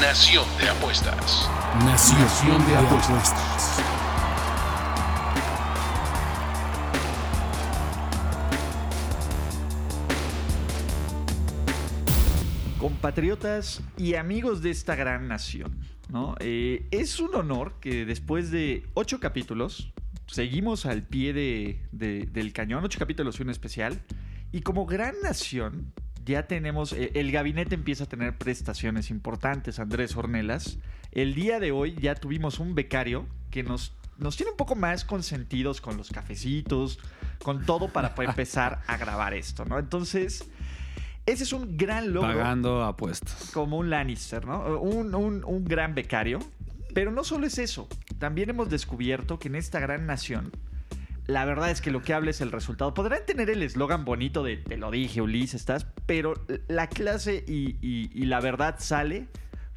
Nación 0.00 0.44
de 0.60 0.68
Apuestas. 0.68 1.48
Nación, 1.84 2.66
de 2.66 2.76
apuestas. 2.76 3.80
compatriotas 12.78 13.82
y 13.96 14.14
amigos 14.14 14.62
de 14.62 14.70
esta 14.70 14.94
gran 14.94 15.28
nación. 15.28 15.78
¿no? 16.10 16.36
Eh, 16.40 16.86
es 16.90 17.20
un 17.20 17.34
honor 17.34 17.74
que 17.80 18.06
después 18.06 18.50
de 18.50 18.86
ocho 18.94 19.20
capítulos 19.20 19.92
seguimos 20.26 20.86
al 20.86 21.02
pie 21.02 21.32
de- 21.32 21.82
de- 21.92 22.26
del 22.32 22.52
cañón, 22.52 22.84
ocho 22.84 22.98
capítulos 22.98 23.38
y 23.38 23.42
un 23.42 23.50
especial, 23.50 24.00
y 24.52 24.60
como 24.62 24.86
gran 24.86 25.14
nación 25.22 25.92
ya 26.28 26.46
tenemos, 26.46 26.92
eh, 26.92 27.10
el 27.14 27.32
gabinete 27.32 27.74
empieza 27.74 28.04
a 28.04 28.06
tener 28.06 28.36
prestaciones 28.38 29.10
importantes, 29.10 29.78
Andrés 29.80 30.16
Ornelas. 30.16 30.78
El 31.10 31.34
día 31.34 31.58
de 31.58 31.72
hoy 31.72 31.96
ya 32.00 32.14
tuvimos 32.14 32.60
un 32.60 32.74
becario 32.74 33.26
que 33.50 33.62
nos, 33.64 33.94
nos 34.18 34.36
tiene 34.36 34.52
un 34.52 34.56
poco 34.56 34.74
más 34.76 35.04
consentidos 35.04 35.80
con 35.80 35.96
los 35.96 36.10
cafecitos, 36.10 36.98
con 37.42 37.64
todo 37.64 37.88
para 37.88 38.14
poder 38.14 38.30
empezar 38.36 38.82
a 38.86 38.96
grabar 38.96 39.34
esto, 39.34 39.64
¿no? 39.64 39.78
Entonces, 39.78 40.48
ese 41.26 41.42
es 41.44 41.52
un 41.52 41.76
gran 41.76 42.12
logro 42.12 42.28
Pagando 42.38 42.84
apuestas. 42.84 43.50
como 43.52 43.78
un 43.78 43.90
Lannister, 43.90 44.46
¿no? 44.46 44.78
Un, 44.80 45.14
un- 45.14 45.42
un 45.44 45.64
gran 45.64 45.94
becario. 45.94 46.38
Pero 46.94 47.10
no 47.12 47.22
solo 47.24 47.46
es 47.46 47.58
eso. 47.58 47.86
También 48.18 48.48
hemos 48.50 48.70
descubierto 48.70 49.38
que 49.38 49.48
en 49.48 49.56
esta 49.56 49.78
gran 49.78 50.06
nación, 50.06 50.50
la 51.26 51.44
verdad 51.44 51.70
es 51.70 51.80
que 51.82 51.90
lo 51.90 52.02
que 52.02 52.14
habla 52.14 52.30
es 52.30 52.40
el 52.40 52.50
resultado. 52.50 52.94
Podrán 52.94 53.20
tener 53.26 53.50
el 53.50 53.62
eslogan 53.62 54.04
bonito 54.06 54.42
de 54.42 54.56
te 54.56 54.78
lo 54.78 54.90
dije, 54.90 55.20
Ulises, 55.20 55.56
estás, 55.60 55.86
pero 56.08 56.32
la 56.68 56.86
clase 56.86 57.44
y, 57.46 58.24
la 58.24 58.40
verdad 58.40 58.76
sale 58.78 59.28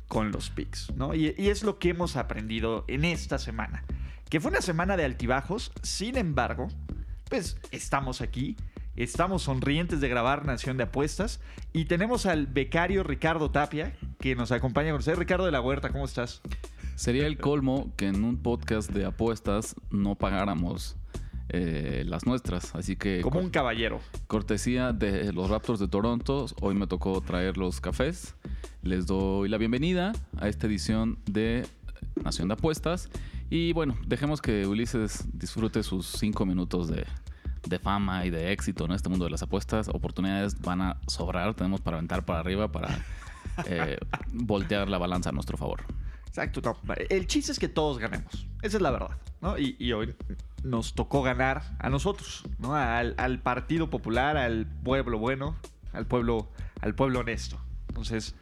con 0.08 0.32
los 0.32 0.50
picks, 0.50 0.94
¿no? 0.96 1.14
Y, 1.14 1.36
y 1.38 1.50
es 1.50 1.62
lo 1.62 1.78
que 1.78 1.90
hemos 1.90 2.16
aprendido 2.16 2.86
en 2.88 3.04
esta 3.04 3.38
semana. 3.38 3.84
Que 4.30 4.40
fue 4.40 4.50
una 4.50 4.62
semana 4.62 4.96
de 4.96 5.04
altibajos, 5.04 5.74
sin 5.84 6.18
embargo, 6.18 6.70
pues 7.28 7.58
estamos 7.72 8.22
aquí, 8.22 8.56
estamos 8.96 9.44
sonrientes 9.44 10.00
de 10.00 10.08
grabar 10.08 10.46
Nación 10.46 10.78
de 10.78 10.84
Apuestas 10.84 11.42
y 11.74 11.84
tenemos 11.84 12.26
al 12.26 12.48
becario 12.48 13.04
Ricardo 13.04 13.52
Tapia 13.52 13.94
que 14.18 14.34
nos 14.34 14.54
acompaña 14.54 14.92
con 14.92 15.00
usted. 15.00 15.18
Ricardo 15.18 15.44
de 15.46 15.52
la 15.52 15.60
Huerta, 15.60 15.90
¿cómo 15.90 16.06
estás? 16.06 16.42
Sería 16.96 17.28
el 17.28 17.38
colmo 17.40 17.92
que 17.98 18.08
en 18.08 18.24
un 18.24 18.38
podcast 18.38 18.90
de 18.90 19.04
apuestas 19.04 19.76
no 19.90 20.16
pagáramos 20.16 20.96
eh, 21.54 22.04
las 22.06 22.26
nuestras. 22.26 22.74
Así 22.76 22.96
que, 22.96 23.22
Como 23.22 23.40
un 23.40 23.50
caballero. 23.50 24.00
cortesía 24.28 24.94
de 24.94 25.32
los 25.34 25.50
Raptors 25.50 25.80
de 25.80 25.88
Toronto, 25.88 26.46
hoy 26.62 26.76
me 26.76 26.88
tocó 26.88 27.22
traer 27.22 27.58
los 27.58 27.82
cafés. 27.82 28.36
Les 28.84 29.06
doy 29.06 29.50
la 29.50 29.58
bienvenida 29.58 30.14
a 30.40 30.48
esta 30.48 30.68
edición 30.68 31.20
de 31.26 31.68
Nación 32.24 32.48
de 32.48 32.54
Apuestas. 32.56 33.10
Y 33.50 33.74
bueno, 33.74 33.98
dejemos 34.08 34.42
que 34.42 34.66
Ulises 34.66 35.26
disfrute 35.34 35.84
sus 35.84 36.08
cinco 36.08 36.46
minutos 36.46 36.88
de, 36.88 37.06
de 37.68 37.80
fama 37.80 38.26
y 38.26 38.30
de 38.30 38.52
éxito 38.54 38.86
en 38.86 38.94
este 38.94 39.10
mundo 39.10 39.26
de 39.26 39.32
las 39.32 39.44
apuestas. 39.44 39.90
Oportunidades 39.90 40.60
van 40.62 40.82
a 40.82 40.98
sobrar, 41.08 41.54
tenemos 41.54 41.82
para 41.82 41.98
aventar 41.98 42.26
para 42.26 42.40
arriba 42.40 42.72
para 42.72 43.04
eh, 43.66 43.98
voltear 44.32 44.90
la 44.90 44.98
balanza 44.98 45.30
a 45.30 45.34
nuestro 45.34 45.58
favor. 45.58 45.84
Exacto, 46.28 46.62
no. 46.64 46.78
El 47.10 47.28
chiste 47.28 47.52
es 47.52 47.60
que 47.60 47.68
todos 47.68 48.00
ganemos. 48.00 48.48
Esa 48.62 48.78
es 48.78 48.82
la 48.82 48.92
verdad, 48.92 49.18
¿no? 49.42 49.60
Y, 49.60 49.76
y 49.80 49.92
hoy 49.92 50.16
nos 50.64 50.94
tocó 50.94 51.22
ganar 51.24 51.64
a 51.80 51.90
nosotros, 51.90 52.44
¿no? 52.60 52.76
Al, 52.76 53.40
Partido 53.40 53.90
Popular, 53.90 54.38
al 54.38 54.68
pueblo 54.84 55.18
bueno, 55.18 55.56
al 55.94 56.06
pueblo, 56.06 56.50
al 56.82 56.96
pueblo 56.96 57.20
honesto. 57.20 57.60
Entonces, 57.90 58.36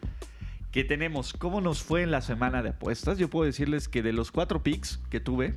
¿qué 0.72 0.84
tenemos? 0.84 1.34
¿Cómo 1.34 1.62
nos 1.62 1.84
fue 1.84 2.03
en 2.03 2.12
la 2.12 2.22
semana 2.22 2.62
de 2.62 2.69
apuestas? 2.69 3.18
Yo 3.18 3.29
puedo 3.29 3.46
decirles 3.46 3.88
que 3.88 4.03
de 4.03 4.13
los 4.13 4.31
cuatro 4.31 4.63
picks 4.63 5.00
que 5.09 5.19
tuve, 5.19 5.56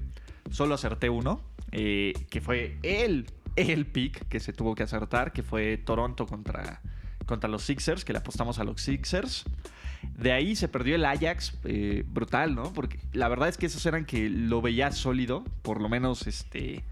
solo 0.50 0.74
acerté 0.74 1.10
uno, 1.10 1.40
eh, 1.72 2.12
que 2.30 2.40
fue 2.40 2.78
el, 2.82 3.26
el 3.56 3.86
pick 3.86 4.28
que 4.28 4.40
se 4.40 4.52
tuvo 4.52 4.74
que 4.74 4.82
acertar, 4.82 5.32
que 5.32 5.42
fue 5.42 5.76
Toronto 5.78 6.26
contra, 6.26 6.80
contra 7.26 7.48
los 7.48 7.62
Sixers, 7.62 8.04
que 8.04 8.12
le 8.12 8.20
apostamos 8.20 8.58
a 8.58 8.64
los 8.64 8.80
Sixers. 8.80 9.44
De 10.16 10.32
ahí 10.32 10.54
se 10.56 10.68
perdió 10.68 10.94
el 10.94 11.04
Ajax, 11.04 11.58
eh, 11.64 12.04
brutal, 12.06 12.54
¿no? 12.54 12.72
Porque 12.72 12.98
la 13.12 13.28
verdad 13.28 13.48
es 13.48 13.56
que 13.56 13.66
esos 13.66 13.84
eran 13.86 14.04
que 14.04 14.28
lo 14.28 14.62
veía 14.62 14.92
sólido, 14.92 15.44
por 15.62 15.80
lo 15.80 15.88
menos 15.88 16.26
este, 16.26 16.84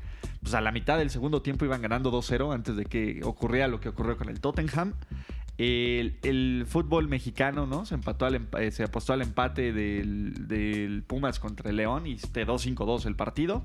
pues 0.42 0.54
a 0.54 0.60
la 0.60 0.72
mitad 0.72 0.98
del 0.98 1.10
segundo 1.10 1.42
tiempo 1.42 1.64
iban 1.64 1.82
ganando 1.82 2.10
2-0 2.10 2.54
antes 2.54 2.76
de 2.76 2.86
que 2.86 3.20
ocurriera 3.24 3.68
lo 3.68 3.80
que 3.80 3.90
ocurrió 3.90 4.16
con 4.16 4.28
el 4.28 4.40
Tottenham. 4.40 4.94
El, 5.58 6.64
fútbol 6.66 7.08
mexicano, 7.08 7.66
¿no? 7.66 7.84
Se 7.84 7.94
empató 7.94 8.24
al 8.24 8.48
eh, 8.58 8.70
se 8.70 8.84
apostó 8.84 9.12
al 9.12 9.20
empate 9.20 9.74
del, 9.74 11.04
Pumas 11.06 11.38
contra 11.38 11.68
el 11.68 11.76
León 11.76 12.06
y 12.06 12.16
quedó 12.16 12.54
5-2 12.54 13.04
el 13.04 13.14
partido. 13.14 13.62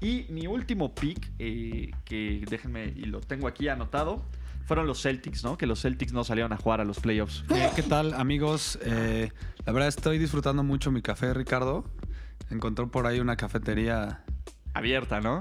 Y 0.00 0.26
mi 0.28 0.46
último 0.46 0.94
pick, 0.94 1.30
eh, 1.40 1.90
que 2.04 2.44
déjenme, 2.48 2.92
y 2.94 3.06
lo 3.06 3.20
tengo 3.20 3.48
aquí 3.48 3.68
anotado, 3.68 4.22
fueron 4.64 4.86
los 4.86 5.02
Celtics, 5.02 5.44
¿no? 5.44 5.56
Que 5.58 5.66
los 5.66 5.80
Celtics 5.82 6.12
no 6.12 6.24
salieron 6.24 6.52
a 6.52 6.56
jugar 6.56 6.80
a 6.80 6.84
los 6.84 7.00
playoffs. 7.00 7.44
Eh, 7.50 7.70
¿Qué 7.76 7.82
tal, 7.82 8.14
amigos? 8.14 8.78
Eh, 8.82 9.30
la 9.66 9.72
verdad 9.72 9.88
estoy 9.88 10.18
disfrutando 10.18 10.62
mucho 10.62 10.90
mi 10.90 11.02
café, 11.02 11.32
Ricardo. 11.34 11.84
Encontró 12.50 12.90
por 12.90 13.06
ahí 13.06 13.20
una 13.20 13.36
cafetería 13.36 14.24
Abierta, 14.74 15.20
¿no? 15.20 15.40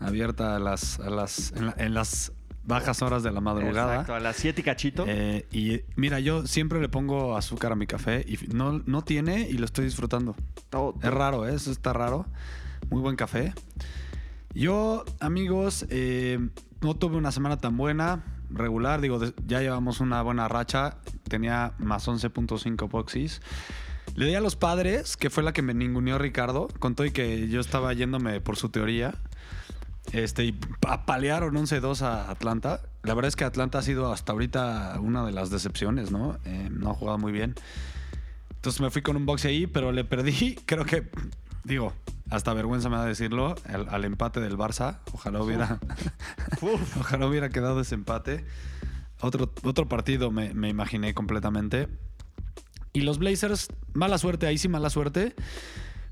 abierta 0.00 0.56
a 0.56 0.58
las, 0.58 1.00
a 1.00 1.08
las, 1.08 1.52
en, 1.56 1.66
la- 1.66 1.74
en 1.78 1.94
las 1.94 2.32
bajas 2.66 3.00
horas 3.02 3.22
de 3.22 3.30
la 3.32 3.40
madrugada. 3.40 3.92
Exacto, 3.94 4.14
a 4.14 4.20
las 4.20 4.36
7 4.36 4.60
y 4.60 4.64
cachito. 4.64 5.04
Eh, 5.06 5.46
y 5.52 5.80
mira, 5.96 6.20
yo 6.20 6.46
siempre 6.46 6.80
le 6.80 6.88
pongo 6.88 7.36
azúcar 7.36 7.72
a 7.72 7.76
mi 7.76 7.86
café 7.86 8.24
y 8.26 8.38
no, 8.54 8.82
no 8.86 9.02
tiene 9.02 9.48
y 9.48 9.54
lo 9.54 9.64
estoy 9.64 9.84
disfrutando. 9.86 10.34
Todo- 10.70 10.94
Es 11.02 11.10
raro, 11.12 11.46
¿eh? 11.48 11.54
Eso 11.54 11.70
está 11.70 11.92
raro. 11.92 12.26
Muy 12.90 13.00
buen 13.00 13.16
café. 13.16 13.54
Yo, 14.54 15.04
amigos, 15.20 15.86
eh, 15.90 16.38
no 16.80 16.94
tuve 16.94 17.16
una 17.16 17.32
semana 17.32 17.56
tan 17.58 17.76
buena, 17.76 18.22
regular. 18.54 19.00
Digo, 19.00 19.20
ya 19.46 19.60
llevamos 19.60 20.00
una 20.00 20.22
buena 20.22 20.48
racha. 20.48 20.96
Tenía 21.28 21.72
más 21.78 22.06
11.5 22.08 22.88
boxes. 22.88 23.42
Le 24.16 24.26
di 24.26 24.34
a 24.34 24.40
los 24.40 24.56
padres, 24.56 25.16
que 25.16 25.30
fue 25.30 25.42
la 25.42 25.52
que 25.52 25.62
me 25.62 25.74
ninguneó 25.74 26.18
Ricardo. 26.18 26.68
Contó 26.78 27.04
y 27.04 27.10
que 27.10 27.48
yo 27.48 27.60
estaba 27.60 27.92
yéndome 27.92 28.40
por 28.40 28.56
su 28.56 28.68
teoría. 28.68 29.14
Este, 30.12 30.44
y 30.44 30.58
apalearon 30.86 31.54
11-2 31.54 32.02
a 32.02 32.30
Atlanta. 32.30 32.82
La 33.02 33.14
verdad 33.14 33.28
es 33.28 33.36
que 33.36 33.44
Atlanta 33.44 33.78
ha 33.78 33.82
sido 33.82 34.12
hasta 34.12 34.32
ahorita 34.32 34.98
una 35.00 35.24
de 35.24 35.32
las 35.32 35.50
decepciones, 35.50 36.10
¿no? 36.10 36.38
Eh, 36.44 36.68
no 36.70 36.90
ha 36.90 36.94
jugado 36.94 37.18
muy 37.18 37.32
bien. 37.32 37.54
Entonces 38.64 38.80
me 38.80 38.90
fui 38.90 39.02
con 39.02 39.16
un 39.16 39.26
boxe 39.26 39.48
ahí, 39.48 39.66
pero 39.66 39.92
le 39.92 40.04
perdí, 40.04 40.54
creo 40.66 40.84
que, 40.84 41.08
digo, 41.64 41.92
hasta 42.30 42.54
vergüenza 42.54 42.88
me 42.88 42.96
da 42.96 43.04
decirlo, 43.04 43.54
al, 43.66 43.88
al 43.88 44.04
empate 44.04 44.40
del 44.40 44.56
Barça. 44.56 44.98
Ojalá 45.12 45.42
hubiera, 45.42 45.78
ojalá 47.00 47.26
hubiera 47.26 47.48
quedado 47.50 47.80
ese 47.80 47.94
empate. 47.94 48.44
Otro, 49.20 49.50
otro 49.64 49.88
partido 49.88 50.30
me, 50.30 50.54
me 50.54 50.68
imaginé 50.68 51.14
completamente. 51.14 51.88
Y 52.92 53.00
los 53.00 53.18
Blazers, 53.18 53.68
mala 53.92 54.18
suerte, 54.18 54.46
ahí 54.46 54.58
sí 54.58 54.68
mala 54.68 54.88
suerte, 54.90 55.34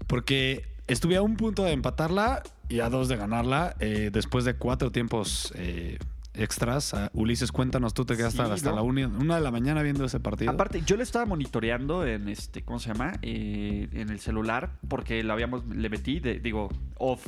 porque 0.07 0.65
estuve 0.89 1.17
a 1.17 1.23
un 1.23 1.37
punto 1.37 1.65
de 1.65 1.73
empatarla 1.73 2.43
y 2.69 2.81
a 2.81 2.89
dos 2.89 3.09
de 3.09 3.17
ganarla 3.17 3.77
eh, 3.81 4.11
después 4.13 4.45
de 4.45 4.55
cuatro 4.55 4.91
tiempos 4.91 5.53
eh, 5.57 5.99
extras. 6.35 6.95
Ah, 6.95 7.11
Ulises, 7.15 7.53
cuéntanos, 7.53 7.95
tú 7.95 8.05
te 8.05 8.17
quedaste 8.17 8.45
Sí, 8.45 8.51
hasta 8.51 8.71
¿no? 8.71 8.77
la 8.77 8.83
una, 8.83 9.07
una 9.09 9.35
de 9.37 9.41
la 9.43 9.51
mañana 9.51 9.83
viendo 9.83 10.05
ese 10.05 10.21
partido. 10.21 10.51
Aparte, 10.51 10.83
yo 10.87 10.97
le 10.97 11.03
estaba 11.03 11.27
monitoreando 11.27 12.07
en 12.07 12.29
este, 12.29 12.63
¿cómo 12.63 12.79
se 12.79 12.89
llama? 12.93 13.13
Eh, 13.23 13.89
en 13.93 14.11
el 14.11 14.19
celular, 14.21 14.71
porque 14.89 15.23
lo 15.23 15.33
habíamos, 15.33 15.67
le 15.67 15.89
metí, 15.89 16.21
de- 16.21 16.39
digo, 16.41 16.69
off, 16.99 17.27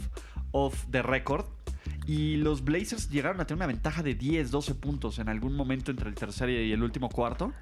off 0.52 0.86
the 0.90 1.02
record. 1.02 1.44
Y 2.06 2.36
los 2.36 2.64
Blazers 2.64 3.08
llegaron 3.10 3.40
a 3.40 3.46
tener 3.46 3.56
una 3.58 3.66
ventaja 3.66 4.02
de 4.02 4.14
10, 4.14 4.50
12 4.50 4.74
puntos 4.74 5.18
en 5.18 5.28
algún 5.28 5.54
momento 5.54 5.90
entre 5.90 6.08
el 6.08 6.14
tercer 6.14 6.50
y 6.50 6.72
el 6.72 6.82
último 6.82 7.08
cuarto. 7.08 7.52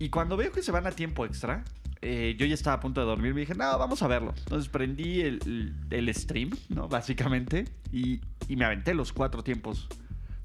Y 0.00 0.08
cuando 0.10 0.36
veo 0.36 0.50
que 0.52 0.62
se 0.62 0.70
van 0.72 0.86
a 0.86 0.90
tiempo 0.92 1.24
extra, 1.26 1.64
eh, 2.02 2.36
yo 2.38 2.46
ya 2.46 2.54
estaba 2.54 2.76
a 2.76 2.80
punto 2.80 3.00
de 3.00 3.06
dormir. 3.06 3.34
Me 3.34 3.40
dije, 3.40 3.54
no, 3.54 3.78
vamos 3.78 4.02
a 4.02 4.08
verlo. 4.08 4.32
Entonces 4.36 4.68
prendí 4.68 5.20
el, 5.20 5.40
el- 5.46 5.74
el 6.08 6.14
stream, 6.14 6.50
¿no? 6.68 6.88
Básicamente. 6.88 7.66
Y, 7.92 8.20
y 8.48 8.56
me 8.56 8.64
aventé 8.64 8.94
los 8.94 9.12
cuatro 9.12 9.42
tiempos, 9.44 9.88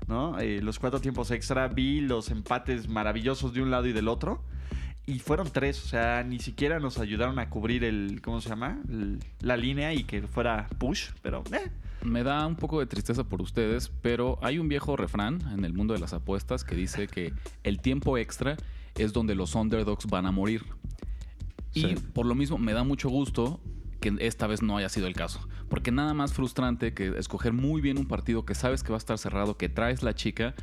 ¿no? 0.07 0.39
Eh, 0.39 0.61
los 0.61 0.79
cuatro 0.79 1.00
tiempos 1.01 1.31
extra. 1.31 1.67
Vi 1.67 2.01
los 2.01 2.29
empates 2.29 2.88
maravillosos 2.88 3.53
de 3.53 3.61
un 3.61 3.71
lado 3.71 3.88
y 3.88 3.94
del 3.94 4.07
otro. 4.07 4.41
Y 5.05 5.19
fueron 5.19 5.50
tres, 5.51 5.83
o 5.83 5.88
sea, 5.88 6.23
ni 6.23 6.39
siquiera 6.39 6.79
nos 6.79 6.97
ayudaron 6.97 7.38
a 7.38 7.50
cubrir 7.50 7.83
el, 7.83 8.21
¿cómo 8.23 8.39
se 8.39 8.47
llama? 8.50 8.79
El- 8.88 9.19
la 9.41 9.57
línea 9.57 9.94
y 9.94 10.05
que 10.05 10.21
fuera 10.21 10.67
push, 10.77 11.09
pero 11.21 11.44
eh, 11.51 11.69
Me 12.05 12.23
da 12.23 12.47
un 12.47 12.55
poco 12.55 12.79
de 12.79 12.85
tristeza 12.85 13.25
por 13.25 13.41
ustedes, 13.41 13.91
pero 14.01 14.39
hay 14.41 14.59
un 14.59 14.69
viejo 14.69 14.95
refrán 14.95 15.39
en 15.53 15.65
el 15.65 15.73
mundo 15.73 15.94
de 15.94 16.00
las 16.00 16.13
apuestas 16.13 16.63
que 16.63 16.75
dice 16.75 17.07
que 17.07 17.33
el 17.63 17.79
tiempo 17.81 18.17
extra 18.17 18.55
es 18.95 19.11
donde 19.11 19.35
los 19.35 19.55
underdogs 19.55 20.05
van 20.07 20.25
a 20.25 20.31
morir. 20.31 20.63
Y 21.73 21.81
Sí. 21.81 21.95
por 22.13 22.25
lo 22.25 22.35
mismo 22.35 22.57
me 22.57 22.71
da 22.73 22.83
mucho 22.85 23.09
gusto 23.09 23.59
que 24.03 24.13
esta 24.27 24.47
vez 24.47 24.61
no 24.61 24.75
haya 24.77 24.89
sido 24.89 25.07
el 25.07 25.13
caso. 25.13 25.39
Porque 25.69 25.89
nada 25.91 26.13
más 26.13 26.33
frustrante 26.33 26.94
que 26.94 27.17
escoger 27.17 27.53
muy 27.53 27.79
bien 27.81 27.97
un 27.97 28.05
partido 28.05 28.45
que 28.45 28.53
sabes 28.53 28.83
que 28.83 28.89
va 28.89 28.97
a 28.97 29.00
estar 29.00 29.17
cerrado, 29.17 29.55
que 29.57 29.69
traes 29.69 30.03
la 30.03 30.13
chica, 30.13 30.53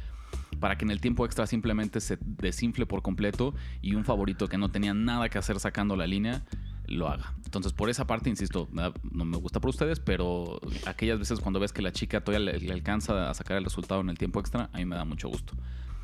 para 0.61 0.77
que 0.77 0.85
en 0.85 0.91
el 0.91 1.01
tiempo 1.01 1.25
extra 1.25 1.47
simplemente 1.47 2.01
se 2.01 2.19
desinfle 2.21 2.85
por 2.85 3.01
completo 3.01 3.55
y 3.81 3.95
un 3.95 4.05
favorito 4.05 4.47
que 4.47 4.59
no 4.59 4.71
tenía 4.71 4.93
nada 4.93 5.31
que 5.31 5.39
hacer 5.39 5.59
sacando 5.59 5.97
la 5.97 6.07
línea 6.07 6.45
lo 6.87 7.09
haga. 7.09 7.33
Entonces, 7.45 7.73
por 7.73 7.89
esa 7.89 8.07
parte, 8.07 8.29
insisto, 8.29 8.69
no 9.13 9.25
me 9.25 9.37
gusta 9.39 9.61
por 9.61 9.71
ustedes, 9.71 10.01
pero 10.01 10.61
aquellas 10.87 11.19
veces 11.21 11.39
cuando 11.41 11.61
ves 11.61 11.73
que 11.73 11.83
la 11.83 11.93
chica 11.93 12.21
todavía 12.23 12.53
le, 12.53 12.59
le 12.61 12.73
alcanza 12.73 13.31
a 13.31 13.35
sacar 13.35 13.57
el 13.57 13.65
resultado 13.65 14.01
en 14.03 14.11
el 14.11 14.19
tiempo 14.19 14.39
extra, 14.41 14.69
a 14.73 14.77
mí 14.79 14.85
me 14.85 14.97
da 14.97 15.05
mucho 15.05 15.29
gusto. 15.29 15.55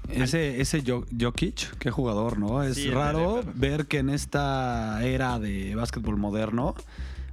Ese, 0.08 0.60
ese 0.60 0.82
Jo- 0.86 1.04
Jokic, 1.20 1.76
qué 1.78 1.90
jugador, 1.90 2.38
¿no? 2.38 2.62
Es 2.62 2.76
Sí, 2.76 2.88
raro 2.90 3.42
ver 3.56 3.86
que 3.88 3.98
en 3.98 4.08
esta 4.10 5.04
era 5.04 5.40
de 5.40 5.74
básquetbol 5.74 6.16
moderno 6.16 6.76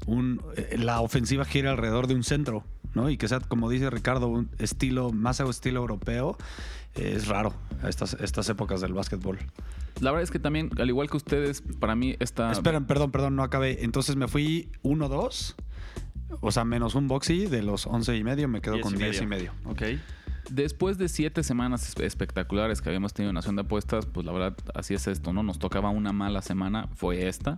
un, 0.06 0.42
eh, 0.56 0.78
la 0.78 1.02
ofensiva 1.02 1.46
gira 1.46 1.72
alrededor 1.72 2.08
de 2.08 2.16
un 2.16 2.24
centro, 2.24 2.64
¿no? 2.94 3.10
Y 3.10 3.18
que 3.18 3.28
sea, 3.28 3.40
como 3.40 3.70
dice 3.70 3.90
Ricardo, 3.90 4.28
un 4.28 4.50
estilo, 4.60 5.12
más 5.12 5.40
estilo 5.40 5.80
europeo, 5.80 6.38
eh, 6.96 7.14
es 7.16 7.28
raro 7.28 7.54
a 7.82 7.90
estas, 7.90 8.16
estas 8.16 8.50
épocas 8.50 8.82
del 8.82 8.94
básquetbol. 8.94 9.40
La 10.00 10.12
verdad 10.12 10.24
es 10.24 10.32
que 10.32 10.40
también, 10.40 10.70
al 10.78 10.90
igual 10.90 11.10
que 11.10 11.18
ustedes, 11.18 11.62
para 11.80 11.96
mí 11.96 12.16
esta... 12.20 12.52
Esperen, 12.52 12.86
perdón, 12.86 13.12
perdón, 13.12 13.36
no 13.36 13.44
acabé. 13.44 13.84
Entonces 13.84 14.16
me 14.16 14.28
fui 14.28 14.70
1-2, 14.84 15.56
o 16.42 16.52
sea, 16.52 16.66
menos 16.66 16.96
un 16.96 17.08
boxy 17.08 17.46
de 17.46 17.62
los 17.62 17.88
11 17.88 18.18
y 18.18 18.24
medio, 18.24 18.48
me 18.48 18.62
quedo 18.62 18.76
Diez 18.76 18.84
con 18.84 18.96
y 18.96 18.98
10 18.98 19.22
y 19.22 19.26
medio. 19.26 19.54
medio. 19.64 19.72
ok. 19.72 20.00
Después 20.50 20.98
de 20.98 21.08
siete 21.10 21.42
semanas 21.44 21.96
espe- 21.96 22.04
espectaculares 22.04 22.82
que 22.82 22.90
habíamos 22.90 23.14
tenido 23.14 23.30
en 23.30 23.36
Nación 23.36 23.56
de 23.56 23.62
Apuestas, 23.62 24.06
pues 24.06 24.26
la 24.26 24.32
verdad 24.34 24.56
así 24.76 24.94
es 24.94 25.08
esto, 25.08 25.34
¿no? 25.34 25.42
Nos 25.42 25.58
tocaba 25.58 25.90
una 25.90 26.12
mala 26.14 26.42
semana, 26.42 26.88
fue 26.96 27.28
esta. 27.28 27.58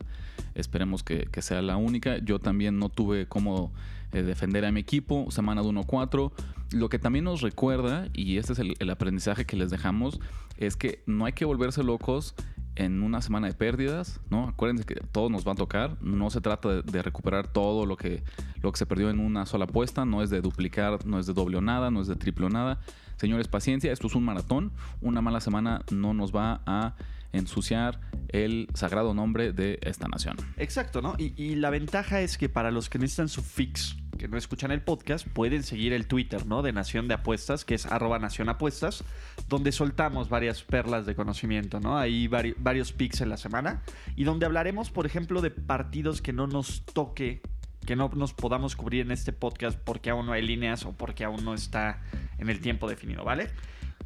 Esperemos 0.53 1.03
que, 1.03 1.27
sea 1.41 1.61
la 1.61 1.77
única. 1.77 2.17
Yo 2.19 2.39
también 2.39 2.79
no 2.79 2.89
tuve 2.89 3.27
cómo 3.27 3.73
eh, 4.11 4.21
defender 4.21 4.65
a 4.65 4.71
mi 4.71 4.79
equipo, 4.81 5.29
semana 5.31 5.61
de 5.61 5.67
1-4. 5.69 6.31
Lo 6.71 6.89
que 6.89 6.99
también 6.99 7.25
nos 7.25 7.41
recuerda, 7.41 8.07
y 8.13 8.37
este 8.37 8.53
es 8.53 8.59
el 8.59 8.89
aprendizaje 8.89 9.45
que 9.45 9.55
les 9.57 9.71
dejamos, 9.71 10.19
es 10.57 10.75
que 10.77 11.01
no 11.05 11.25
hay 11.25 11.33
que 11.33 11.45
volverse 11.45 11.83
locos 11.83 12.35
en 12.75 13.03
una 13.03 13.21
semana 13.21 13.47
de 13.47 13.53
pérdidas, 13.53 14.19
¿no? 14.29 14.47
Acuérdense 14.47 14.85
que 14.85 14.95
todo 15.11 15.29
nos 15.29 15.47
va 15.47 15.53
a 15.53 15.55
tocar, 15.55 15.97
no 16.01 16.29
se 16.29 16.41
trata 16.41 16.69
de, 16.69 16.81
de 16.81 17.01
recuperar 17.01 17.47
todo 17.47 17.85
lo 17.85 17.97
que, 17.97 18.23
lo 18.61 18.71
que 18.71 18.77
se 18.77 18.85
perdió 18.85 19.09
en 19.09 19.19
una 19.19 19.45
sola 19.45 19.65
apuesta, 19.65 20.05
no 20.05 20.21
es 20.21 20.29
de 20.29 20.41
duplicar, 20.41 21.05
no 21.05 21.19
es 21.19 21.25
de 21.25 21.33
doble 21.33 21.57
o 21.57 21.61
nada, 21.61 21.91
no 21.91 22.01
es 22.01 22.07
de 22.07 22.15
triple 22.15 22.47
o 22.47 22.49
nada. 22.49 22.79
Señores, 23.17 23.47
paciencia, 23.47 23.93
esto 23.93 24.07
es 24.07 24.15
un 24.15 24.25
maratón, 24.25 24.71
una 25.01 25.21
mala 25.21 25.39
semana 25.39 25.81
no 25.91 26.13
nos 26.13 26.35
va 26.35 26.61
a 26.65 26.95
ensuciar 27.35 27.99
el 28.29 28.67
sagrado 28.73 29.13
nombre 29.13 29.53
de 29.53 29.79
esta 29.83 30.07
nación. 30.07 30.37
Exacto, 30.57 31.01
¿no? 31.01 31.15
Y, 31.17 31.33
y 31.41 31.55
la 31.55 31.69
ventaja 31.69 32.21
es 32.21 32.37
que 32.37 32.49
para 32.49 32.71
los 32.71 32.89
que 32.89 32.97
necesitan 32.99 33.29
su 33.29 33.41
fix, 33.43 33.95
que 34.17 34.27
no 34.27 34.37
escuchan 34.37 34.71
el 34.71 34.81
podcast, 34.81 35.27
pueden 35.27 35.63
seguir 35.63 35.93
el 35.93 36.07
Twitter, 36.07 36.45
¿no? 36.45 36.61
De 36.61 36.73
Nación 36.73 37.07
de 37.07 37.13
Apuestas, 37.15 37.65
que 37.65 37.75
es 37.75 37.85
arroba 37.85 38.17
Nación 38.19 38.49
Apuestas, 38.49 39.03
donde 39.47 39.71
soltamos 39.71 40.29
varias 40.29 40.63
perlas 40.63 41.05
de 41.05 41.15
conocimiento, 41.15 41.79
¿no? 41.79 41.97
Hay 41.97 42.27
vari- 42.27 42.55
varios 42.57 42.91
picks 42.93 43.21
en 43.21 43.29
la 43.29 43.37
semana 43.37 43.83
y 44.15 44.23
donde 44.23 44.45
hablaremos, 44.45 44.89
por 44.89 45.05
ejemplo, 45.05 45.41
de 45.41 45.51
partidos 45.51 46.21
que 46.21 46.33
no 46.33 46.47
nos 46.47 46.85
toque, 46.85 47.41
que 47.85 47.95
no 47.95 48.09
nos 48.15 48.33
podamos 48.33 48.75
cubrir 48.75 49.01
en 49.01 49.11
este 49.11 49.31
podcast 49.33 49.77
porque 49.77 50.09
aún 50.09 50.25
no 50.25 50.31
hay 50.33 50.41
líneas 50.41 50.85
o 50.85 50.93
porque 50.93 51.23
aún 51.23 51.43
no 51.45 51.53
está 51.53 52.01
en 52.39 52.49
el 52.49 52.59
tiempo 52.59 52.89
definido, 52.89 53.23
¿vale? 53.23 53.49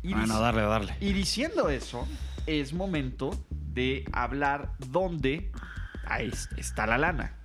Y 0.02 0.14
Bueno, 0.14 0.36
dic- 0.36 0.40
darle, 0.42 0.62
darle. 0.64 0.96
y 1.02 1.14
diciendo 1.14 1.70
eso, 1.70 2.08
es 2.50 2.74
momento 2.74 3.32
de 3.52 4.06
hablar 4.12 4.74
dónde 4.92 5.52
está 6.58 6.88
la 6.88 6.98
lana. 6.98 7.36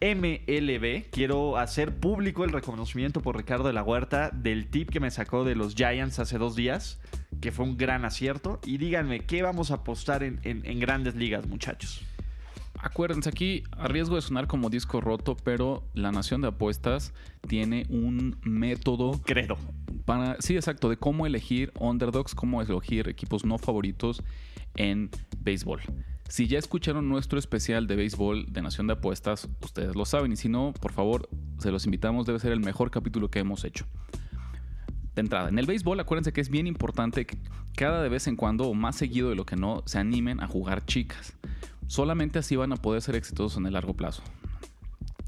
MLB, 0.00 1.10
quiero 1.10 1.58
hacer 1.58 1.94
público 1.94 2.44
el 2.44 2.52
reconocimiento 2.52 3.20
por 3.20 3.36
Ricardo 3.36 3.66
de 3.66 3.74
la 3.74 3.82
Huerta 3.82 4.30
del 4.30 4.68
tip 4.70 4.88
que 4.88 5.00
me 5.00 5.10
sacó 5.10 5.44
de 5.44 5.54
los 5.54 5.74
Giants 5.74 6.18
hace 6.18 6.38
dos 6.38 6.56
días, 6.56 7.00
que 7.42 7.52
fue 7.52 7.66
un 7.66 7.76
gran 7.76 8.04
acierto. 8.06 8.60
Y 8.64 8.78
díganme, 8.78 9.20
¿qué 9.20 9.42
vamos 9.42 9.70
a 9.70 9.74
apostar 9.74 10.22
en- 10.22 10.40
en 10.42 10.80
grandes 10.80 11.16
ligas, 11.16 11.46
muchachos? 11.46 12.02
Acuérdense 12.82 13.28
aquí, 13.28 13.62
a 13.72 13.88
riesgo 13.88 14.16
de 14.16 14.22
sonar 14.22 14.46
como 14.46 14.70
disco 14.70 15.00
roto, 15.02 15.36
pero 15.36 15.84
la 15.92 16.12
nación 16.12 16.40
de 16.40 16.48
apuestas 16.48 17.12
tiene 17.46 17.84
un 17.90 18.38
método 18.42 19.20
Credo. 19.24 19.58
para, 20.06 20.40
sí, 20.40 20.56
exacto, 20.56 20.88
de 20.88 20.96
cómo 20.96 21.26
elegir 21.26 21.72
underdogs, 21.78 22.34
cómo 22.34 22.62
elegir 22.62 23.08
equipos 23.08 23.44
no 23.44 23.58
favoritos 23.58 24.22
en 24.76 25.10
béisbol. 25.40 25.82
Si 26.30 26.46
ya 26.46 26.58
escucharon 26.58 27.08
nuestro 27.08 27.38
especial 27.38 27.86
de 27.86 27.96
béisbol 27.96 28.46
de 28.52 28.62
Nación 28.62 28.86
de 28.86 28.94
Apuestas, 28.94 29.48
ustedes 29.62 29.96
lo 29.96 30.04
saben. 30.04 30.32
Y 30.32 30.36
si 30.36 30.48
no, 30.48 30.72
por 30.80 30.92
favor, 30.92 31.28
se 31.58 31.72
los 31.72 31.86
invitamos. 31.86 32.24
Debe 32.24 32.38
ser 32.38 32.52
el 32.52 32.60
mejor 32.60 32.90
capítulo 32.92 33.28
que 33.30 33.40
hemos 33.40 33.64
hecho. 33.64 33.84
De 35.16 35.22
entrada, 35.22 35.48
en 35.48 35.58
el 35.58 35.66
béisbol, 35.66 35.98
acuérdense 35.98 36.32
que 36.32 36.40
es 36.40 36.48
bien 36.48 36.68
importante 36.68 37.26
que 37.26 37.36
cada 37.76 38.00
de 38.00 38.08
vez 38.08 38.28
en 38.28 38.36
cuando, 38.36 38.68
o 38.68 38.74
más 38.74 38.94
seguido 38.94 39.28
de 39.28 39.34
lo 39.34 39.44
que 39.44 39.56
no, 39.56 39.82
se 39.86 39.98
animen 39.98 40.40
a 40.40 40.46
jugar 40.46 40.86
chicas. 40.86 41.36
Solamente 41.90 42.38
así 42.38 42.54
van 42.54 42.72
a 42.72 42.76
poder 42.76 43.02
ser 43.02 43.16
exitosos 43.16 43.58
en 43.58 43.66
el 43.66 43.72
largo 43.72 43.94
plazo. 43.94 44.22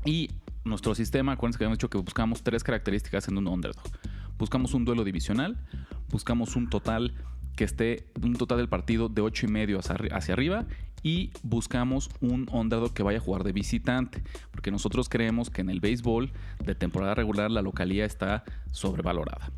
Y 0.04 0.30
nuestro 0.64 0.94
sistema, 0.94 1.32
acuérdense 1.32 1.58
que 1.58 1.64
habíamos 1.64 1.78
dicho 1.78 1.90
que 1.90 1.98
buscamos 1.98 2.44
tres 2.44 2.62
características 2.62 3.26
en 3.26 3.36
un 3.36 3.48
underdog. 3.48 3.82
Buscamos 4.38 4.72
un 4.72 4.84
duelo 4.84 5.02
divisional, 5.02 5.58
buscamos 6.08 6.54
un 6.54 6.70
total 6.70 7.16
que 7.56 7.64
esté, 7.64 8.06
un 8.22 8.34
total 8.34 8.58
del 8.58 8.68
partido 8.68 9.08
de 9.08 9.22
8 9.22 9.46
y 9.46 9.48
medio 9.48 9.80
hacia 9.80 10.34
arriba 10.34 10.64
y 11.02 11.32
buscamos 11.42 12.10
un 12.20 12.48
underdog 12.52 12.94
que 12.94 13.02
vaya 13.02 13.18
a 13.18 13.20
jugar 13.20 13.42
de 13.42 13.50
visitante, 13.50 14.22
porque 14.52 14.70
nosotros 14.70 15.08
creemos 15.08 15.50
que 15.50 15.62
en 15.62 15.68
el 15.68 15.80
béisbol 15.80 16.30
de 16.64 16.76
temporada 16.76 17.16
regular 17.16 17.50
la 17.50 17.62
localía 17.62 18.04
está 18.04 18.44
sobrevalorada. 18.70 19.50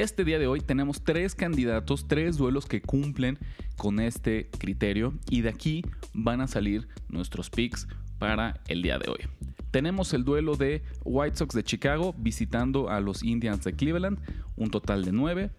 Este 0.00 0.24
día 0.24 0.38
de 0.38 0.46
hoy 0.46 0.62
tenemos 0.62 1.04
tres 1.04 1.34
candidatos, 1.34 2.08
tres 2.08 2.38
duelos 2.38 2.64
que 2.64 2.80
cumplen 2.80 3.38
con 3.76 4.00
este 4.00 4.48
criterio 4.58 5.12
y 5.28 5.42
de 5.42 5.50
aquí 5.50 5.84
van 6.14 6.40
a 6.40 6.46
salir 6.46 6.88
nuestros 7.10 7.50
picks 7.50 7.86
para 8.18 8.62
el 8.68 8.80
día 8.80 8.98
de 8.98 9.10
hoy. 9.10 9.18
Tenemos 9.70 10.14
el 10.14 10.24
duelo 10.24 10.56
de 10.56 10.82
White 11.04 11.36
Sox 11.36 11.54
de 11.54 11.62
Chicago 11.64 12.14
visitando 12.16 12.88
a 12.88 13.00
los 13.00 13.22
Indians 13.22 13.62
de 13.62 13.74
Cleveland, 13.74 14.18
un 14.56 14.70
total 14.70 15.04
de 15.04 15.12
9. 15.12 15.50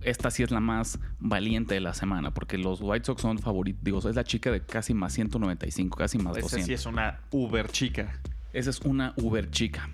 Esta 0.00 0.30
sí 0.30 0.44
es 0.44 0.52
la 0.52 0.60
más 0.60 1.00
valiente 1.18 1.74
de 1.74 1.80
la 1.80 1.92
semana 1.92 2.32
porque 2.32 2.58
los 2.58 2.78
White 2.80 3.06
Sox 3.06 3.20
son 3.20 3.38
favoritos, 3.40 3.82
digo, 3.82 3.98
es 3.98 4.14
la 4.14 4.22
chica 4.22 4.52
de 4.52 4.60
casi 4.60 4.94
más 4.94 5.12
195, 5.14 5.98
casi 5.98 6.18
más 6.18 6.36
Esa 6.36 6.42
200. 6.42 6.66
sí 6.66 6.72
es 6.72 6.86
una 6.86 7.20
uber 7.32 7.68
chica. 7.68 8.20
Esa 8.52 8.70
es 8.70 8.80
una 8.82 9.12
Uber 9.16 9.50
chica. 9.50 9.90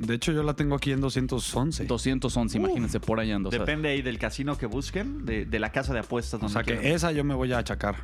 De 0.00 0.14
hecho, 0.14 0.32
yo 0.32 0.42
la 0.42 0.54
tengo 0.54 0.74
aquí 0.74 0.92
en 0.92 1.00
211. 1.00 1.84
211, 1.84 2.56
imagínense 2.56 3.00
por 3.00 3.20
o 3.20 3.22
sea, 3.22 3.38
Depende 3.50 3.90
ahí 3.90 4.00
del 4.00 4.18
casino 4.18 4.56
que 4.56 4.64
busquen, 4.64 5.26
de, 5.26 5.44
de 5.44 5.58
la 5.58 5.72
casa 5.72 5.92
de 5.92 6.00
apuestas. 6.00 6.42
o 6.42 6.48
sea 6.48 6.62
que 6.62 6.72
quieran. 6.72 6.92
esa 6.92 7.12
yo 7.12 7.22
me 7.22 7.34
voy 7.34 7.52
a 7.52 7.58
achacar. 7.58 7.96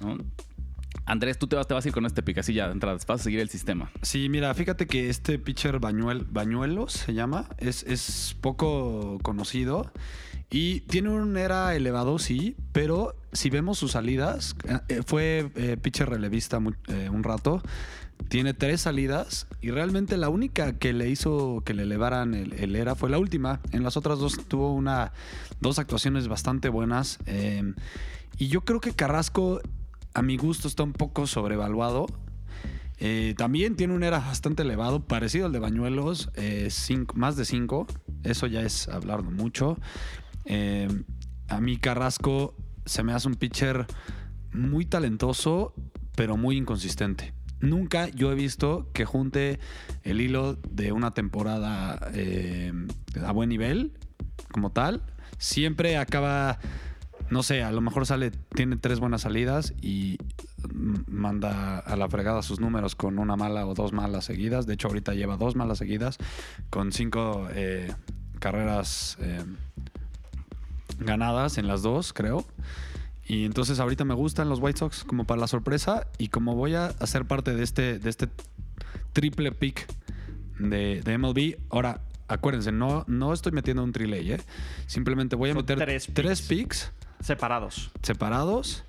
¿no? 0.00 0.16
Andrés, 1.04 1.38
tú 1.38 1.46
te 1.46 1.54
vas, 1.54 1.68
te 1.68 1.74
vas 1.74 1.84
a 1.84 1.88
ir 1.88 1.94
con 1.94 2.06
este 2.06 2.22
pick 2.22 2.38
así 2.38 2.54
ya 2.54 2.66
de 2.66 2.72
entrada, 2.72 2.98
vas 3.06 3.20
a 3.20 3.22
seguir 3.22 3.40
el 3.40 3.50
sistema. 3.50 3.90
Sí, 4.00 4.28
mira, 4.30 4.52
fíjate 4.54 4.86
que 4.86 5.10
este 5.10 5.38
pitcher 5.38 5.78
Bañuel, 5.78 6.24
Bañuelos 6.24 6.94
se 6.94 7.12
llama, 7.12 7.46
es, 7.58 7.82
es 7.84 8.34
poco 8.40 9.18
conocido 9.22 9.92
y 10.50 10.80
tiene 10.82 11.10
un 11.10 11.36
era 11.36 11.74
elevado, 11.74 12.18
sí, 12.18 12.56
pero 12.72 13.14
si 13.32 13.50
vemos 13.50 13.78
sus 13.78 13.92
salidas, 13.92 14.54
eh, 14.88 15.02
fue 15.04 15.50
eh, 15.56 15.76
pitcher 15.80 16.08
relevista 16.08 16.60
eh, 16.88 17.08
un 17.10 17.22
rato, 17.24 17.62
tiene 18.28 18.54
tres 18.54 18.80
salidas 18.82 19.46
y 19.60 19.70
realmente 19.70 20.16
la 20.16 20.28
única 20.30 20.78
que 20.78 20.92
le 20.92 21.10
hizo 21.10 21.62
que 21.66 21.74
le 21.74 21.82
elevaran 21.82 22.34
el, 22.34 22.74
era 22.74 22.94
fue 22.94 23.10
la 23.10 23.18
última. 23.18 23.60
En 23.72 23.82
las 23.82 23.96
otras 23.96 24.18
dos 24.18 24.38
tuvo 24.48 24.72
una, 24.72 25.12
dos 25.60 25.78
actuaciones 25.78 26.26
bastante 26.28 26.68
buenas. 26.68 27.18
eh, 27.26 27.74
y 28.38 28.48
yo 28.48 28.62
creo 28.62 28.80
que 28.80 28.92
Carrasco, 28.92 29.60
a 30.14 30.22
mi 30.22 30.36
gusto, 30.36 30.68
está 30.68 30.82
un 30.82 30.92
poco 30.92 31.26
sobrevaluado. 31.26 32.06
Eh, 32.98 33.34
también 33.36 33.76
tiene 33.76 33.94
un 33.94 34.02
era 34.02 34.18
bastante 34.20 34.62
elevado, 34.62 35.00
parecido 35.00 35.46
al 35.46 35.52
de 35.52 35.58
Bañuelos, 35.58 36.30
eh, 36.34 36.68
cinco- 36.70 37.14
más 37.16 37.36
de 37.36 37.44
5. 37.44 37.86
Eso 38.24 38.46
ya 38.46 38.62
es 38.62 38.88
hablar 38.88 39.22
mucho. 39.22 39.78
Eh, 40.46 40.88
a 41.48 41.60
mí 41.60 41.76
Carrasco 41.76 42.56
se 42.84 43.02
me 43.02 43.12
hace 43.12 43.28
un 43.28 43.34
pitcher 43.34 43.86
muy 44.52 44.86
talentoso, 44.86 45.74
pero 46.14 46.36
muy 46.36 46.56
inconsistente. 46.56 47.34
Nunca 47.60 48.08
yo 48.08 48.30
he 48.32 48.34
visto 48.34 48.90
que 48.92 49.04
junte 49.04 49.58
el 50.02 50.20
hilo 50.20 50.54
de 50.70 50.92
una 50.92 51.12
temporada 51.12 52.10
eh, 52.14 52.72
a 53.24 53.32
buen 53.32 53.48
nivel, 53.48 53.92
como 54.52 54.70
tal. 54.70 55.02
Siempre 55.38 55.96
acaba 55.96 56.58
no 57.30 57.42
sé, 57.42 57.62
a 57.62 57.72
lo 57.72 57.80
mejor 57.80 58.06
sale, 58.06 58.30
tiene 58.30 58.76
tres 58.76 59.00
buenas 59.00 59.22
salidas 59.22 59.74
y 59.80 60.18
manda 61.06 61.78
a 61.78 61.96
la 61.96 62.08
fregada 62.08 62.42
sus 62.42 62.60
números 62.60 62.94
con 62.94 63.18
una 63.18 63.36
mala 63.36 63.66
o 63.66 63.74
dos 63.74 63.92
malas 63.92 64.24
seguidas. 64.24 64.66
De 64.66 64.74
hecho, 64.74 64.88
ahorita 64.88 65.14
lleva 65.14 65.36
dos 65.36 65.56
malas 65.56 65.78
seguidas 65.78 66.18
con 66.70 66.92
cinco 66.92 67.48
eh, 67.52 67.92
carreras 68.38 69.18
ganadas 70.98 71.58
en 71.58 71.66
las 71.66 71.82
dos, 71.82 72.12
creo. 72.12 72.44
Y 73.24 73.44
entonces 73.44 73.80
ahorita 73.80 74.04
me 74.04 74.14
gustan 74.14 74.48
los 74.48 74.60
White 74.60 74.78
Sox 74.78 75.02
como 75.04 75.24
para 75.24 75.40
la 75.40 75.48
sorpresa 75.48 76.06
y 76.18 76.28
como 76.28 76.54
voy 76.54 76.74
a 76.74 76.86
hacer 77.00 77.24
parte 77.26 77.54
de 77.54 77.64
este, 77.64 77.98
de 77.98 78.08
este 78.10 78.28
triple 79.12 79.50
pick 79.52 79.86
de, 80.58 81.02
de 81.02 81.18
MLB, 81.18 81.56
ahora 81.70 82.00
acuérdense, 82.28 82.72
no, 82.72 83.04
no 83.08 83.32
estoy 83.32 83.52
metiendo 83.52 83.82
un 83.82 83.92
trilay, 83.92 84.32
¿eh? 84.32 84.40
Simplemente 84.86 85.36
voy 85.36 85.50
a 85.50 85.52
Son 85.54 85.62
meter 85.62 85.78
tres 85.78 86.08
tres 86.12 86.42
picks. 86.42 86.92
picks 86.92 86.92
Separados. 87.26 87.90
separados. 88.02 88.84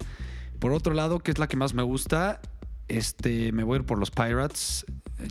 Por 0.59 0.71
otro 0.71 0.93
lado, 0.93 1.19
que 1.19 1.31
es 1.31 1.39
la 1.39 1.47
que 1.47 1.55
más 1.57 1.73
me 1.73 1.83
gusta, 1.83 2.39
este, 2.87 3.51
me 3.51 3.63
voy 3.63 3.77
a 3.77 3.79
ir 3.81 3.85
por 3.85 3.99
los 3.99 4.11
Pirates. 4.11 4.85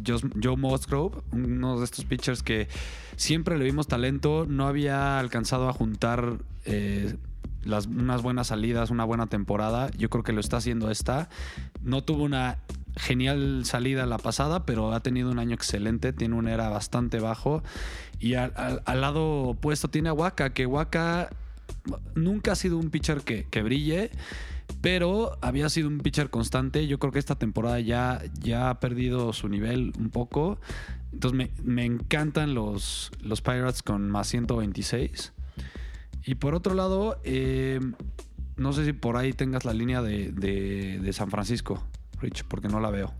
Joe, 0.04 0.56
Musgrove, 0.56 1.22
uno 1.32 1.78
de 1.78 1.84
estos 1.84 2.04
pitchers 2.04 2.42
que 2.42 2.68
siempre 3.16 3.56
le 3.58 3.64
vimos 3.64 3.86
talento, 3.88 4.46
no 4.48 4.66
había 4.66 5.18
alcanzado 5.18 5.68
a 5.68 5.72
juntar 5.72 6.38
eh, 6.64 7.16
las, 7.64 7.86
unas 7.86 8.22
buenas 8.22 8.48
salidas, 8.48 8.90
una 8.90 9.04
buena 9.04 9.26
temporada. 9.26 9.90
Yo 9.96 10.10
creo 10.10 10.22
que 10.24 10.32
lo 10.32 10.40
está 10.40 10.58
haciendo 10.58 10.90
esta. 10.90 11.28
No 11.82 12.02
tuvo 12.02 12.24
una 12.24 12.58
genial 12.96 13.64
salida 13.64 14.06
la 14.06 14.18
pasada, 14.18 14.64
pero 14.64 14.92
ha 14.92 15.00
tenido 15.00 15.30
un 15.30 15.38
año 15.38 15.54
excelente, 15.54 16.12
tiene 16.12 16.34
un 16.34 16.48
era 16.48 16.68
bastante 16.68 17.20
bajo. 17.20 17.62
Y 18.18 18.34
al, 18.34 18.52
al- 18.56 18.82
al 18.86 19.00
lado 19.00 19.24
opuesto 19.42 19.88
tiene 19.88 20.08
a 20.08 20.12
Waka, 20.14 20.50
que 20.54 20.66
Waka 20.66 21.30
nunca 22.14 22.52
ha 22.52 22.56
sido 22.56 22.78
un 22.78 22.90
pitcher 22.90 23.20
que, 23.22 23.44
que 23.50 23.62
brille, 23.62 24.10
pero 24.80 25.38
había 25.42 25.68
sido 25.68 25.88
un 25.88 25.98
pitcher 25.98 26.30
constante. 26.30 26.86
Yo 26.86 26.98
creo 26.98 27.12
que 27.12 27.18
esta 27.18 27.36
temporada 27.36 27.80
ya, 27.80 28.22
ya 28.40 28.70
ha 28.70 28.80
perdido 28.80 29.32
su 29.32 29.48
nivel 29.48 29.92
un 29.98 30.10
poco. 30.10 30.58
Entonces 31.12 31.36
me, 31.36 31.50
me 31.64 31.84
encantan 31.84 32.54
los, 32.54 33.10
los 33.20 33.40
Pirates 33.40 33.82
con 33.82 34.10
más 34.10 34.28
126. 34.28 35.32
Y 36.24 36.34
por 36.34 36.54
otro 36.54 36.74
lado, 36.74 37.20
eh, 37.24 37.80
no 38.56 38.72
sé 38.72 38.84
si 38.84 38.92
por 38.92 39.16
ahí 39.16 39.32
tengas 39.32 39.64
la 39.64 39.72
línea 39.72 40.02
de, 40.02 40.32
de- 40.32 40.98
de 41.00 41.12
San 41.12 41.30
Francisco, 41.30 41.82
Rich, 42.20 42.44
porque 42.48 42.68
no 42.68 42.80
la 42.80 42.90
veo. 42.90 43.14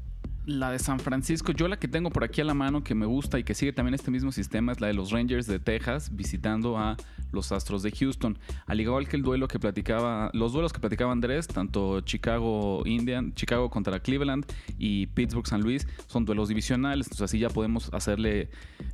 La 0.46 0.70
de 0.70 0.78
San 0.78 1.00
Francisco, 1.00 1.50
yo 1.50 1.66
la 1.66 1.76
que 1.76 1.88
tengo 1.88 2.08
por 2.08 2.22
aquí 2.22 2.40
a 2.40 2.44
la 2.44 2.54
mano 2.54 2.84
que 2.84 2.94
me 2.94 3.04
gusta 3.04 3.36
y 3.36 3.42
que 3.42 3.52
sigue 3.52 3.72
también 3.72 3.94
este 3.94 4.12
mismo 4.12 4.30
sistema 4.30 4.70
es 4.70 4.80
la 4.80 4.86
de 4.86 4.94
los 4.94 5.10
Rangers 5.10 5.48
de 5.48 5.58
Texas 5.58 6.14
visitando 6.14 6.78
a 6.78 6.96
los 7.32 7.50
Astros 7.50 7.82
de 7.82 7.90
Houston. 7.90 8.38
Al 8.66 8.80
igual 8.80 9.08
que 9.08 9.16
el 9.16 9.22
duelo 9.22 9.48
que 9.48 9.58
platicaba, 9.58 10.30
los 10.34 10.52
duelos 10.52 10.72
que 10.72 10.78
platicaba 10.78 11.10
Andrés, 11.10 11.48
tanto 11.48 12.00
Chicago 12.02 12.84
Indian, 12.86 13.34
Chicago 13.34 13.68
contra 13.70 13.98
Cleveland 13.98 14.46
y 14.78 15.08
Pittsburgh 15.08 15.48
San 15.48 15.62
Luis 15.62 15.84
son 16.06 16.24
duelos 16.24 16.48
divisionales, 16.48 17.08
entonces 17.08 17.24
así 17.24 17.40
ya 17.40 17.50
podemos 17.50 17.92
hacerle 17.92 18.48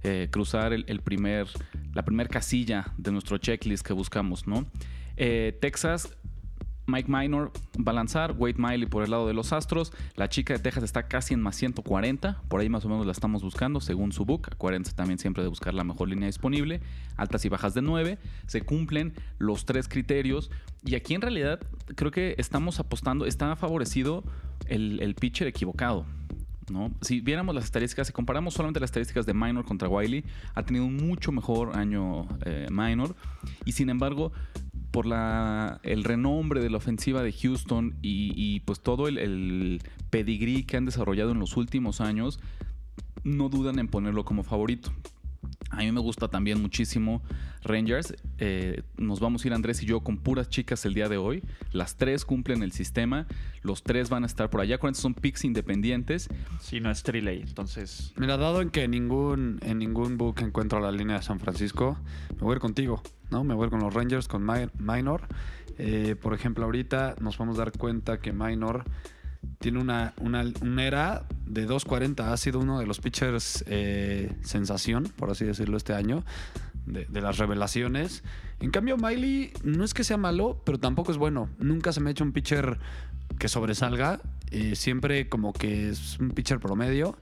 eh, 0.05 0.29
cruzar 0.31 0.73
el, 0.73 1.01
primer, 1.01 1.49
la 1.93 2.03
primer 2.03 2.31
casilla 2.31 2.95
de 2.97 3.13
nuestro 3.13 3.37
checklist 3.37 3.87
que 3.87 3.93
buscamos, 3.93 4.47
¿no? 4.47 4.65
Eh, 5.19 5.59
Texas 5.61 6.17
Mike 6.87 7.11
Minor 7.11 7.53
va 7.77 7.93
Wade 8.33 8.55
Miley 8.59 8.87
por 8.87 9.05
el 9.05 9.11
lado 9.11 9.27
de 9.27 9.35
los 9.35 9.53
Astros. 9.53 9.93
La 10.17 10.29
chica 10.29 10.55
de 10.55 10.59
Texas 10.59 10.85
está 10.85 11.05
casi 11.05 11.35
en 11.35 11.41
más 11.41 11.57
140, 11.57 12.43
por 12.49 12.61
ahí 12.61 12.69
más 12.69 12.85
o 12.85 12.89
menos 12.89 13.07
la 13.07 13.13
estamos 13.13 13.43
buscando 13.43 13.81
según 13.81 14.13
su 14.13 14.25
book. 14.25 14.49
Acuérdense 14.53 14.93
también 14.93 15.19
siempre 15.19 15.43
de 15.43 15.49
buscar 15.49 15.75
la 15.75 15.85
mejor 15.85 16.09
línea 16.09 16.27
disponible. 16.27 16.81
Altas 17.17 17.45
y 17.45 17.49
bajas 17.49 17.75
de 17.75 17.83
9, 17.83 18.19
se 18.47 18.63
cumplen 18.63 19.15
los 19.39 19.65
tres 19.65 19.89
criterios. 19.89 20.51
Y 20.85 20.95
aquí 20.95 21.15
en 21.15 21.21
realidad 21.21 21.61
creo 21.95 22.11
que 22.11 22.35
estamos 22.39 22.81
apostando, 22.81 23.27
está 23.27 23.55
favorecido 23.57 24.25
el, 24.67 25.01
el 25.01 25.15
pitcher 25.15 25.47
equivocado. 25.47 26.05
¿no? 26.71 26.93
Si 27.01 27.21
viéramos 27.21 27.55
las 27.55 27.65
estadísticas, 27.65 28.07
si 28.07 28.13
comparamos 28.13 28.55
solamente 28.55 28.81
las 28.81 28.89
estadísticas 28.89 29.27
de 29.27 29.35
Minor 29.35 29.65
contra 29.65 29.89
Wiley, 29.89 30.25
ha 30.55 30.63
tenido 30.63 30.85
un 30.85 30.97
mucho 30.97 31.33
mejor 31.33 31.77
año 31.77 32.27
eh, 32.45 32.67
Minor. 32.71 33.15
Y 33.65 33.73
sin 33.73 33.91
embargo, 33.91 34.33
por 34.93 35.07
la, 35.07 35.81
el 35.83 36.05
renombre 36.05 36.61
de 36.61 36.71
la 36.71 36.77
ofensiva 36.77 37.23
de 37.23 37.33
Houston 37.33 37.97
y, 38.03 38.61
pues 38.61 38.81
todo 38.81 39.09
el 39.09 39.83
pedigrí 40.11 40.65
que 40.65 40.77
han 40.77 40.85
desarrollado 40.85 41.33
en 41.33 41.41
los 41.41 41.57
últimos 41.57 42.01
años, 42.01 42.39
no 43.25 43.49
dudan 43.49 43.79
en 43.79 43.89
ponerlo 43.89 44.25
como 44.25 44.45
favorito. 44.45 44.93
A 45.71 45.77
mí 45.79 45.91
me 45.91 46.01
gusta 46.01 46.29
también 46.29 46.61
muchísimo 46.61 47.23
Rangers. 47.63 48.15
Eh, 48.39 48.83
nos 48.99 49.21
vamos 49.21 49.43
a 49.45 49.49
ir 49.49 49.55
Andrés 49.55 49.83
y 49.83 49.87
yo 49.87 50.01
con 50.01 50.19
puras 50.19 50.49
chicas 50.51 50.85
el 50.85 50.93
día 50.95 51.09
de 51.09 51.17
hoy. 51.17 51.43
Las 51.73 51.97
tres 51.97 52.25
cumplen 52.25 52.63
el 52.63 52.73
sistema. 52.73 53.27
Los 53.63 53.83
tres 53.83 54.11
van 54.11 54.25
a 54.25 54.27
estar 54.27 54.51
por 54.51 54.61
allá. 54.61 54.75
Acuérdense, 54.77 55.01
son 55.03 55.15
picks 55.15 55.45
independientes. 55.45 56.29
Sí, 56.61 56.81
no 56.81 56.91
es 56.91 57.03
Triley. 57.03 57.41
Entonces, 57.43 58.13
Mira, 58.17 58.37
dado 58.37 58.61
en 58.61 58.69
que 58.71 58.85
en 58.85 58.91
ningún, 58.91 59.61
en 59.63 59.79
ningún 59.79 60.19
book 60.19 60.41
encuentro 60.41 60.79
la 60.81 60.93
línea 60.93 61.17
de 61.17 61.23
San 61.23 61.41
Francisco, 61.41 61.97
me 62.37 62.43
voy 62.43 62.53
a 62.53 62.55
ir 62.57 62.61
contigo, 62.61 63.03
¿no? 63.31 63.43
Me 63.45 63.55
voy 63.55 63.65
a 63.65 63.67
ir 63.67 63.71
con 63.71 63.81
los 63.81 63.95
Rangers, 63.95 64.29
con 64.29 64.45
Mi- 64.45 64.69
Minor. 64.79 65.23
Eh, 65.79 66.17
por 66.21 66.35
ejemplo, 66.35 66.65
ahorita 66.67 67.17
nos 67.21 67.39
vamos 67.39 67.57
a 67.57 67.65
dar 67.65 67.73
cuenta 67.73 68.19
que 68.21 68.33
Minor 68.33 68.85
tiene 69.59 69.81
una, 69.81 70.15
una, 70.19 70.43
era 70.85 71.25
de 71.47 71.69
2.40. 71.69 72.33
Ha 72.33 72.37
sido 72.37 72.61
uno 72.61 72.79
de 72.79 72.87
los 72.87 73.01
pitchers 73.01 73.65
eh, 73.67 74.35
sensación, 74.43 75.05
por 75.17 75.31
así 75.31 75.45
decirlo, 75.45 75.77
este 75.77 75.95
año, 75.95 76.25
de, 76.87 77.07
de 77.07 77.21
las 77.21 77.39
revelaciones. 77.39 78.23
En 78.61 78.71
cambio, 78.71 78.97
Miley 78.97 79.53
no 79.65 79.85
es 79.85 79.95
que 79.95 80.05
sea 80.05 80.17
malo, 80.17 80.61
pero 80.65 80.79
tampoco 80.79 81.13
es 81.13 81.19
bueno. 81.19 81.49
Nunca 81.59 81.93
se 81.93 82.01
me 82.01 82.11
ha 82.11 82.13
hecho 82.13 82.25
un 82.25 82.33
pitcher 82.33 82.79
que 83.39 83.49
sobresalga. 83.49 84.21
Eh, 84.51 84.77
siempre 84.77 85.29
como 85.29 85.53
que 85.55 85.89
es 85.89 86.19
un 86.21 86.31
pitcher 86.31 86.61
promedio. 86.61 87.17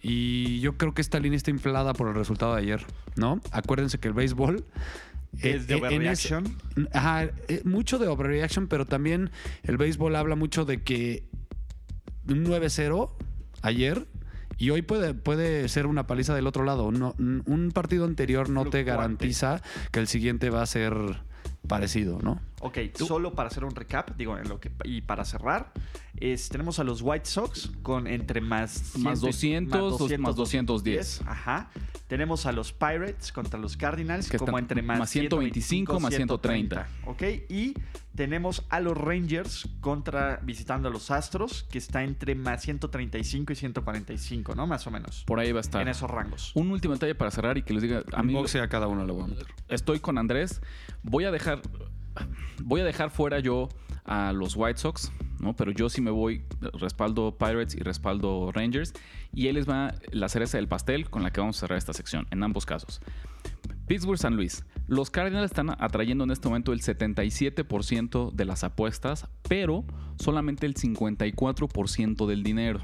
Y 0.00 0.58
yo 0.60 0.76
creo 0.76 0.92
que 0.92 1.00
esta 1.00 1.20
línea 1.20 1.36
está 1.36 1.50
inflada 1.50 1.92
por 1.94 2.08
el 2.08 2.14
resultado 2.14 2.54
de 2.54 2.62
ayer, 2.62 2.84
¿no? 3.16 3.40
Acuérdense 3.52 3.98
que 3.98 4.08
el 4.08 4.14
béisbol... 4.14 4.64
es 5.40 5.66
de 5.66 5.74
eh, 5.74 5.78
en 5.90 6.02
ese- 6.06 6.34
overreaction. 6.34 6.56
Ajá, 6.92 7.24
eh, 7.48 7.62
mucho 7.64 7.98
de 7.98 8.08
overreaction, 8.08 8.66
pero 8.68 8.86
también 8.86 9.30
el 9.62 9.76
béisbol 9.76 10.14
habla 10.16 10.36
mucho 10.36 10.64
de 10.64 10.82
que 10.82 11.24
un 12.28 12.44
9-0 12.44 13.10
ayer 13.62 14.06
y 14.58 14.70
hoy 14.70 14.82
puede, 14.82 15.14
puede 15.14 15.68
ser 15.68 15.86
una 15.86 16.06
paliza 16.06 16.34
del 16.34 16.46
otro 16.46 16.64
lado. 16.64 16.92
No, 16.92 17.14
un 17.18 17.70
partido 17.74 18.04
anterior 18.04 18.48
no 18.50 18.66
te 18.66 18.84
garantiza 18.84 19.62
que 19.90 20.00
el 20.00 20.06
siguiente 20.06 20.50
va 20.50 20.62
a 20.62 20.66
ser 20.66 20.94
parecido, 21.66 22.18
¿no? 22.22 22.40
Ok, 22.60 22.78
solo 22.94 23.34
para 23.34 23.48
hacer 23.48 23.64
un 23.64 23.74
recap, 23.74 24.16
digo, 24.16 24.36
en 24.38 24.48
lo 24.48 24.60
que, 24.60 24.70
y 24.84 25.00
para 25.00 25.24
cerrar, 25.24 25.72
es, 26.22 26.48
tenemos 26.48 26.78
a 26.78 26.84
los 26.84 27.02
White 27.02 27.26
Sox 27.26 27.72
con 27.82 28.06
entre 28.06 28.40
más... 28.40 28.96
Más 28.96 29.18
100, 29.18 29.68
200, 29.68 30.18
más 30.20 30.36
210. 30.36 31.22
Ajá. 31.26 31.70
Tenemos 32.06 32.46
a 32.46 32.52
los 32.52 32.72
Pirates 32.72 33.32
contra 33.32 33.58
los 33.58 33.76
Cardinals 33.76 34.28
Que 34.28 34.38
como 34.38 34.58
entre 34.58 34.82
más, 34.82 35.00
más 35.00 35.10
125, 35.10 35.98
más 35.98 36.14
130. 36.14 36.86
Ok, 37.06 37.22
y 37.48 37.74
tenemos 38.14 38.64
a 38.68 38.78
los 38.78 38.96
Rangers 38.96 39.68
contra 39.80 40.36
visitando 40.44 40.88
a 40.88 40.92
los 40.92 41.10
Astros, 41.10 41.64
que 41.64 41.78
está 41.78 42.04
entre 42.04 42.36
más 42.36 42.62
135 42.62 43.52
y 43.52 43.56
145, 43.56 44.54
¿no? 44.54 44.68
Más 44.68 44.86
o 44.86 44.92
menos. 44.92 45.24
Por 45.24 45.40
ahí 45.40 45.50
va 45.50 45.58
a 45.58 45.62
estar. 45.62 45.82
En 45.82 45.88
esos 45.88 46.08
rangos. 46.08 46.52
Un 46.54 46.70
último 46.70 46.94
detalle 46.94 47.16
para 47.16 47.32
cerrar 47.32 47.58
y 47.58 47.62
que 47.62 47.74
les 47.74 47.82
diga, 47.82 48.04
A 48.12 48.22
mí 48.22 48.36
a 48.36 48.68
cada 48.68 48.86
uno 48.86 49.04
le 49.04 49.12
voy 49.12 49.24
a 49.24 49.26
meter. 49.26 49.46
estoy 49.68 49.98
con 49.98 50.18
Andrés. 50.18 50.60
Voy 51.02 51.24
a 51.24 51.32
dejar, 51.32 51.62
voy 52.62 52.80
a 52.80 52.84
dejar 52.84 53.10
fuera 53.10 53.40
yo 53.40 53.68
a 54.04 54.32
los 54.32 54.56
White 54.56 54.78
Sox, 54.78 55.12
¿no? 55.40 55.54
Pero 55.54 55.70
yo 55.72 55.88
sí 55.88 56.00
me 56.00 56.10
voy, 56.10 56.42
respaldo 56.74 57.36
Pirates 57.36 57.74
y 57.74 57.80
respaldo 57.80 58.50
Rangers. 58.52 58.92
Y 59.34 59.48
él 59.48 59.54
les 59.54 59.68
va 59.68 59.94
la 60.10 60.28
cereza 60.28 60.58
del 60.58 60.68
pastel 60.68 61.08
con 61.10 61.22
la 61.22 61.32
que 61.32 61.40
vamos 61.40 61.56
a 61.58 61.60
cerrar 61.60 61.78
esta 61.78 61.92
sección, 61.92 62.26
en 62.30 62.42
ambos 62.42 62.66
casos. 62.66 63.00
Pittsburgh 63.86 64.18
San 64.18 64.36
Luis. 64.36 64.64
Los 64.88 65.10
Cardinals 65.10 65.50
están 65.50 65.70
atrayendo 65.70 66.24
en 66.24 66.30
este 66.30 66.48
momento 66.48 66.72
el 66.72 66.80
77% 66.80 68.32
de 68.32 68.44
las 68.44 68.64
apuestas, 68.64 69.28
pero 69.48 69.84
solamente 70.18 70.66
el 70.66 70.74
54% 70.74 72.26
del 72.26 72.42
dinero. 72.42 72.80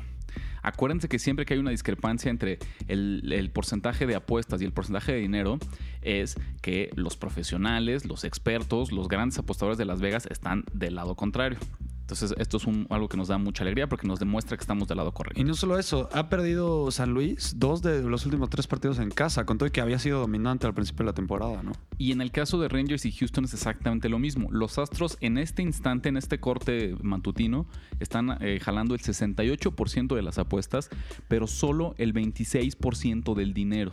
Acuérdense 0.62 1.08
que 1.08 1.18
siempre 1.18 1.44
que 1.44 1.54
hay 1.54 1.60
una 1.60 1.70
discrepancia 1.70 2.30
entre 2.30 2.58
el, 2.86 3.50
porcentaje 3.52 4.06
de 4.06 4.14
apuestas 4.14 4.60
y 4.62 4.64
el 4.64 4.72
porcentaje 4.72 5.12
de 5.12 5.18
dinero, 5.18 5.58
es 6.02 6.36
que 6.62 6.90
los 6.94 7.16
profesionales, 7.16 8.04
los 8.04 8.24
expertos, 8.24 8.92
los 8.92 9.08
grandes 9.08 9.38
apostadores 9.38 9.78
de 9.78 9.84
Las 9.84 10.00
Vegas 10.00 10.26
están 10.30 10.64
del 10.72 10.94
lado 10.94 11.14
contrario. 11.14 11.58
Entonces, 12.08 12.34
esto 12.38 12.56
es 12.56 12.64
un- 12.66 12.86
algo 12.88 13.06
que 13.06 13.18
nos 13.18 13.28
da 13.28 13.36
mucha 13.36 13.62
alegría 13.64 13.86
porque 13.86 14.06
nos 14.08 14.18
demuestra 14.18 14.56
que 14.56 14.62
estamos 14.62 14.88
del 14.88 14.96
lado 14.96 15.12
correcto. 15.12 15.38
Y 15.38 15.44
no 15.44 15.52
solo 15.54 15.78
eso, 15.78 16.08
ha 16.14 16.30
perdido 16.30 16.90
San 16.90 17.10
Luis 17.12 17.52
dos 17.58 17.82
de 17.82 18.02
los 18.02 18.24
últimos 18.24 18.48
tres 18.48 18.66
partidos 18.66 18.98
en 18.98 19.10
casa, 19.10 19.44
con 19.44 19.58
todo 19.58 19.70
que 19.70 19.82
había 19.82 19.98
sido 19.98 20.20
dominante 20.20 20.66
al 20.66 20.72
principio 20.72 21.04
de 21.04 21.10
la 21.10 21.14
temporada, 21.14 21.62
¿no? 21.62 21.72
Y 21.98 22.12
en 22.12 22.22
el 22.22 22.30
caso 22.30 22.58
de 22.58 22.68
Rangers 22.68 23.04
y 23.04 23.12
Houston 23.12 23.44
es 23.44 23.52
exactamente 23.52 24.08
lo 24.08 24.18
mismo. 24.18 24.48
Los 24.50 24.78
Astros 24.78 25.18
en 25.20 25.36
este 25.36 25.60
instante, 25.60 26.08
en 26.08 26.16
este 26.16 26.40
corte 26.40 26.96
matutino, 27.02 27.66
están 28.00 28.38
eh, 28.40 28.58
jalando 28.58 28.94
el 28.94 29.00
68% 29.02 30.14
de 30.16 30.22
las 30.22 30.38
apuestas, 30.38 30.88
pero 31.28 31.46
solo 31.46 31.94
el 31.98 32.14
26% 32.14 33.34
del 33.34 33.52
dinero. 33.52 33.92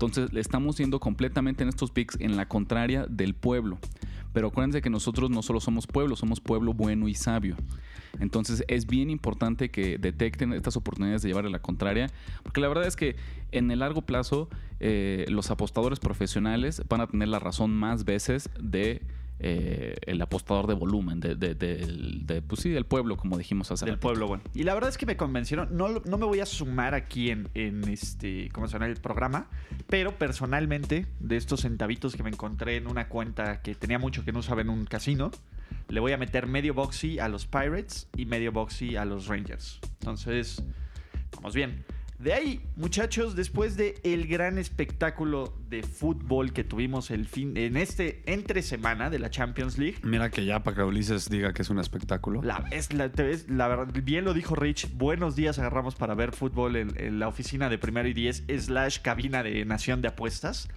Entonces, 0.00 0.32
le 0.32 0.40
estamos 0.40 0.78
yendo 0.78 0.98
completamente 0.98 1.62
en 1.62 1.68
estos 1.68 1.90
picks 1.90 2.16
en 2.20 2.34
la 2.34 2.48
contraria 2.48 3.04
del 3.06 3.34
pueblo. 3.34 3.78
Pero 4.32 4.48
acuérdense 4.48 4.80
que 4.80 4.88
nosotros 4.88 5.28
no 5.28 5.42
solo 5.42 5.60
somos 5.60 5.86
pueblo, 5.86 6.16
somos 6.16 6.40
pueblo 6.40 6.72
bueno 6.72 7.06
y 7.06 7.12
sabio. 7.12 7.54
Entonces 8.18 8.64
es 8.66 8.86
bien 8.86 9.10
importante 9.10 9.70
que 9.70 9.98
detecten 9.98 10.54
estas 10.54 10.78
oportunidades 10.78 11.20
de 11.20 11.28
llevarle 11.28 11.50
la 11.50 11.60
contraria, 11.60 12.06
porque 12.42 12.62
la 12.62 12.68
verdad 12.68 12.86
es 12.86 12.96
que 12.96 13.16
en 13.52 13.70
el 13.70 13.80
largo 13.80 14.00
plazo 14.00 14.48
eh, 14.78 15.26
los 15.28 15.50
apostadores 15.50 16.00
profesionales 16.00 16.82
van 16.88 17.02
a 17.02 17.06
tener 17.06 17.28
la 17.28 17.38
razón 17.38 17.70
más 17.70 18.06
veces 18.06 18.48
de 18.58 19.02
eh, 19.42 19.96
el 20.06 20.20
apostador 20.20 20.66
de 20.66 20.74
volumen, 20.74 21.18
de, 21.20 21.34
de- 21.34 21.54
del- 21.54 22.26
de, 22.26 22.42
pues 22.42 22.60
sí, 22.60 22.68
del 22.70 22.84
pueblo, 22.84 23.16
como 23.16 23.38
dijimos 23.38 23.70
hace 23.70 23.84
Del 23.86 23.94
ratito. 23.94 24.06
pueblo, 24.08 24.28
bueno. 24.28 24.42
Y 24.54 24.62
la 24.64 24.74
verdad 24.74 24.90
es 24.90 24.98
que 24.98 25.06
me 25.06 25.16
convencieron. 25.16 25.76
No, 25.76 25.88
no 25.88 26.18
me 26.18 26.26
voy 26.26 26.40
a 26.40 26.46
sumar 26.46 26.94
aquí 26.94 27.30
en, 27.30 27.48
en 27.54 27.88
este, 27.88 28.50
¿cómo 28.52 28.66
se 28.68 28.74
llama? 28.74 28.86
El 28.86 28.96
programa. 28.96 29.48
Pero 29.88 30.16
personalmente, 30.18 31.06
de 31.20 31.36
estos 31.36 31.62
centavitos 31.62 32.14
que 32.16 32.22
me 32.22 32.30
encontré 32.30 32.76
en 32.76 32.86
una 32.86 33.08
cuenta 33.08 33.62
que 33.62 33.74
tenía 33.74 33.98
mucho 33.98 34.24
que 34.24 34.32
no 34.32 34.40
usaba 34.40 34.60
en 34.60 34.68
un 34.70 34.84
casino, 34.84 35.30
le 35.88 36.00
voy 36.00 36.12
a 36.12 36.18
meter 36.18 36.46
medio 36.46 36.74
boxy 36.74 37.18
a 37.18 37.28
los 37.28 37.46
Pirates 37.46 38.08
y 38.16 38.26
medio 38.26 38.52
boxy 38.52 38.96
a 38.96 39.04
los 39.04 39.26
Rangers. 39.26 39.80
Entonces, 40.00 40.62
vamos 41.36 41.54
bien. 41.54 41.84
De 42.20 42.34
ahí, 42.34 42.60
muchachos, 42.76 43.34
después 43.34 43.78
de 43.78 43.98
el 44.04 44.26
gran 44.26 44.58
espectáculo 44.58 45.54
de 45.70 45.82
fútbol 45.82 46.52
que 46.52 46.64
tuvimos 46.64 47.10
el 47.10 47.26
fin 47.26 47.56
en 47.56 47.78
este 47.78 48.22
entre 48.26 48.60
semana 48.60 49.08
de 49.08 49.18
la 49.18 49.30
Champions 49.30 49.78
League, 49.78 49.96
Mira 50.02 50.28
que 50.30 50.44
ya 50.44 50.62
para 50.62 50.76
que 50.76 50.82
Ulises 50.82 51.30
diga 51.30 51.54
que 51.54 51.62
es 51.62 51.70
un 51.70 51.78
espectáculo. 51.78 52.42
la, 52.42 52.66
es 52.72 52.92
la, 52.92 53.10
te 53.10 53.22
ves- 53.22 53.46
la 53.48 53.68
verdad, 53.68 53.88
bien 54.04 54.26
lo 54.26 54.34
dijo 54.34 54.54
Rich. 54.54 54.90
Buenos 54.98 55.34
días 55.34 55.58
agarramos 55.58 55.94
para 55.94 56.14
ver 56.14 56.32
fútbol 56.32 56.76
en, 56.76 56.92
en 56.98 57.18
la 57.20 57.26
oficina 57.28 57.70
de 57.70 57.78
primero 57.78 58.06
y 58.06 58.12
diez, 58.12 58.44
slash 58.54 58.98
cabina 59.00 59.42
de 59.42 59.64
Nación 59.64 60.02
de 60.02 60.08
Apuestas. 60.08 60.68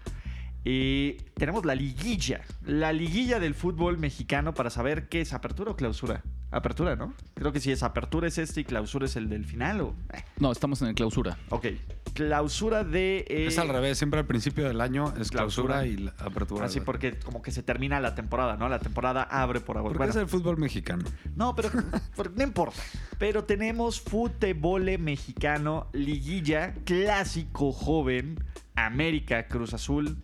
Y 0.63 1.17
tenemos 1.33 1.65
la 1.65 1.75
liguilla, 1.75 2.39
la 2.65 2.93
liguilla 2.93 3.41
del 3.41 3.53
fútbol 3.53 3.97
mexicano 3.97 4.53
para 4.53 4.69
saber 4.69 5.09
qué 5.09 5.19
es 5.19 5.33
apertura 5.33 5.71
o 5.71 5.75
clausura. 5.75 6.23
Apertura, 6.55 6.95
¿no? 6.95 7.13
Creo 7.33 7.51
que 7.51 7.59
si 7.59 7.71
es 7.71 7.81
apertura 7.83 8.27
es 8.27 8.37
este 8.37 8.61
y 8.61 8.63
clausura 8.63 9.05
es 9.07 9.15
el 9.15 9.27
del 9.27 9.43
final. 9.43 9.81
O... 9.81 9.95
eh, 10.13 10.23
No, 10.39 10.51
estamos 10.51 10.81
en 10.83 10.89
el 10.89 10.95
clausura. 10.95 11.37
Ok, 11.49 11.65
clausura 12.13 12.83
de... 12.83 13.25
eh, 13.27 13.47
Es 13.47 13.57
al 13.57 13.69
revés, 13.69 13.97
siempre 13.97 14.19
al 14.19 14.27
principio 14.27 14.65
del 14.67 14.79
año 14.79 15.05
es 15.19 15.31
Clausura. 15.31 15.79
clausura, 15.81 15.87
y 15.87 15.97
la 15.97 16.11
apertura. 16.19 16.65
Así 16.65 16.79
porque 16.79 17.17
como 17.19 17.41
que 17.41 17.51
se 17.51 17.63
termina 17.63 17.99
la 17.99 18.13
temporada, 18.15 18.55
¿no? 18.57 18.69
La 18.69 18.79
temporada 18.79 19.23
abre 19.23 19.61
por 19.61 19.77
ahora. 19.77 19.87
Porque 19.89 19.97
Bueno, 19.97 20.11
es 20.11 20.17
el 20.17 20.27
fútbol 20.27 20.57
mexicano. 20.57 21.03
No, 21.35 21.55
pero 21.55 21.69
pero 22.15 22.31
no 22.35 22.43
importa. 22.43 22.79
Pero 23.17 23.43
tenemos 23.45 23.99
fútbol 23.99 24.83
mexicano, 24.99 25.87
liguilla, 25.93 26.75
clásico 26.85 27.71
joven, 27.71 28.43
América, 28.75 29.47
Cruz 29.47 29.73
Azul. 29.73 30.17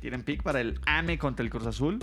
¿Tienen 0.00 0.22
pick 0.24 0.42
para 0.42 0.60
el 0.60 0.78
AME 0.86 1.18
contra 1.18 1.42
el 1.42 1.50
Cruz 1.50 1.66
Azul? 1.66 1.98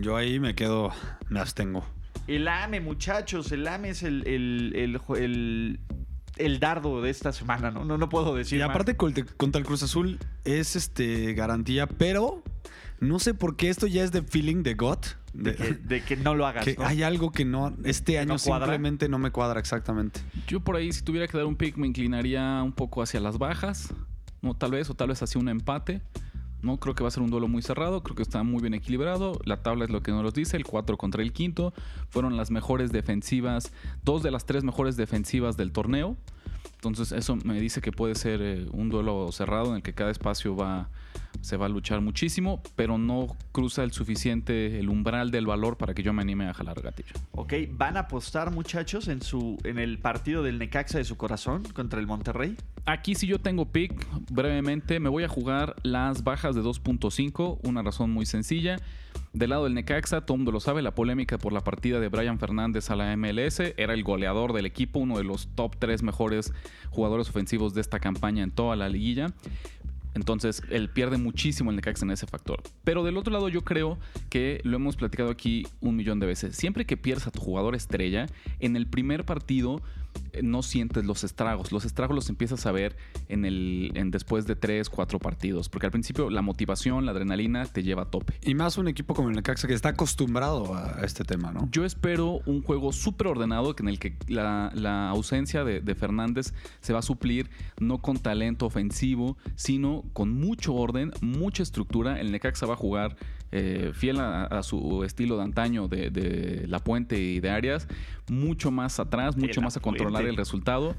Yo 0.00 0.16
ahí 0.16 0.38
me 0.38 0.54
quedo, 0.54 0.90
me 1.28 1.40
abstengo. 1.40 1.84
El 2.26 2.46
AME, 2.48 2.80
muchachos, 2.80 3.50
el 3.52 3.66
AME 3.66 3.90
es 3.90 4.02
el, 4.02 4.26
el, 4.26 4.72
el, 4.76 5.00
el- 5.18 5.80
el 6.38 6.60
dardo 6.60 7.02
de 7.02 7.10
esta 7.10 7.30
semana, 7.32 7.70
¿no? 7.70 7.84
No, 7.84 7.98
no 7.98 8.08
puedo 8.08 8.34
decir 8.34 8.58
Y 8.58 8.62
más. 8.62 8.70
aparte 8.70 8.96
col- 8.96 9.12
contra 9.36 9.58
el 9.58 9.66
Cruz 9.66 9.82
Azul 9.82 10.18
es 10.44 10.76
este 10.76 11.34
garantía, 11.34 11.86
pero 11.86 12.42
no 13.00 13.18
sé 13.18 13.34
por 13.34 13.56
qué 13.56 13.68
esto 13.68 13.86
ya 13.86 14.02
es 14.02 14.12
de 14.12 14.22
feeling 14.22 14.62
de 14.62 14.72
God. 14.74 14.98
de 15.34 15.50
De, 15.52 15.56
que, 15.56 15.74
de 15.74 16.02
que 16.04 16.16
no 16.16 16.34
lo 16.34 16.46
hagas, 16.46 16.64
que 16.64 16.74
¿no? 16.78 16.86
hay 16.86 17.02
algo 17.02 17.32
que 17.32 17.44
no, 17.44 17.76
este 17.84 18.18
año 18.18 18.28
no 18.28 18.38
simplemente 18.38 19.10
no 19.10 19.18
me 19.18 19.30
cuadra 19.30 19.60
exactamente. 19.60 20.20
Yo 20.46 20.60
por 20.60 20.76
ahí, 20.76 20.90
si 20.92 21.02
tuviera 21.02 21.28
que 21.28 21.36
dar 21.36 21.44
un 21.46 21.56
pick, 21.56 21.76
me 21.76 21.86
inclinaría 21.86 22.62
un 22.62 22.72
poco 22.72 23.02
hacia 23.02 23.20
las 23.20 23.36
bajas, 23.36 23.92
¿no? 24.40 24.54
Tal 24.54 24.70
vez, 24.70 24.88
o 24.88 24.94
tal 24.94 25.08
vez 25.08 25.22
hacia 25.22 25.38
un 25.38 25.50
empate. 25.50 26.00
No 26.62 26.78
creo 26.78 26.94
que 26.94 27.02
va 27.02 27.08
a 27.08 27.10
ser 27.10 27.22
un 27.22 27.30
duelo 27.30 27.48
muy 27.48 27.60
cerrado, 27.60 28.02
creo 28.02 28.14
que 28.14 28.22
está 28.22 28.42
muy 28.44 28.60
bien 28.60 28.74
equilibrado. 28.74 29.38
La 29.44 29.62
tabla 29.62 29.84
es 29.84 29.90
lo 29.90 30.02
que 30.02 30.12
nos 30.12 30.32
dice, 30.32 30.56
el 30.56 30.64
4 30.64 30.96
contra 30.96 31.22
el 31.22 31.32
quinto. 31.32 31.74
Fueron 32.08 32.36
las 32.36 32.50
mejores 32.50 32.92
defensivas, 32.92 33.72
dos 34.04 34.22
de 34.22 34.30
las 34.30 34.46
tres 34.46 34.62
mejores 34.62 34.96
defensivas 34.96 35.56
del 35.56 35.72
torneo. 35.72 36.16
Entonces 36.84 37.12
eso 37.12 37.36
me 37.36 37.60
dice 37.60 37.80
que 37.80 37.92
puede 37.92 38.16
ser 38.16 38.42
eh, 38.42 38.66
un 38.72 38.88
duelo 38.88 39.30
cerrado 39.30 39.68
en 39.68 39.76
el 39.76 39.82
que 39.82 39.92
cada 39.92 40.10
espacio 40.10 40.56
va, 40.56 40.88
se 41.40 41.56
va 41.56 41.66
a 41.66 41.68
luchar 41.68 42.00
muchísimo, 42.00 42.60
pero 42.74 42.98
no 42.98 43.36
cruza 43.52 43.84
el 43.84 43.92
suficiente, 43.92 44.80
el 44.80 44.88
umbral 44.88 45.30
del 45.30 45.46
valor 45.46 45.76
para 45.76 45.94
que 45.94 46.02
yo 46.02 46.12
me 46.12 46.22
anime 46.22 46.48
a 46.48 46.54
jalar 46.54 46.82
gatillo. 46.82 47.12
Ok, 47.30 47.52
¿van 47.70 47.96
a 47.96 48.00
apostar, 48.00 48.50
muchachos, 48.50 49.06
en, 49.06 49.22
su, 49.22 49.58
en 49.62 49.78
el 49.78 50.00
partido 50.00 50.42
del 50.42 50.58
Necaxa 50.58 50.98
de 50.98 51.04
su 51.04 51.16
corazón 51.16 51.62
contra 51.72 52.00
el 52.00 52.08
Monterrey? 52.08 52.56
Aquí 52.84 53.14
si 53.14 53.28
yo 53.28 53.38
tengo 53.38 53.66
pick, 53.66 53.94
brevemente, 54.32 54.98
me 54.98 55.08
voy 55.08 55.22
a 55.22 55.28
jugar 55.28 55.76
las 55.84 56.24
bajas 56.24 56.56
de 56.56 56.62
2.5, 56.62 57.60
una 57.62 57.82
razón 57.82 58.10
muy 58.10 58.26
sencilla. 58.26 58.78
Del 59.32 59.48
lado 59.48 59.64
del 59.64 59.72
Necaxa, 59.72 60.22
mundo 60.28 60.52
lo 60.52 60.60
sabe, 60.60 60.82
la 60.82 60.94
polémica 60.94 61.38
por 61.38 61.54
la 61.54 61.64
partida 61.64 62.00
de 62.00 62.08
Brian 62.08 62.38
Fernández 62.38 62.90
a 62.90 62.96
la 62.96 63.16
MLS, 63.16 63.60
era 63.78 63.94
el 63.94 64.02
goleador 64.02 64.52
del 64.52 64.66
equipo, 64.66 64.98
uno 64.98 65.16
de 65.16 65.24
los 65.24 65.48
top 65.54 65.76
3 65.78 66.02
mejores 66.02 66.52
jugadores 66.90 67.30
ofensivos 67.30 67.72
de 67.72 67.80
esta 67.80 67.98
campaña 67.98 68.42
en 68.42 68.50
toda 68.50 68.76
la 68.76 68.90
liguilla. 68.90 69.32
Entonces, 70.14 70.62
él 70.68 70.90
pierde 70.90 71.16
muchísimo 71.16 71.70
el 71.70 71.76
Necaxa 71.76 72.04
en 72.04 72.10
ese 72.10 72.26
factor. 72.26 72.62
Pero 72.84 73.04
del 73.04 73.16
otro 73.16 73.32
lado, 73.32 73.48
yo 73.48 73.62
creo 73.62 73.98
que 74.28 74.60
lo 74.64 74.76
hemos 74.76 74.96
platicado 74.96 75.30
aquí 75.30 75.66
un 75.80 75.96
millón 75.96 76.20
de 76.20 76.26
veces. 76.26 76.54
Siempre 76.54 76.84
que 76.84 76.98
pierdes 76.98 77.26
a 77.26 77.30
tu 77.30 77.40
jugador 77.40 77.74
estrella, 77.74 78.26
en 78.60 78.76
el 78.76 78.86
primer 78.86 79.24
partido 79.24 79.80
no 80.42 80.62
sientes 80.62 81.04
los 81.04 81.24
estragos. 81.24 81.72
Los 81.72 81.84
estragos 81.84 82.14
los 82.14 82.28
empiezas 82.28 82.64
a 82.66 82.72
ver 82.72 82.96
en 83.28 83.44
el, 83.44 83.92
en 83.94 84.10
después 84.10 84.46
de 84.46 84.56
tres, 84.56 84.88
cuatro 84.88 85.18
partidos. 85.18 85.68
Porque 85.68 85.86
al 85.86 85.92
principio 85.92 86.30
la 86.30 86.42
motivación, 86.42 87.04
la 87.04 87.12
adrenalina 87.12 87.66
te 87.66 87.82
lleva 87.82 88.02
a 88.02 88.10
tope. 88.10 88.34
Y 88.42 88.54
más 88.54 88.78
un 88.78 88.88
equipo 88.88 89.14
como 89.14 89.28
el 89.28 89.36
Necaxa 89.36 89.68
que 89.68 89.74
está 89.74 89.90
acostumbrado 89.90 90.74
a 90.74 91.00
este 91.04 91.24
tema, 91.24 91.52
¿no? 91.52 91.68
Yo 91.70 91.84
espero 91.84 92.40
un 92.46 92.62
juego 92.62 92.92
súper 92.92 93.26
ordenado 93.26 93.74
en 93.78 93.88
el 93.88 93.98
que 93.98 94.16
la, 94.28 94.72
la 94.74 95.10
ausencia 95.10 95.64
de, 95.64 95.80
de 95.80 95.94
Fernández 95.94 96.52
se 96.80 96.92
va 96.92 97.00
a 97.00 97.02
suplir 97.02 97.50
no 97.78 97.98
con 97.98 98.16
talento 98.16 98.66
ofensivo, 98.66 99.36
sino 99.56 100.04
con 100.12 100.32
mucho 100.32 100.74
orden, 100.74 101.12
mucha 101.20 101.62
estructura. 101.62 102.20
El 102.20 102.32
Necaxa 102.32 102.66
va 102.66 102.74
a 102.74 102.76
jugar 102.76 103.16
eh, 103.52 103.92
fiel 103.94 104.18
a, 104.18 104.44
a 104.44 104.62
su 104.62 105.04
estilo 105.04 105.36
de 105.36 105.42
antaño 105.42 105.86
de, 105.86 106.10
de 106.10 106.66
La 106.66 106.78
Puente 106.78 107.20
y 107.20 107.40
de 107.40 107.50
Arias, 107.50 107.86
mucho 108.28 108.70
más 108.70 108.98
atrás, 108.98 109.36
mucho 109.36 109.60
más 109.60 109.76
a 109.76 109.80
controlar 109.80 110.24
el 110.24 110.36
resultado. 110.36 110.96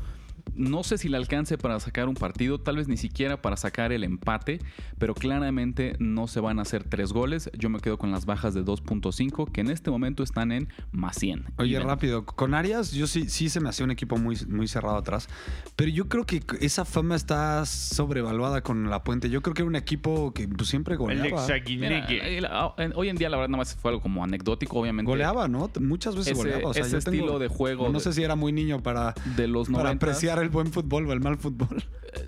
No 0.56 0.84
sé 0.84 0.98
si 0.98 1.10
le 1.10 1.18
alcance 1.18 1.58
para 1.58 1.80
sacar 1.80 2.08
un 2.08 2.14
partido, 2.16 2.60
tal 2.60 2.78
vez 2.78 2.88
ni 2.88 2.98
siquiera 2.98 3.42
para 3.42 3.58
sacar 3.58 3.92
el 3.92 4.04
empate, 4.04 4.60
pero 5.00 5.16
claramente 5.16 5.96
no 6.00 6.28
se 6.28 6.40
van 6.42 6.60
a 6.60 6.62
hacer 6.62 6.84
tres 6.84 7.12
goles. 7.12 7.50
Yo 7.58 7.70
me 7.70 7.80
quedo 7.80 7.98
con 7.98 8.12
las 8.12 8.26
bajas 8.26 8.54
de 8.54 8.64
2.5, 8.64 9.52
que 9.52 9.62
en 9.62 9.72
este 9.72 9.90
momento 9.90 10.22
están 10.22 10.52
en 10.52 10.70
más 10.92 11.16
100. 11.18 11.46
Oye, 11.58 11.80
rápido, 11.80 12.26
con 12.26 12.54
Arias 12.54 12.92
yo 12.92 13.08
sí, 13.08 13.30
sí 13.30 13.50
se 13.50 13.62
me 13.62 13.70
hacía 13.70 13.84
un 13.86 13.92
equipo 13.92 14.18
muy, 14.18 14.38
muy 14.48 14.68
cerrado 14.68 14.98
atrás, 14.98 15.28
pero 15.76 15.90
yo 15.90 16.08
creo 16.08 16.26
que 16.26 16.44
esa 16.62 16.86
fama 16.86 17.16
está 17.16 17.66
sobrevaluada 17.66 18.62
con 18.62 18.90
La 18.90 19.04
Puente. 19.04 19.30
Yo 19.30 19.42
creo 19.42 19.54
que 19.54 19.62
era 19.64 19.70
un 19.70 19.76
equipo 19.76 20.34
que 20.34 20.48
pues, 20.48 20.70
siempre 20.70 20.96
goleaba. 20.98 21.48
Mira, 21.68 22.08
ah, 22.52 22.76
hoy 22.96 23.10
en 23.10 23.16
día 23.16 23.30
la 23.30 23.38
verdad 23.38 23.50
nada 23.50 23.58
más 23.60 23.76
fue 23.76 23.92
algo 23.92 24.02
como 24.02 24.24
anecdótico, 24.24 24.80
obviamente. 24.80 25.10
Goleaba, 25.10 25.48
¿no? 25.48 25.70
Muchas 25.80 26.16
veces 26.16 26.34
Ese- 26.34 26.38
goleaba. 26.42 26.70
O 26.70 26.74
sea, 26.74 26.84
ese 26.84 26.92
yo 26.92 27.00
tengo- 27.00 27.16
estilo 27.18 27.40
de 27.40 27.48
juego 27.48 27.90
No 27.90 28.00
sé 28.00 28.14
si 28.14 28.24
era 28.24 28.36
muy 28.36 28.52
niño 28.52 28.82
para, 28.82 29.14
De 29.36 29.48
los 29.48 29.68
para 29.70 29.84
90. 29.86 30.06
apreciar 30.06 30.33
el 30.42 30.50
buen 30.50 30.68
fútbol 30.72 31.08
o 31.08 31.14
el 31.14 31.20
mal 31.20 31.38
fútbol. 31.38 31.84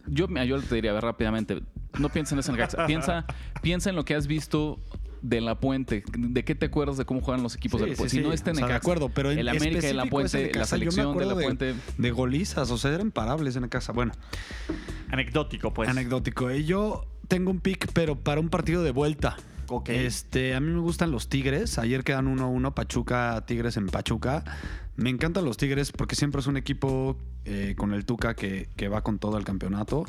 Yo, 0.08 0.28
mira, 0.28 0.46
yo 0.46 0.62
te 0.62 0.76
diría, 0.76 0.92
a 0.92 0.94
ver, 0.96 1.04
rápidamente, 1.04 1.62
no 2.00 2.10
piensa 2.10 2.36
en 2.36 2.40
ese 2.40 2.52
Necaxa, 2.52 2.86
piensa, 2.88 3.26
piensa 3.62 3.90
en 3.90 3.96
lo 3.96 4.06
que 4.06 4.16
has 4.16 4.28
visto 4.28 4.80
de 5.22 5.42
La 5.42 5.60
Puente. 5.60 6.04
¿De 6.18 6.44
qué 6.44 6.54
te 6.56 6.68
acuerdas 6.68 6.98
de 6.98 7.06
cómo 7.06 7.22
juegan 7.22 7.42
los 7.44 7.56
equipos 7.56 7.80
Sí, 7.82 7.86
de 7.86 7.92
La 7.92 7.98
Puente? 7.98 8.10
sí, 8.12 8.18
Si 8.18 8.24
no 8.24 8.32
este 8.34 8.46
sea, 8.46 8.54
Necaxa. 8.54 8.74
de 8.74 8.78
acuerdo, 8.78 9.10
pero 9.10 9.32
en 9.32 9.40
el 9.40 9.50
América 9.50 9.86
de 9.88 9.94
La 9.94 10.06
Puente, 10.06 10.52
la 10.54 10.66
selección 10.66 11.18
de 11.18 11.26
La 11.26 11.34
Puente. 11.34 11.74
De 11.98 12.12
golizas, 12.12 12.70
o 12.72 12.78
sea, 12.78 12.94
eran 12.94 13.12
parables 13.12 13.56
en 13.56 13.68
casa. 13.68 13.92
Bueno, 13.92 14.12
Anecdótico, 15.12 15.74
pues. 15.74 15.90
anecdótico. 15.90 16.52
Y 16.52 16.66
yo 16.66 17.06
tengo 17.28 17.52
un 17.52 17.60
pick, 17.60 17.92
pero 17.94 18.16
para 18.16 18.40
un 18.40 18.50
partido 18.50 18.84
de 18.84 18.92
vuelta. 18.92 19.38
Este, 19.88 20.54
a 20.54 20.60
mí 20.60 20.72
me 20.72 20.80
gustan 20.80 21.10
los 21.12 21.28
Tigres. 21.28 21.80
Ayer 21.80 22.04
quedan 22.04 22.28
1-1 22.38 22.74
Pachuca, 22.76 23.44
Tigres 23.48 23.78
en 23.78 23.88
Pachuca. 23.88 24.44
Me 24.98 25.10
encantan 25.10 25.44
los 25.44 25.58
Tigres 25.58 25.92
porque 25.92 26.16
siempre 26.16 26.40
es 26.40 26.48
un 26.48 26.58
equipo 26.58 27.18
eh, 27.44 27.76
con 27.78 27.94
el 27.94 28.06
Tuca 28.06 28.34
que, 28.34 28.70
que 28.76 28.88
va 28.88 29.02
con 29.02 29.20
todo 29.20 29.38
el 29.38 29.44
campeonato. 29.44 30.06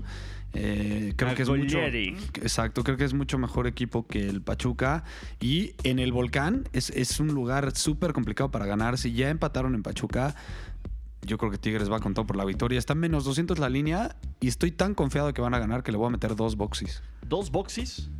Eh, 0.53 1.12
creo 1.16 1.35
que 1.35 1.42
es 1.42 1.49
mucho. 1.49 1.79
Exacto, 1.81 2.85
creo 2.85 2.96
que 2.96 3.05
es 3.05 3.12
mucho 3.12 3.37
mejor 3.38 3.66
equipo 3.66 4.07
que 4.07 4.29
el 4.29 4.42
Pachuca. 4.42 5.05
Y 5.40 5.75
en 5.83 5.99
el 5.99 6.12
Volcán 6.12 6.68
es, 6.72 6.90
es 6.90 7.20
un 7.20 7.29
lugar 7.29 7.77
súper 7.77 8.12
complicado 8.12 8.51
para 8.51 8.66
ganar. 8.66 8.96
Si 8.96 9.12
ya 9.12 9.29
empataron 9.29 9.75
en 9.75 9.83
Pachuca, 9.83 10.35
yo 11.22 11.38
creo 11.38 11.51
que 11.51 11.59
Tigres 11.59 11.90
va 11.90 12.01
con 12.01 12.14
todo 12.14 12.27
por 12.27 12.37
la 12.37 12.44
victoria. 12.44 12.79
Está 12.79 12.92
en 12.92 13.01
menos 13.01 13.25
200 13.25 13.59
la 13.59 13.68
línea 13.68 14.16
y 14.40 14.49
estoy 14.49 14.70
tan 14.70 14.94
confiado 14.94 15.33
que 15.35 15.42
van 15.42 15.55
a 15.55 15.59
ganar 15.59 15.83
que 15.83 15.90
le 15.90 15.99
voy 15.99 16.07
a 16.07 16.11
meter 16.11 16.37
dos 16.37 16.57
boxes. 16.57 17.03
Dos 17.27 17.51
boxes. 17.51 18.11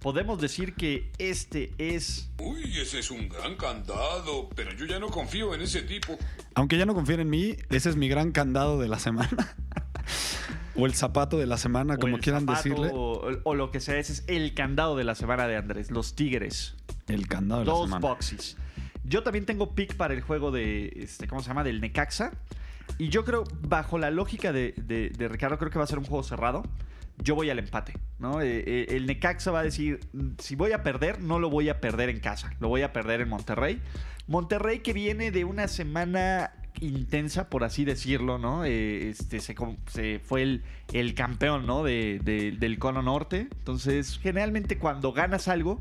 Podemos 0.00 0.40
decir 0.40 0.74
que 0.74 1.10
este 1.18 1.72
es 1.78 2.30
Uy, 2.38 2.78
ese 2.80 3.00
es 3.00 3.10
un 3.10 3.28
gran 3.28 3.56
candado, 3.56 4.48
pero 4.54 4.72
yo 4.72 4.86
ya 4.86 4.98
no 5.00 5.08
confío 5.08 5.54
en 5.54 5.62
ese 5.62 5.82
tipo. 5.82 6.16
Aunque 6.54 6.76
ya 6.78 6.86
no 6.86 6.94
confíen 6.94 7.20
en 7.20 7.30
mí, 7.30 7.56
ese 7.70 7.88
es 7.90 7.96
mi 7.96 8.08
gran 8.08 8.30
candado 8.32 8.78
de 8.78 8.88
la 8.88 8.98
semana. 8.98 9.56
O 10.78 10.84
el 10.84 10.92
zapato 10.92 11.38
de 11.38 11.46
la 11.46 11.56
semana, 11.56 11.94
o 11.94 11.98
como 11.98 12.18
quieran 12.18 12.42
zapato, 12.42 12.62
decirle. 12.68 12.90
O, 12.92 13.22
o 13.44 13.54
lo 13.54 13.70
que 13.70 13.80
sea, 13.80 13.96
ese 13.96 14.12
es 14.12 14.24
el 14.26 14.52
candado 14.52 14.94
de 14.94 15.04
la 15.04 15.14
semana 15.14 15.48
de 15.48 15.56
Andrés. 15.56 15.90
Los 15.90 16.14
Tigres. 16.14 16.74
El 17.08 17.26
candado 17.28 17.62
de 17.62 17.66
la 17.66 17.72
Dos 17.72 17.86
semana. 17.86 18.06
boxes. 18.06 18.58
Yo 19.02 19.22
también 19.22 19.46
tengo 19.46 19.74
pick 19.74 19.94
para 19.96 20.12
el 20.12 20.20
juego 20.20 20.50
de, 20.50 20.92
este, 20.96 21.28
¿cómo 21.28 21.40
se 21.40 21.48
llama? 21.48 21.64
Del 21.64 21.80
Necaxa. 21.80 22.32
Y 22.98 23.08
yo 23.08 23.24
creo, 23.24 23.44
bajo 23.62 23.96
la 23.96 24.10
lógica 24.10 24.52
de, 24.52 24.74
de- 24.76 25.08
de 25.16 25.28
Ricardo, 25.28 25.56
creo 25.56 25.70
que 25.70 25.78
va 25.78 25.84
a 25.84 25.88
ser 25.88 25.98
un 25.98 26.04
juego 26.04 26.22
cerrado. 26.22 26.62
Yo 27.18 27.34
voy 27.34 27.50
al 27.50 27.58
empate, 27.58 27.94
¿no? 28.18 28.40
Eh, 28.40 28.62
eh, 28.66 28.86
el 28.90 29.06
Necaxa 29.06 29.50
va 29.50 29.60
a 29.60 29.62
decir, 29.62 30.00
"Mm, 30.12 30.30
si 30.38 30.54
voy 30.54 30.72
a 30.72 30.82
perder, 30.82 31.20
no 31.20 31.38
lo 31.38 31.50
voy 31.50 31.68
a 31.68 31.80
perder 31.80 32.08
en 32.10 32.20
casa, 32.20 32.52
lo 32.60 32.68
voy 32.68 32.82
a 32.82 32.92
perder 32.92 33.20
en 33.20 33.28
Monterrey. 33.28 33.80
Monterrey 34.26 34.80
que 34.80 34.92
viene 34.92 35.30
de 35.30 35.44
una 35.44 35.68
semana 35.68 36.52
intensa, 36.80 37.48
por 37.48 37.64
así 37.64 37.84
decirlo, 37.84 38.38
¿no? 38.38 38.64
Eh, 38.64 39.08
este, 39.08 39.40
se, 39.40 39.54
fue 40.22 40.42
el, 40.42 41.14
campeón, 41.14 41.66
del 41.84 42.76
cono 42.78 43.02
norte. 43.02 43.48
Entonces, 43.58 44.18
generalmente 44.20 44.78
cuando 44.78 45.12
ganas 45.12 45.48
algo, 45.48 45.80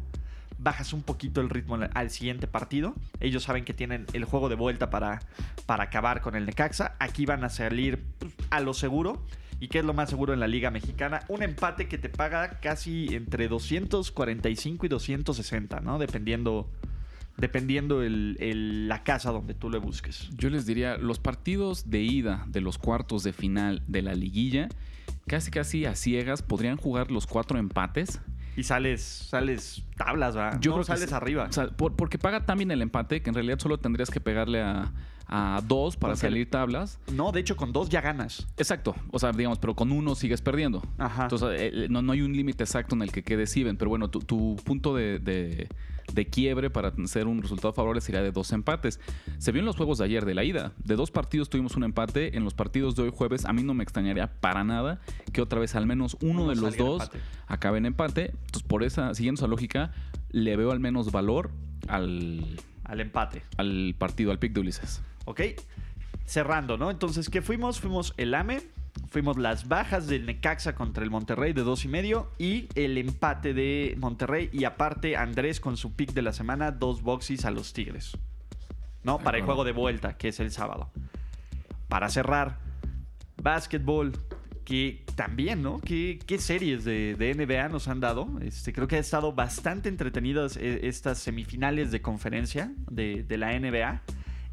bajas 0.58 0.94
un 0.94 1.04
poquito 1.04 1.42
el 1.42 1.50
ritmo 1.50 1.78
al- 1.94 2.10
siguiente 2.12 2.48
partido. 2.48 2.96
Ellos 3.20 3.44
saben 3.44 3.66
que 3.66 3.74
tienen 3.74 4.06
el 4.14 4.26
juego 4.26 4.48
de 4.48 4.56
vuelta 4.56 4.90
para, 4.90 5.20
para 5.66 5.84
acabar 5.86 6.22
con 6.22 6.36
el 6.36 6.46
Necaxa. 6.46 6.96
Aquí 7.00 7.26
van 7.26 7.44
a 7.44 7.50
salir 7.50 8.04
pues, 8.20 8.34
a 8.50 8.60
lo 8.62 8.74
seguro. 8.74 9.26
¿Y 9.60 9.68
qué 9.70 9.80
es 9.80 9.86
lo 9.86 9.94
más 9.94 10.10
seguro 10.10 10.34
en 10.34 10.40
la 10.40 10.48
Liga 10.48 10.70
Mexicana? 10.72 11.22
Un 11.28 11.42
empate 11.44 11.88
que 11.88 11.98
te 11.98 12.10
paga 12.10 12.60
casi 12.60 13.08
entre 13.16 13.48
245 13.48 14.86
y 14.86 14.90
260, 14.90 15.80
¿no? 15.80 15.98
Dependiendo, 15.98 16.70
dependiendo 17.38 18.02
el- 18.04 18.38
el- 18.40 18.88
la 18.88 19.04
casa 19.04 19.32
donde 19.32 19.54
tú 19.54 19.70
le 19.70 19.78
busques. 19.78 20.30
Yo 20.38 20.50
les 20.50 20.66
diría, 20.66 20.98
los 20.98 21.20
partidos 21.20 21.90
de 21.90 22.02
ida 22.02 22.46
de 22.48 22.62
los 22.62 22.78
cuartos 22.78 23.24
de 23.24 23.34
final 23.34 23.82
de 23.88 24.02
la 24.02 24.14
liguilla, 24.14 24.70
casi 25.28 25.52
casi 25.52 25.86
a 25.86 25.96
ciegas, 25.96 26.42
podrían 26.42 26.78
jugar 26.78 27.12
los 27.12 27.26
cuatro 27.28 27.58
empates. 27.58 28.20
Y 28.58 28.64
sales, 28.64 29.02
sales 29.02 29.84
tablas, 29.98 30.38
¿va? 30.38 30.58
Yo 30.62 30.72
no, 30.72 30.76
creo 30.78 30.84
sales 30.86 31.12
arriba. 31.12 31.48
O 31.50 31.52
sea, 31.52 31.68
por- 31.68 31.96
porque 31.96 32.18
paga 32.18 32.46
también 32.46 32.72
el 32.72 32.82
empate, 32.82 33.22
que 33.22 33.30
en 33.30 33.34
realidad 33.36 33.60
solo 33.60 33.78
tendrías 33.80 34.10
que 34.10 34.22
pegarle 34.22 34.62
a, 34.62 34.94
a 35.28 35.62
dos 35.68 35.98
para 35.98 36.14
Porque- 36.14 36.28
salir 36.28 36.50
tablas. 36.50 37.00
no, 37.12 37.32
de 37.32 37.40
hecho, 37.40 37.56
con 37.56 37.74
dos 37.74 37.90
ya 37.90 38.02
ganas. 38.02 38.48
Exacto, 38.58 38.96
o 39.12 39.20
sea, 39.20 39.32
digamos, 39.32 39.60
pero 39.60 39.76
con 39.76 39.92
uno 39.92 40.16
sigues 40.16 40.42
perdiendo. 40.42 40.82
Ajá. 40.98 41.24
Entonces, 41.24 41.50
eh, 41.60 41.88
no, 41.90 42.02
no 42.02 42.12
hay 42.14 42.22
un 42.22 42.34
límite 42.34 42.64
exacto 42.64 42.96
en 42.96 43.02
el 43.02 43.12
que 43.12 43.24
quedes 43.24 43.56
even, 43.58 43.78
pero 43.78 43.90
bueno, 43.90 44.10
tu, 44.10 44.20
tu 44.20 44.56
punto 44.64 44.96
de, 44.96 45.20
de- 45.20 45.68
de 46.14 46.28
quiebre 46.28 46.70
para 46.70 46.94
ser 47.08 47.26
un 47.26 47.42
resultado 47.42 47.74
favorable 47.74 48.00
sería 48.00 48.22
de 48.22 48.32
dos 48.32 48.52
empates. 48.52 49.00
Se 49.40 49.52
vio 49.52 49.62
en 49.62 49.66
los 49.66 49.76
juegos 49.76 49.98
de 49.98 50.06
ayer 50.06 50.24
de 50.24 50.36
la 50.36 50.44
ida. 50.44 50.72
De 50.84 50.96
dos 50.96 51.10
partidos 51.10 51.50
tuvimos 51.50 51.76
un 51.76 51.84
empate. 51.84 52.38
En 52.38 52.44
los 52.44 52.54
partidos 52.54 52.96
de 52.96 53.02
hoy 53.04 53.12
jueves, 53.14 53.44
a 53.46 53.54
mí 53.54 53.64
no 53.64 53.74
me 53.74 53.84
extrañaría 53.84 54.28
para 54.40 54.64
nada 54.64 55.02
que 55.34 55.42
otra 55.42 55.60
vez 55.60 55.76
al 55.76 55.88
menos 55.88 56.16
uno, 56.22 56.44
Uno 56.44 56.50
de 56.52 56.56
los 56.62 56.78
dos 56.78 57.02
empate. 57.04 57.20
acabe 57.48 57.80
en 57.80 57.88
empate. 57.88 58.26
Entonces, 58.46 58.64
por 58.64 58.84
esa, 58.84 59.16
siguiendo 59.16 59.40
esa 59.40 59.48
lógica, 59.48 59.94
le 60.30 60.56
veo 60.56 60.72
al 60.72 60.80
menos 60.80 61.12
valor 61.12 61.50
al, 61.88 62.56
Al 62.84 63.02
empate. 63.02 63.42
al 63.58 63.96
partido, 63.98 64.30
al 64.32 64.38
pick 64.38 64.54
de 64.54 64.60
Ulises. 64.60 65.02
¿Ok? 65.26 65.42
Cerrando, 66.26 66.78
¿no? 66.78 66.90
Entonces, 66.90 67.30
¿qué 67.30 67.42
fuimos? 67.42 67.80
Fuimos 67.80 68.14
el 68.18 68.34
AME, 68.34 68.62
fuimos 69.10 69.38
las 69.38 69.68
bajas 69.68 70.08
del 70.08 70.26
Necaxa 70.26 70.76
contra 70.76 71.04
el 71.04 71.12
Monterrey 71.12 71.54
de 71.54 71.62
dos 71.62 71.86
y 71.86 71.88
medio 71.88 72.32
y 72.38 72.68
el 72.76 72.98
empate 72.98 73.54
de 73.54 73.96
Monterrey 74.00 74.50
y 74.52 74.64
aparte 74.64 75.18
Andrés 75.18 75.60
con 75.60 75.78
su 75.78 75.96
pick 75.96 76.14
de 76.14 76.22
la 76.22 76.34
semana, 76.34 76.72
dos 76.72 77.02
boxes 77.02 77.46
a 77.46 77.52
los 77.52 77.74
Tigres. 77.74 78.18
¿No? 79.04 79.20
Para 79.20 79.38
el 79.38 79.44
juego 79.44 79.64
de 79.64 79.72
vuelta, 79.72 80.18
que 80.18 80.30
es 80.30 80.40
el 80.40 80.52
sábado. 80.52 80.90
Para 81.88 82.10
cerrar, 82.10 82.58
básquetbol, 83.42 84.14
que 84.66 85.06
también, 85.16 85.62
¿no? 85.62 85.80
¿Qué, 85.80 86.20
qué 86.26 86.40
series 86.40 86.84
de, 86.84 87.16
de 87.16 87.36
NBA 87.36 87.70
nos 87.70 87.88
han 87.88 88.00
dado? 88.00 88.28
Este, 88.42 88.74
creo 88.74 88.88
que 88.88 88.96
ha 88.96 89.00
estado 89.00 89.32
bastante 89.32 89.88
entretenidas 89.88 90.58
eh, 90.58 90.82
estas 90.84 91.20
semifinales 91.20 91.92
de 91.92 92.02
conferencia 92.02 92.74
de, 92.90 93.24
de 93.24 93.38
la 93.38 93.58
NBA. 93.58 94.02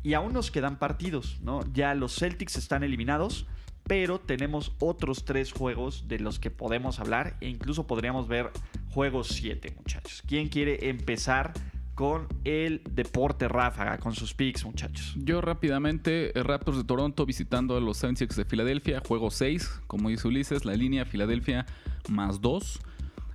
Y 0.03 0.15
aún 0.15 0.33
nos 0.33 0.51
quedan 0.51 0.79
partidos, 0.79 1.39
¿no? 1.43 1.61
Ya 1.73 1.95
los 1.95 2.17
Celtics 2.17 2.57
están 2.57 2.83
eliminados, 2.83 3.47
pero 3.85 4.21
tenemos 4.21 4.73
otros 4.79 5.25
tres 5.25 5.53
juegos 5.53 6.09
de 6.09 6.19
los 6.19 6.39
que 6.39 6.51
podemos 6.51 7.01
hablar 7.01 7.37
e 7.41 7.49
incluso 7.49 7.87
podríamos 7.87 8.29
ver 8.29 8.51
juegos 8.91 9.29
7, 9.29 9.75
muchachos. 9.77 10.23
¿Quién 10.27 10.49
quiere 10.49 10.89
empezar 10.89 11.53
con 11.95 12.27
el 12.45 12.83
deporte 12.91 13.49
ráfaga, 13.49 13.99
con 13.99 14.15
sus 14.15 14.35
picks, 14.35 14.65
muchachos? 14.65 15.15
Yo 15.17 15.41
rápidamente, 15.41 16.37
eh, 16.39 16.43
Raptors 16.43 16.79
de 16.79 16.85
Toronto 16.85 17.27
visitando 17.27 17.77
a 17.77 17.81
los 17.81 17.99
76 17.99 18.37
de 18.37 18.45
Filadelfia, 18.45 19.03
juego 19.07 19.31
6, 19.31 19.83
como 19.87 20.09
dice 20.09 20.29
Ulises, 20.29 20.65
la 20.65 20.75
línea 20.75 21.05
Filadelfia 21.05 21.67
más 22.09 22.41
2, 22.41 22.81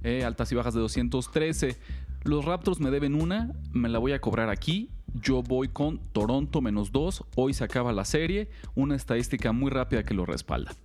eh, 0.04 0.24
altas 0.24 0.52
y 0.52 0.56
bajas 0.56 0.74
de 0.74 0.80
213. 0.82 1.78
Los 2.24 2.46
Raptors 2.46 2.80
me 2.80 2.90
deben 2.92 3.16
una, 3.16 3.54
me 3.72 3.90
la 3.90 4.00
voy 4.00 4.14
a 4.14 4.20
cobrar 4.20 4.50
aquí. 4.50 4.90
Yo 5.14 5.42
voy 5.42 5.70
con 5.70 6.00
Toronto 6.12 6.62
menos 6.62 6.92
2, 6.92 7.24
hoy 7.36 7.54
se 7.54 7.64
acaba 7.64 7.92
la 7.92 8.06
serie, 8.06 8.50
una 8.76 8.96
estadística 8.96 9.52
muy 9.52 9.72
rápida 9.72 10.04
que 10.04 10.14
lo 10.14 10.26
respalda. 10.26 10.76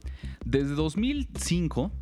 Desde 0.45 0.75
2005, 0.75 1.93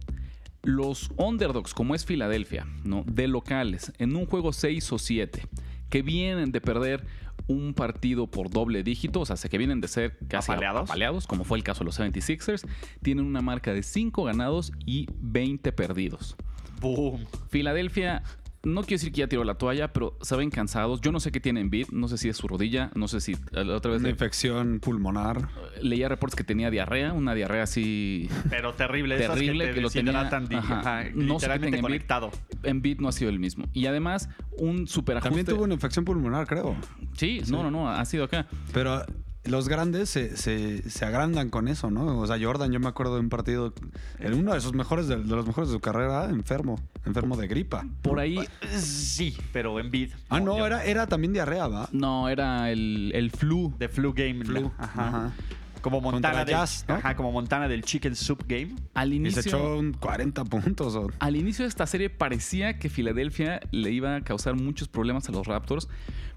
los 0.62 1.11
underdogs, 1.16 1.74
como 1.74 1.94
es 1.94 2.04
Filadelfia, 2.04 2.66
¿no? 2.85 3.04
de 3.06 3.28
locales, 3.28 3.92
en 3.98 4.14
un 4.16 4.26
juego 4.26 4.52
6 4.52 4.92
o 4.92 4.98
7, 4.98 5.42
que 5.88 6.02
vienen 6.02 6.52
de 6.52 6.61
perder 6.61 7.06
un 7.48 7.74
partido 7.74 8.28
por 8.28 8.50
doble 8.50 8.83
dígito, 8.83 9.20
o 9.20 9.26
sea, 9.26 9.37
que 9.37 9.59
vienen 9.59 9.80
de 9.80 9.88
ser 9.88 10.16
casi 10.28 10.52
Apaleados. 10.52 10.88
apaleados, 10.88 11.26
como 11.26 11.44
fue 11.44 11.59
el 11.59 11.64
caso 11.64 11.80
de 11.80 11.87
los 11.87 11.98
76ers, 11.98 12.66
tienen 13.02 13.24
una 13.24 13.40
marca 13.40 13.72
de 13.72 13.83
5 13.83 14.24
ganados 14.24 14.72
y 14.87 15.09
20 15.20 15.72
perdidos. 15.72 16.37
¡Boom! 16.80 17.26
Filadelfia, 17.48 18.22
no 18.62 18.83
quiero 18.83 18.96
decir 19.01 19.12
que 19.12 19.20
ya 19.20 19.27
tiró 19.27 19.42
la 19.44 19.55
toalla, 19.55 19.92
pero 19.92 20.16
se 20.20 20.37
ven 20.37 20.51
cansados. 20.51 21.01
Yo 21.01 21.12
no 21.12 21.20
sé 21.20 21.33
qué 21.33 21.40
tiene 21.40 21.61
en 21.61 21.70
no 21.92 22.09
sé 22.09 22.18
si 22.18 22.29
es 22.29 22.37
su 22.37 22.46
rodilla, 22.46 22.90
no 22.94 23.09
sé 23.09 23.20
si 23.20 23.37
la 23.53 23.75
otra 23.75 23.92
vez 23.92 24.01
Una 24.01 24.09
le- 24.09 24.12
infección 24.12 24.81
pulmonar. 24.81 25.49
leía 25.81 26.09
reportes 26.09 26.37
que 26.37 26.44
tenía 26.44 26.70
diarrea, 26.70 27.12
una 27.14 27.35
diarrea 27.35 27.62
así 27.62 28.29
Pero 28.51 28.75
terrible, 28.75 29.16
terrible 29.18 29.64
que, 29.64 29.70
que, 29.70 29.75
te 29.77 29.81
lo 29.81 29.90
tenía 29.90 30.20
ajá, 30.20 30.81
ajá, 30.81 31.05
no 31.05 31.09
sé 31.09 31.12
qué 31.14 31.20
literalmente 31.23 31.49
tenga 31.49 31.64
Embiid. 31.66 31.83
conectado. 31.83 32.31
Embiid 32.62 32.99
no 33.01 33.09
ha 33.09 33.12
sido 33.12 33.31
el 33.31 33.38
mismo. 33.38 33.64
Y 33.73 33.87
además, 33.87 34.29
un 34.59 34.87
super 34.87 35.16
ajuste. 35.16 35.29
También 35.31 35.46
tuvo 35.46 35.64
una 35.64 35.75
infección 35.75 36.05
pulmonar, 36.05 36.46
creo. 36.46 36.77
Sí, 37.14 37.40
no, 37.51 37.62
no, 37.62 37.70
no, 37.70 37.88
ha 37.90 38.05
sido 38.05 38.25
acá. 38.25 38.46
Pero 38.75 39.05
los 39.44 39.68
grandes 39.68 40.11
se, 40.11 40.37
se, 40.37 40.88
se 40.88 41.05
agrandan 41.05 41.48
con 41.50 41.66
eso, 41.68 41.90
¿no? 41.90 42.18
O 42.18 42.26
sea, 42.26 42.37
Jordan, 42.40 42.72
yo 42.72 42.81
me 42.81 42.88
acuerdo 42.88 43.14
de 43.14 43.20
un 43.20 43.29
partido, 43.31 43.72
en 44.18 44.35
uno 44.35 44.53
de 44.55 44.61
sus 44.61 44.74
mejores, 44.74 45.09
de, 45.09 45.16
de 45.16 45.35
los 45.37 45.46
mejores 45.46 45.70
de 45.70 45.74
su 45.76 45.81
carrera, 45.81 46.26
enfermo, 46.26 46.79
enfermo 47.07 47.37
de 47.37 47.46
gripa. 47.48 47.87
Por 48.03 48.20
ahí, 48.20 48.38
Sí, 48.79 49.37
pero 49.53 49.81
en 49.81 49.90
bid. 49.90 50.12
Ah, 50.29 50.40
no, 50.40 50.64
era, 50.66 50.85
era 50.85 51.07
también 51.07 51.33
diarrea, 51.33 51.68
¿va? 51.68 51.88
no, 51.92 52.29
era 52.29 52.70
el, 52.70 53.12
el 53.14 53.31
flu. 53.31 53.74
De 53.79 53.88
Flu 53.88 54.12
Game. 54.12 54.44
Flu. 54.44 54.70
Ajá. 54.79 55.09
Ajá. 55.09 55.33
Como 55.81 56.03
Montana 56.03 56.40
del, 56.44 56.48
Jazz, 56.55 56.85
¿no? 56.87 56.96
Ajá, 56.96 57.16
como 57.16 57.33
Montana 57.33 57.66
del 57.66 57.83
Chicken 57.83 58.14
Soup 58.14 58.44
Game. 58.46 58.76
Al 58.92 59.14
Y 59.14 59.16
inicio, 59.16 59.40
se 59.40 59.48
echó 59.48 59.79
un 59.79 59.94
40 59.94 60.44
puntos. 60.44 60.94
o- 60.94 61.09
al 61.18 61.37
inicio 61.37 61.64
de 61.64 61.70
esta 61.70 61.87
serie 61.87 62.11
parecía 62.11 62.79
que 62.79 62.90
Filadelfia 62.90 63.61
le 63.70 63.90
iba 63.90 64.16
a 64.16 64.20
causar 64.20 64.57
muchos 64.57 64.88
problemas 64.88 65.26
a 65.31 65.33
los 65.33 65.46
Raptors. 65.46 65.88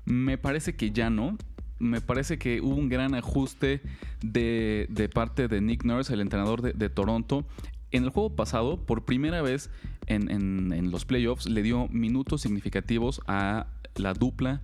Me 0.05 0.37
parece 0.37 0.77
que 0.77 0.91
ya 0.91 1.09
no. 1.09 1.37
Me 1.83 1.99
parece 1.99 2.37
que 2.37 2.61
hubo 2.61 2.75
un 2.75 2.87
gran 2.87 3.13
ajuste 3.13 3.81
de, 4.21 5.09
parte 5.13 5.49
de 5.49 5.59
Nick 5.59 5.83
Nurse, 5.83 6.13
el 6.13 6.21
entrenador 6.21 6.61
de, 6.61 6.89
Toronto. 6.89 7.45
En 7.91 8.05
el 8.05 8.09
juego 8.09 8.35
pasado, 8.35 8.77
por 8.77 9.03
primera 9.03 9.41
vez 9.41 9.69
en, 10.07 10.91
los 10.91 11.03
playoffs, 11.03 11.45
le 11.45 11.61
dio 11.61 11.89
minutos 11.89 12.41
significativos 12.41 13.21
a 13.27 13.67
la 13.95 14.13
dupla 14.13 14.61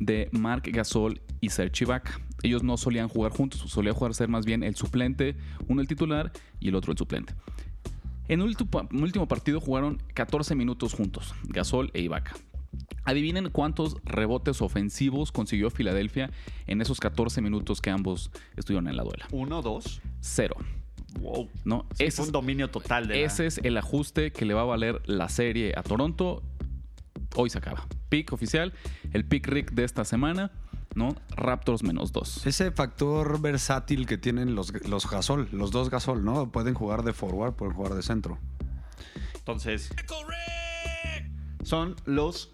de 0.00 0.30
Mark 0.32 0.62
Gasol 0.64 1.20
y 1.42 1.50
Serge 1.50 1.84
Ibaka. 1.84 2.18
Ellos 2.42 2.62
no 2.62 2.78
solían 2.78 3.08
jugar 3.08 3.32
juntos, 3.32 3.60
solía 3.66 3.92
jugar 3.92 4.14
ser 4.14 4.28
más 4.28 4.46
bien 4.46 4.62
el 4.62 4.74
suplente, 4.74 5.36
uno 5.68 5.82
el 5.82 5.86
titular 5.86 6.32
y 6.58 6.70
el 6.70 6.74
otro 6.74 6.92
el 6.92 6.98
suplente. 6.98 7.34
En 8.28 8.40
el 8.40 8.46
último, 8.46 8.88
último 8.92 9.28
partido 9.28 9.60
jugaron 9.60 10.02
14 10.14 10.54
minutos 10.54 10.94
juntos, 10.94 11.34
Gasol 11.44 11.90
e 11.92 12.00
Ibaka. 12.00 12.34
Adivinen 13.04 13.50
cuántos 13.50 13.96
rebotes 14.04 14.62
ofensivos 14.62 15.32
consiguió 15.32 15.70
Filadelfia 15.70 16.30
en 16.66 16.80
esos 16.80 17.00
14 17.00 17.40
minutos 17.42 17.80
que 17.80 17.90
ambos 17.90 18.30
estuvieron 18.56 18.88
en 18.88 18.96
la 18.96 19.02
duela. 19.02 19.26
Uno, 19.32 19.60
dos. 19.62 20.00
Cero. 20.20 20.56
Wow. 21.20 21.48
¿no? 21.64 21.86
Sí, 21.94 22.04
ese, 22.04 22.16
fue 22.16 22.22
es, 22.24 22.28
un 22.28 22.32
dominio 22.32 22.70
total 22.70 23.06
de 23.08 23.14
la- 23.16 23.20
ese 23.26 23.46
es 23.46 23.58
el 23.58 23.76
ajuste 23.76 24.32
que 24.32 24.44
le 24.46 24.54
va 24.54 24.62
a 24.62 24.64
valer 24.64 25.02
la 25.06 25.28
serie 25.28 25.74
a 25.76 25.82
Toronto. 25.82 26.42
Hoy 27.34 27.50
se 27.50 27.58
acaba. 27.58 27.86
Pick 28.08 28.32
oficial, 28.32 28.72
el 29.12 29.24
pick 29.24 29.46
Rick 29.46 29.72
de 29.72 29.84
esta 29.84 30.04
semana, 30.04 30.52
¿no? 30.94 31.14
Raptors 31.30 31.82
menos 31.82 32.12
dos. 32.12 32.46
Ese 32.46 32.70
factor 32.70 33.40
versátil 33.40 34.06
que 34.06 34.16
tienen 34.18 34.54
los, 34.54 34.72
los 34.86 35.08
Gasol, 35.10 35.48
los 35.52 35.70
dos 35.70 35.90
Gasol, 35.90 36.24
¿no? 36.24 36.50
Pueden 36.52 36.74
jugar 36.74 37.02
de 37.02 37.12
forward, 37.12 37.54
pueden 37.54 37.74
jugar 37.74 37.94
de 37.94 38.02
centro. 38.02 38.38
Entonces, 39.34 39.90
son 41.62 41.96
los 42.04 42.52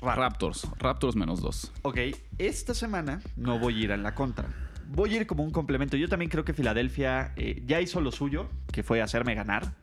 Raptors. 0.00 0.64
Raptors, 0.64 0.78
Raptors 0.78 1.16
menos 1.16 1.40
dos. 1.40 1.72
Ok, 1.82 1.98
esta 2.38 2.74
semana 2.74 3.20
no 3.36 3.58
voy 3.58 3.80
a 3.80 3.84
ir 3.84 3.90
en 3.90 4.02
la 4.02 4.14
contra. 4.14 4.48
Voy 4.88 5.14
a 5.14 5.18
ir 5.18 5.26
como 5.26 5.44
un 5.44 5.50
complemento. 5.50 5.96
Yo 5.96 6.08
también 6.08 6.30
creo 6.30 6.44
que 6.44 6.52
Filadelfia 6.52 7.32
eh, 7.36 7.62
ya 7.66 7.80
hizo 7.80 8.00
lo 8.00 8.10
suyo, 8.10 8.48
que 8.72 8.82
fue 8.82 9.00
hacerme 9.02 9.34
ganar. 9.34 9.74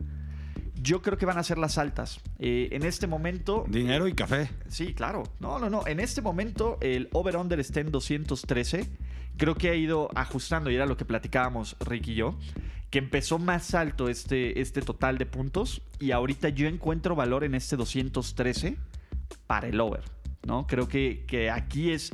Yo 0.80 1.02
creo 1.02 1.18
que 1.18 1.26
van 1.26 1.38
a 1.38 1.42
ser 1.42 1.58
las 1.58 1.78
altas. 1.78 2.20
Eh, 2.38 2.68
en 2.72 2.84
este 2.84 3.06
momento. 3.06 3.64
Dinero 3.68 4.06
y 4.06 4.14
café. 4.14 4.50
Sí, 4.68 4.94
claro. 4.94 5.22
No, 5.40 5.58
no, 5.58 5.70
no. 5.70 5.86
En 5.86 5.98
este 5.98 6.20
momento 6.20 6.78
el 6.80 7.08
over-under 7.12 7.58
está 7.58 7.80
en 7.80 7.90
213. 7.90 8.88
Creo 9.36 9.54
que 9.54 9.70
ha 9.70 9.74
ido 9.74 10.10
ajustando 10.14 10.70
y 10.70 10.74
era 10.74 10.86
lo 10.86 10.96
que 10.96 11.04
platicábamos 11.04 11.76
Rick 11.80 12.08
y 12.08 12.14
yo. 12.14 12.38
Que 12.90 12.98
empezó 12.98 13.38
más 13.38 13.74
alto 13.74 14.08
este, 14.08 14.60
este 14.60 14.82
total 14.82 15.18
de 15.18 15.26
puntos. 15.26 15.82
Y 16.00 16.10
ahorita 16.10 16.50
yo 16.50 16.68
encuentro 16.68 17.14
valor 17.16 17.44
en 17.44 17.54
este 17.54 17.76
213 17.76 18.76
para 19.48 19.66
el 19.66 19.80
over. 19.80 20.04
¿no? 20.46 20.68
Creo 20.68 20.86
que, 20.86 21.24
que 21.26 21.50
aquí 21.50 21.90
es 21.90 22.12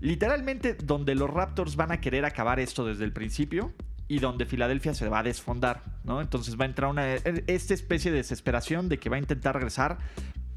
literalmente 0.00 0.74
donde 0.74 1.16
los 1.16 1.28
Raptors 1.28 1.74
van 1.74 1.90
a 1.90 2.00
querer 2.00 2.24
acabar 2.24 2.60
esto 2.60 2.86
desde 2.86 3.04
el 3.04 3.12
principio 3.12 3.72
y 4.06 4.18
donde 4.18 4.46
Filadelfia 4.46 4.94
se 4.94 5.08
va 5.08 5.20
a 5.20 5.22
desfondar, 5.22 5.82
¿no? 6.04 6.20
Entonces 6.20 6.58
va 6.60 6.64
a 6.64 6.68
entrar 6.68 6.90
una 6.90 7.14
esta 7.14 7.74
especie 7.74 8.10
de 8.10 8.18
desesperación 8.18 8.88
de 8.88 8.98
que 8.98 9.08
va 9.08 9.16
a 9.16 9.18
intentar 9.18 9.54
regresar, 9.54 9.98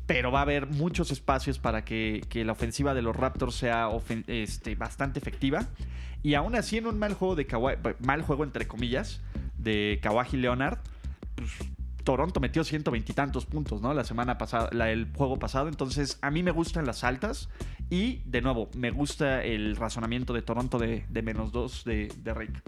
pero 0.05 0.31
va 0.31 0.39
a 0.39 0.41
haber 0.41 0.67
muchos 0.67 1.11
espacios 1.11 1.57
para 1.59 1.85
que, 1.85 2.21
que 2.29 2.43
la 2.43 2.51
ofensiva 2.51 2.93
de 2.93 3.01
los 3.01 3.15
Raptors 3.15 3.55
sea 3.55 3.89
este, 4.27 4.75
bastante 4.75 5.19
efectiva. 5.19 5.67
Y 6.23 6.33
aún 6.33 6.55
así 6.55 6.77
en 6.77 6.87
un 6.87 6.99
mal 6.99 7.13
juego 7.13 7.35
de 7.35 7.45
Kawhi, 7.45 7.75
mal 7.99 8.21
juego 8.21 8.43
entre 8.43 8.67
comillas, 8.67 9.21
de 9.57 9.99
Kawhi 10.01 10.37
Leonard, 10.37 10.79
pues, 11.35 11.51
Toronto 12.07 12.39
metió 12.39 12.63
120 12.63 13.11
y 13.11 13.15
tantos 13.15 13.45
puntos, 13.45 13.81
¿no? 13.81 13.93
La 13.93 14.05
semana 14.05 14.37
pasada, 14.37 14.69
el 14.89 15.09
juego 15.13 15.37
pasado. 15.37 15.67
Entonces, 15.67 16.19
a 16.21 16.31
mí 16.31 16.41
me 16.41 16.51
gustan 16.51 16.85
las 16.85 17.03
altas. 17.03 17.49
Y, 17.89 18.21
de 18.23 18.41
nuevo, 18.41 18.69
me 18.77 18.91
gusta 18.91 19.43
el 19.43 19.75
razonamiento 19.75 20.31
de 20.31 20.41
Toronto 20.41 20.79
de, 20.79 21.03
menos 21.21 21.51
2 21.51 21.83
de, 21.83 22.13
de 22.23 22.33
Rick. 22.33 22.63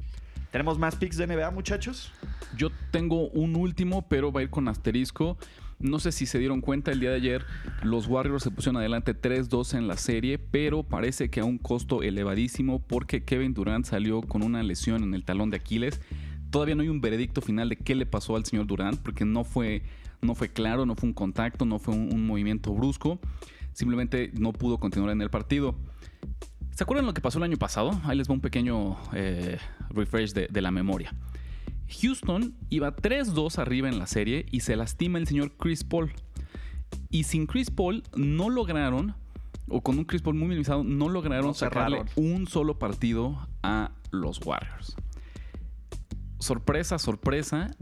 ¿Tenemos 0.51 0.77
más 0.77 0.97
picks 0.97 1.15
de 1.15 1.25
NBA, 1.25 1.51
muchachos? 1.51 2.11
Yo 2.57 2.69
tengo 2.91 3.29
un 3.29 3.55
último, 3.55 4.05
pero 4.09 4.33
va 4.33 4.41
a 4.41 4.43
ir 4.43 4.49
con 4.49 4.67
asterisco. 4.67 5.37
No 5.79 5.99
sé 5.99 6.11
si 6.11 6.25
se 6.25 6.37
dieron 6.37 6.59
cuenta 6.59 6.91
el 6.91 6.99
día 6.99 7.11
de 7.11 7.15
ayer, 7.15 7.45
los 7.83 8.07
Warriors 8.07 8.43
se 8.43 8.51
pusieron 8.51 8.75
adelante 8.75 9.15
3-2 9.15 9.77
en 9.77 9.87
la 9.87 9.95
serie, 9.95 10.37
pero 10.37 10.83
parece 10.83 11.29
que 11.29 11.39
a 11.39 11.45
un 11.45 11.57
costo 11.57 12.03
elevadísimo 12.03 12.79
porque 12.79 13.23
Kevin 13.23 13.53
Durant 13.53 13.85
salió 13.85 14.21
con 14.21 14.43
una 14.43 14.61
lesión 14.63 15.01
en 15.03 15.13
el 15.13 15.23
talón 15.23 15.49
de 15.49 15.55
Aquiles. 15.55 16.01
Todavía 16.49 16.75
no 16.75 16.81
hay 16.81 16.89
un 16.89 17.01
veredicto 17.01 17.41
final 17.41 17.69
de 17.69 17.75
qué 17.77 17.95
le 17.95 18.05
pasó 18.05 18.35
al 18.35 18.45
señor 18.45 18.67
Durant 18.67 18.99
porque 18.99 19.25
no 19.25 19.43
fue, 19.43 19.83
no 20.21 20.35
fue 20.35 20.49
claro, 20.49 20.85
no 20.85 20.95
fue 20.95 21.09
un 21.09 21.13
contacto, 21.13 21.65
no 21.65 21.79
fue 21.79 21.93
un, 21.93 22.13
un 22.13 22.25
movimiento 22.25 22.73
brusco. 22.73 23.19
Simplemente 23.73 24.31
no 24.33 24.51
pudo 24.51 24.79
continuar 24.79 25.11
en 25.11 25.21
el 25.21 25.29
partido. 25.29 25.75
¿Se 26.75 26.83
acuerdan 26.83 27.05
lo 27.05 27.13
que 27.13 27.21
pasó 27.21 27.37
el 27.39 27.43
año 27.43 27.57
pasado? 27.57 27.91
Ahí 28.05 28.17
les 28.17 28.29
va 28.29 28.33
un 28.33 28.41
pequeño 28.41 28.97
eh, 29.13 29.57
refresh 29.89 30.33
de, 30.33 30.47
de 30.47 30.61
la 30.61 30.71
memoria. 30.71 31.13
Houston 32.01 32.55
iba 32.69 32.95
3-2 32.95 33.57
arriba 33.57 33.89
en 33.89 33.99
la 33.99 34.07
serie 34.07 34.45
y 34.51 34.61
se 34.61 34.75
lastima 34.75 35.19
el 35.19 35.27
señor 35.27 35.51
Chris 35.57 35.83
Paul. 35.83 36.11
Y 37.09 37.23
sin 37.23 37.47
Chris 37.47 37.71
Paul 37.71 38.03
no 38.15 38.49
lograron, 38.49 39.15
o 39.67 39.81
con 39.81 39.97
un 39.97 40.05
Chris 40.05 40.21
Paul 40.21 40.35
muy 40.35 40.47
minimizado, 40.47 40.83
no 40.83 41.09
lograron 41.09 41.47
No 41.47 41.53
sacarle 41.53 42.03
un 42.15 42.47
solo 42.47 42.77
partido 42.77 43.47
a 43.63 43.91
los 44.11 44.39
Warriors. 44.45 44.95
Sorpresa, 46.39 46.99
sorpresa. 46.99 47.75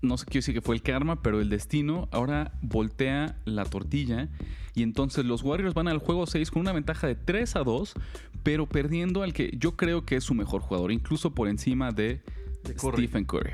No 0.00 0.18
sé 0.18 0.26
qué 0.26 0.38
decir 0.38 0.54
que 0.54 0.60
fue 0.60 0.74
el 0.74 0.82
karma, 0.82 1.22
pero 1.22 1.40
el 1.40 1.48
destino 1.48 2.08
ahora 2.10 2.52
voltea 2.60 3.36
la 3.44 3.64
tortilla. 3.64 4.28
Y 4.74 4.82
entonces 4.82 5.24
los 5.24 5.42
Warriors 5.42 5.74
van 5.74 5.86
al 5.88 5.98
juego 5.98 6.26
6 6.26 6.50
con 6.50 6.60
una 6.60 6.72
ventaja 6.72 7.06
de 7.06 7.14
3 7.14 7.56
a 7.56 7.60
2, 7.60 7.94
pero 8.42 8.66
perdiendo 8.68 9.22
al 9.22 9.32
que 9.32 9.54
yo 9.58 9.76
creo 9.76 10.04
que 10.04 10.16
es 10.16 10.24
su 10.24 10.34
mejor 10.34 10.60
jugador, 10.62 10.90
incluso 10.90 11.34
por 11.34 11.48
encima 11.48 11.92
de, 11.92 12.20
De 12.64 12.74
Curry. 12.74 13.04
Stephen 13.06 13.24
Curry. 13.24 13.52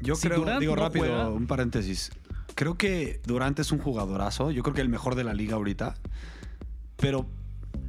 Yo 0.00 0.14
Si 0.14 0.26
creo, 0.28 0.40
Durant 0.40 0.60
digo 0.60 0.74
no 0.76 0.82
rápido, 0.82 1.04
juega- 1.06 1.28
un 1.30 1.46
paréntesis. 1.46 2.10
Creo 2.54 2.78
que 2.78 3.20
Durant 3.26 3.58
es 3.58 3.72
un 3.72 3.78
jugadorazo. 3.78 4.50
Yo 4.50 4.62
creo 4.62 4.74
que 4.74 4.80
el 4.80 4.88
mejor 4.88 5.14
de 5.16 5.24
la 5.24 5.34
liga 5.34 5.56
ahorita. 5.56 5.96
Pero 6.96 7.26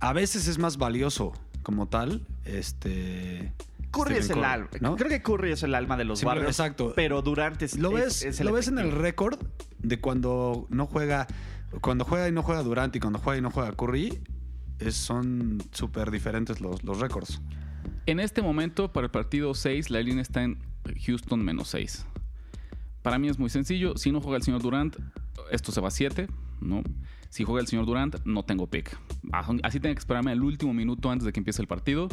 a 0.01 0.11
veces 0.11 0.47
es 0.47 0.57
más 0.57 0.77
valioso 0.77 1.31
como 1.63 1.87
tal. 1.87 2.25
Este. 2.43 3.53
Curry 3.91 4.15
Stephen 4.15 4.19
es 4.23 4.29
el 4.29 4.35
Curry, 4.35 4.45
alma. 4.45 4.69
¿no? 4.81 4.95
Creo 4.95 5.09
que 5.09 5.21
Curry 5.21 5.51
es 5.51 5.63
el 5.63 5.75
alma 5.75 5.97
de 5.97 6.03
los 6.05 6.19
Simple- 6.19 6.27
Warriors. 6.39 6.59
exacto. 6.59 6.93
Pero 6.95 7.21
Durant 7.21 7.61
es, 7.61 7.77
Lo 7.77 7.97
es- 7.97 8.03
ves, 8.05 8.21
es 8.23 8.39
el 8.39 8.47
lo 8.47 8.53
ves 8.53 8.67
en 8.67 8.79
el 8.79 8.91
récord 8.91 9.39
de 9.79 9.99
cuando 9.99 10.67
no 10.69 10.85
juega. 10.87 11.27
Cuando 11.81 12.05
juega 12.05 12.27
y 12.29 12.31
no 12.31 12.43
juega 12.43 12.63
Durant 12.63 12.95
y 12.95 12.99
cuando 12.99 13.19
juega 13.19 13.37
y 13.39 13.41
no 13.41 13.51
juega 13.51 13.71
Curry. 13.73 14.19
es- 14.79 14.95
son 14.95 15.57
súper 15.71 16.11
diferentes 16.11 16.61
los, 16.61 16.83
los 16.83 16.99
récords. 16.99 17.41
En 18.05 18.19
este 18.19 18.41
momento, 18.41 18.91
para 18.93 19.05
el 19.05 19.11
partido 19.11 19.53
6, 19.53 19.89
la 19.89 20.01
línea 20.01 20.21
está 20.21 20.43
en 20.43 20.59
Houston 21.05 21.43
menos 21.43 21.69
6. 21.69 22.05
Para 23.01 23.17
mí 23.19 23.27
es 23.29 23.39
muy 23.39 23.49
sencillo. 23.49 23.97
Si 23.97 24.11
no 24.11 24.21
juega 24.21 24.37
el 24.37 24.43
señor 24.43 24.61
Durant, 24.61 24.95
esto 25.51 25.71
se 25.71 25.81
va 25.81 25.87
a 25.89 25.91
7, 25.91 26.27
¿no? 26.61 26.83
Si 27.29 27.43
juega 27.43 27.61
el 27.61 27.67
señor 27.67 27.85
Durant, 27.85 28.17
no 28.25 28.43
tengo 28.43 28.67
pick. 28.67 28.97
Así 29.63 29.79
tengo 29.79 29.93
que 29.95 29.99
esperarme 29.99 30.31
al 30.31 30.41
último 30.43 30.73
minuto 30.73 31.09
antes 31.11 31.25
de 31.25 31.33
que 31.33 31.39
empiece 31.39 31.61
el 31.61 31.67
partido. 31.67 32.07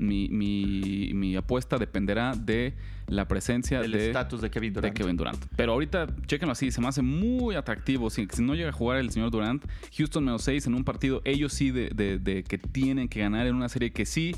Mi, 0.00 0.28
mi- 0.28 1.12
mi 1.14 1.36
apuesta 1.36 1.76
dependerá 1.78 2.34
de 2.34 2.74
la 3.06 3.28
presencia 3.28 3.80
El 3.80 3.92
de, 3.92 4.06
estatus 4.08 4.40
de 4.40 4.50
Kevin 4.50 4.72
de 4.72 4.80
Durant. 4.80 4.96
Kevin 4.96 5.16
Durant. 5.16 5.44
Pero 5.56 5.72
ahorita, 5.72 6.06
chéquenlo 6.26 6.52
así, 6.52 6.70
se 6.70 6.80
me 6.80 6.88
hace 6.88 7.02
muy 7.02 7.54
atractivo. 7.54 8.08
Si, 8.10 8.26
si 8.32 8.42
no 8.42 8.54
llega 8.54 8.70
a 8.70 8.72
jugar 8.72 8.98
el 8.98 9.10
señor 9.10 9.30
Durant, 9.30 9.64
Houston 9.96 10.24
menos 10.24 10.42
6 10.44 10.66
en 10.68 10.74
un 10.74 10.84
partido, 10.84 11.20
ellos 11.24 11.52
sí 11.52 11.70
de, 11.70 11.90
de- 11.90 12.18
de 12.18 12.42
que 12.44 12.56
tienen 12.58 13.08
que 13.08 13.20
ganar 13.20 13.46
en 13.46 13.54
una 13.54 13.68
serie 13.68 13.92
que 13.92 14.06
sí, 14.06 14.34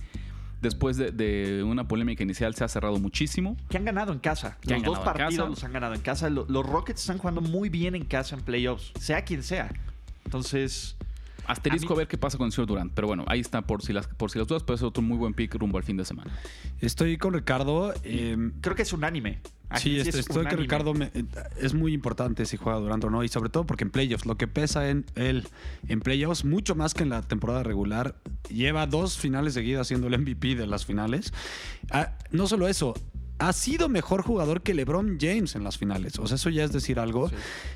después 0.62 0.96
de, 0.96 1.10
de 1.10 1.62
una 1.62 1.86
polémica 1.86 2.22
inicial, 2.22 2.54
se 2.54 2.64
ha 2.64 2.68
cerrado 2.68 2.98
muchísimo. 2.98 3.56
Que 3.68 3.76
han 3.76 3.84
ganado 3.84 4.12
en 4.12 4.18
casa. 4.20 4.58
Que 4.60 4.74
los 4.74 4.82
dos 4.84 4.98
partidos 5.00 5.48
los 5.48 5.64
han 5.64 5.72
ganado 5.72 5.94
en 5.94 6.00
casa. 6.00 6.30
Lo- 6.30 6.46
Los 6.48 6.64
Rockets 6.66 7.00
están 7.02 7.18
jugando 7.18 7.40
muy 7.40 7.68
bien 7.68 7.94
en 7.94 8.04
casa 8.04 8.34
en 8.36 8.42
playoffs, 8.42 8.92
sea 8.98 9.22
quien 9.24 9.42
sea. 9.42 9.70
Entonces, 10.24 10.96
Asterisco 11.46 11.92
A 11.92 11.96
mí- 11.96 11.98
ver 11.98 12.08
qué 12.08 12.18
pasa 12.18 12.38
con 12.38 12.46
el 12.46 12.52
señor 12.52 12.68
Durant. 12.68 12.92
Pero 12.94 13.06
bueno, 13.08 13.24
ahí 13.26 13.40
está 13.40 13.62
por 13.62 13.82
si 13.82 13.92
las, 13.92 14.06
por 14.06 14.30
si 14.30 14.38
las 14.38 14.46
dudas, 14.48 14.62
pero 14.62 14.76
es 14.76 14.82
otro 14.82 15.02
muy 15.02 15.16
buen 15.16 15.34
pick 15.34 15.54
rumbo 15.54 15.78
al 15.78 15.84
fin 15.84 15.96
de 15.96 16.04
semana. 16.04 16.30
Estoy 16.80 17.16
con 17.18 17.34
Ricardo. 17.34 17.92
eh, 18.04 18.36
creo 18.60 18.74
que 18.76 18.82
es 18.82 18.92
unánime. 18.92 19.40
Aquí 19.68 19.90
Sí, 19.90 19.98
es 20.00 20.08
este, 20.08 20.20
estoy 20.20 20.34
que 20.34 20.40
unánime. 20.40 20.62
Ricardo 20.62 20.92
me- 20.94 21.10
eh, 21.14 21.24
es 21.60 21.72
muy 21.72 21.94
importante 21.94 22.44
si 22.44 22.56
juega 22.58 22.78
Durant 22.78 23.02
o 23.04 23.10
no, 23.10 23.24
y 23.24 23.28
sobre 23.28 23.48
todo 23.48 23.64
porque 23.64 23.84
en 23.84 23.90
playoffs, 23.90 24.26
lo 24.26 24.36
que 24.36 24.46
pesa 24.46 24.88
en 24.90 25.06
él 25.14 25.48
en 25.88 26.00
playoffs, 26.00 26.44
mucho 26.44 26.74
más 26.74 26.92
que 26.94 27.02
en 27.04 27.08
la 27.08 27.22
temporada 27.22 27.62
regular, 27.62 28.16
lleva 28.50 28.86
dos 28.86 29.16
finales 29.18 29.54
seguidas 29.54 29.88
siendo 29.88 30.08
el 30.08 30.14
MVP 30.18 30.54
de 30.56 30.66
las 30.66 30.84
finales. 30.84 31.32
Ah, 31.90 32.12
no 32.30 32.46
solo 32.46 32.68
eso, 32.68 32.92
ha 33.38 33.52
sido 33.54 33.88
mejor 33.88 34.22
jugador 34.22 34.60
que 34.62 34.74
LeBron 34.74 35.16
James 35.18 35.56
en 35.56 35.64
las 35.64 35.78
finales. 35.78 36.18
O 36.18 36.26
sea, 36.26 36.34
eso 36.36 36.50
ya 36.50 36.64
es 36.64 36.72
decir 36.72 36.98
algo. 37.00 37.30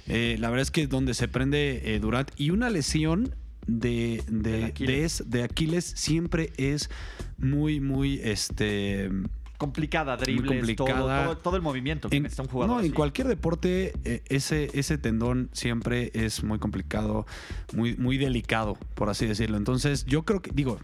Eh, 0.06 0.36
la 0.38 0.50
verdad 0.50 0.62
es 0.62 0.70
que 0.70 0.86
donde 0.86 1.14
se 1.14 1.28
prende 1.28 1.94
eh, 1.94 1.98
Durant 1.98 2.30
y 2.36 2.50
una 2.50 2.68
lesión 2.70 3.34
de, 3.66 4.22
de, 4.28 4.64
Aquiles. 4.66 4.88
de 4.96 5.04
es- 5.04 5.30
de 5.30 5.42
Aquiles 5.42 5.84
siempre 5.96 6.52
es 6.56 6.90
muy, 7.38 7.80
muy 7.80 8.20
este 8.22 9.10
Complicada, 9.58 10.18
dribles, 10.18 10.58
complicada. 10.58 10.98
Todo, 11.24 11.24
todo, 11.34 11.36
todo 11.38 11.56
el 11.56 11.62
movimiento 11.62 12.10
que 12.10 12.16
en, 12.18 12.24
necesita 12.24 12.42
un 12.42 12.48
jugador. 12.50 12.74
no, 12.74 12.80
en 12.80 12.86
así. 12.88 12.94
cualquier 12.94 13.26
deporte 13.26 13.94
eh, 14.04 14.22
ese, 14.28 14.68
ese 14.78 14.98
tendón 14.98 15.48
siempre 15.52 16.10
es 16.12 16.44
muy 16.44 16.58
complicado, 16.58 17.26
muy, 17.74 17.96
muy 17.96 18.18
delicado, 18.18 18.76
por 18.94 19.08
así 19.08 19.24
decirlo. 19.24 19.56
Entonces, 19.56 20.04
yo 20.04 20.24
creo 20.26 20.42
que, 20.42 20.50
digo, 20.52 20.78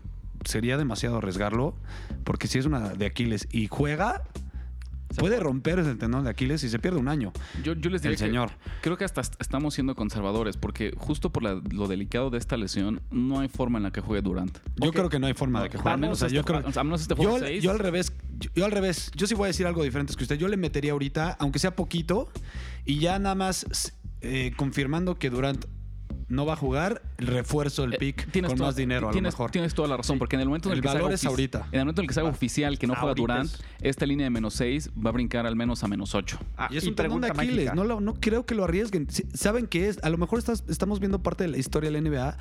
sería 0.46 0.78
demasiado 0.78 1.18
arriesgarlo, 1.18 1.74
porque 2.24 2.46
si 2.48 2.58
es 2.58 2.64
una 2.64 2.88
de 2.94 3.04
Aquiles 3.04 3.46
y 3.52 3.66
juega, 3.66 4.22
puede 5.20 5.38
romper 5.40 5.78
ese 5.78 5.94
tendón 5.94 6.24
de 6.24 6.30
Aquiles 6.30 6.62
y 6.64 6.68
se 6.68 6.78
pierde 6.78 6.98
un 6.98 7.08
año. 7.08 7.32
Yo, 7.62 7.74
yo 7.74 7.90
les 7.90 8.02
diré 8.02 8.14
El 8.14 8.18
que 8.20 8.26
señor. 8.26 8.50
creo 8.80 8.96
que 8.96 9.04
hasta 9.04 9.20
est- 9.20 9.34
estamos 9.40 9.74
siendo 9.74 9.94
conservadores, 9.94 10.56
porque 10.56 10.92
justo 10.96 11.30
por 11.30 11.42
la- 11.42 11.60
lo 11.70 11.86
delicado 11.88 12.30
de 12.30 12.38
esta 12.38 12.56
lesión, 12.56 13.00
no 13.10 13.40
hay 13.40 13.48
forma 13.48 13.78
en 13.78 13.84
la 13.84 13.90
que 13.92 14.00
juegue 14.00 14.22
Durant. 14.22 14.58
Yo 14.76 14.92
creo 14.92 15.08
que 15.08 15.18
no 15.18 15.26
hay 15.26 15.34
forma 15.34 15.62
de 15.62 15.68
que 15.70 15.76
No, 15.78 15.82
juegue. 15.82 16.08
O 16.08 16.14
sea, 16.14 16.28
a 16.28 16.30
yo 16.30 16.40
este 16.40 16.52
creo- 16.52 16.94
este 16.94 17.14
juego 17.14 17.38
yo, 17.38 17.48
yo 17.48 17.70
al 17.70 17.78
revés, 17.78 18.12
yo, 18.38 18.50
yo 18.54 18.64
al 18.64 18.72
revés, 18.72 19.10
yo 19.14 19.26
sí 19.26 19.34
voy 19.34 19.44
a 19.44 19.46
decir 19.48 19.66
algo 19.66 19.82
diferente 19.82 20.14
que 20.14 20.24
usted. 20.24 20.36
Yo 20.38 20.48
le 20.48 20.56
metería 20.56 20.92
ahorita, 20.92 21.36
aunque 21.38 21.58
sea 21.58 21.74
poquito, 21.76 22.28
y 22.84 22.98
ya 22.98 23.18
nada 23.18 23.34
más 23.34 23.92
eh, 24.24 24.52
confirmando 24.56 25.18
que 25.18 25.30
Durant 25.30 25.64
no 26.32 26.46
va 26.46 26.54
a 26.54 26.56
jugar, 26.56 27.02
refuerzo 27.18 27.84
el 27.84 27.94
Eh, 27.94 27.98
pick 27.98 28.30
tienes 28.32 28.48
con 28.50 28.58
toda- 28.58 28.68
más 28.68 28.76
dinero 28.76 29.08
a 29.08 29.12
tienes, 29.12 29.32
lo 29.34 29.36
mejor. 29.38 29.50
Tienes 29.50 29.74
toda 29.74 29.86
la 29.88 29.96
razón, 29.96 30.18
porque 30.18 30.36
en 30.36 30.40
el 30.40 30.48
momento 30.48 30.68
en 30.68 30.72
el, 30.72 30.78
El 30.78 30.82
que 30.82 30.88
se 30.88 30.94
valor 30.94 31.06
haga 31.08 31.14
es 31.14 31.24
ahorita. 31.26 31.66
En 31.70 31.78
el 31.80 31.84
momento 31.84 32.00
en 32.00 32.04
el 32.04 32.08
que 32.08 32.14
se 32.14 32.20
haga 32.20 32.28
oficial 32.30 32.78
que 32.78 32.86
no 32.86 32.94
juega 32.96 33.14
Durant, 33.14 33.44
es- 33.46 33.60
esta 33.80 34.06
línea 34.06 34.24
de 34.24 34.30
menos 34.30 34.54
6 34.54 34.90
va 35.04 35.10
a 35.10 35.12
brincar 35.12 35.46
al 35.46 35.54
menos 35.56 35.84
a 35.84 35.88
menos 35.88 36.14
8. 36.14 36.38
Ah, 36.56 36.68
Y 36.70 36.78
es 36.78 36.84
un 36.86 36.94
tendón 36.94 37.20
de 37.20 37.28
pregunta 37.28 37.42
Aquiles, 37.42 37.74
no, 37.74 37.84
lo- 37.84 38.00
no 38.00 38.14
creo 38.14 38.46
que 38.46 38.54
lo 38.54 38.64
arriesguen. 38.64 39.06
¿Saben 39.34 39.66
qué 39.66 39.88
es? 39.88 40.02
A 40.02 40.10
lo 40.10 40.18
mejor 40.18 40.38
estás- 40.38 40.64
estamos 40.68 40.98
viendo 41.00 41.22
parte 41.22 41.44
de 41.44 41.48
la 41.50 41.58
historia 41.58 41.90
de 41.90 41.92
la 41.92 41.98
NBA. 41.98 42.36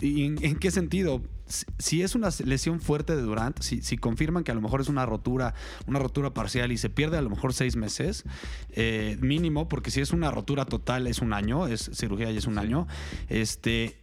¿Y 0.00 0.24
en, 0.24 0.44
en 0.44 0.56
qué 0.56 0.70
sentido? 0.70 1.22
Si, 1.46 1.66
si 1.78 2.02
es 2.02 2.14
una 2.14 2.30
lesión 2.44 2.80
fuerte 2.80 3.14
de 3.14 3.22
Durant, 3.22 3.60
si, 3.60 3.82
si 3.82 3.96
confirman 3.98 4.44
que 4.44 4.50
a 4.50 4.54
lo 4.54 4.60
mejor 4.60 4.80
es 4.80 4.88
una 4.88 5.04
rotura, 5.06 5.54
una 5.86 5.98
rotura 5.98 6.32
parcial 6.32 6.72
y 6.72 6.78
se 6.78 6.88
pierde 6.90 7.18
a 7.18 7.22
lo 7.22 7.30
mejor 7.30 7.52
seis 7.52 7.76
meses, 7.76 8.24
eh, 8.70 9.18
mínimo, 9.20 9.68
porque 9.68 9.90
si 9.90 10.00
es 10.00 10.12
una 10.12 10.30
rotura 10.30 10.64
total 10.64 11.06
es 11.06 11.20
un 11.20 11.32
año, 11.32 11.66
es 11.66 11.90
cirugía 11.94 12.30
y 12.30 12.36
es 12.38 12.46
un 12.46 12.58
año, 12.58 12.86
este... 13.28 14.00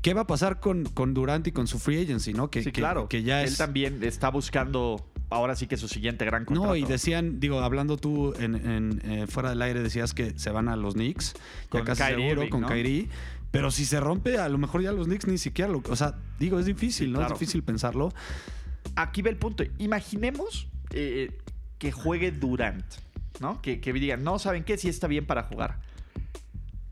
¿qué 0.00 0.14
va 0.14 0.22
a 0.22 0.26
pasar 0.26 0.58
con, 0.60 0.84
con 0.84 1.12
Durant 1.12 1.46
y 1.46 1.52
con 1.52 1.66
su 1.66 1.78
free 1.78 2.02
agency, 2.02 2.32
no? 2.32 2.50
Que, 2.50 2.62
Sí, 2.62 2.72
que- 2.72 2.80
claro. 2.80 3.08
que 3.10 3.22
ya 3.24 3.42
Él 3.42 3.48
es... 3.48 3.58
también 3.58 4.02
está 4.02 4.30
buscando 4.30 5.06
ahora 5.28 5.54
sí 5.54 5.66
que 5.66 5.76
su 5.76 5.86
siguiente 5.86 6.24
gran 6.24 6.46
contrato. 6.46 6.68
No, 6.70 6.76
y 6.76 6.84
decían, 6.84 7.40
digo, 7.40 7.60
hablando 7.60 7.98
tú 7.98 8.32
en, 8.38 8.54
en, 8.54 9.02
eh, 9.04 9.26
fuera 9.26 9.50
del 9.50 9.60
aire, 9.60 9.82
decías 9.82 10.14
que 10.14 10.38
se 10.38 10.50
van 10.50 10.68
a 10.70 10.76
los 10.76 10.94
Knicks, 10.94 11.34
Con 11.68 11.82
ya 11.82 11.84
casi 11.86 12.02
Kyrie 12.02 12.16
seguro, 12.16 12.40
Irving, 12.42 12.50
con 12.50 12.60
¿no? 12.62 12.68
Kyrie. 12.68 13.08
Pero 13.52 13.70
si 13.70 13.84
se 13.84 14.00
rompe, 14.00 14.38
a 14.38 14.48
lo 14.48 14.58
mejor 14.58 14.82
ya 14.82 14.90
los 14.90 15.06
Knicks 15.06 15.28
ni 15.28 15.38
siquiera 15.38 15.70
lo. 15.70 15.82
O 15.88 15.96
sea, 15.96 16.18
digo, 16.40 16.58
es 16.58 16.66
difícil, 16.66 17.12
¿no? 17.12 17.18
Claro. 17.18 17.34
Es 17.34 17.38
difícil 17.38 17.62
pensarlo. 17.62 18.12
Aquí 18.96 19.22
ve 19.22 19.30
el 19.30 19.36
punto. 19.36 19.62
Imaginemos 19.78 20.68
eh, 20.90 21.38
que 21.78 21.92
juegue 21.92 22.32
Durant, 22.32 22.84
¿no? 23.40 23.60
Que, 23.60 23.80
que 23.80 23.92
digan, 23.92 24.24
no, 24.24 24.38
¿saben 24.38 24.64
qué? 24.64 24.78
Sí 24.78 24.88
está 24.88 25.06
bien 25.06 25.26
para 25.26 25.44
jugar. 25.44 25.80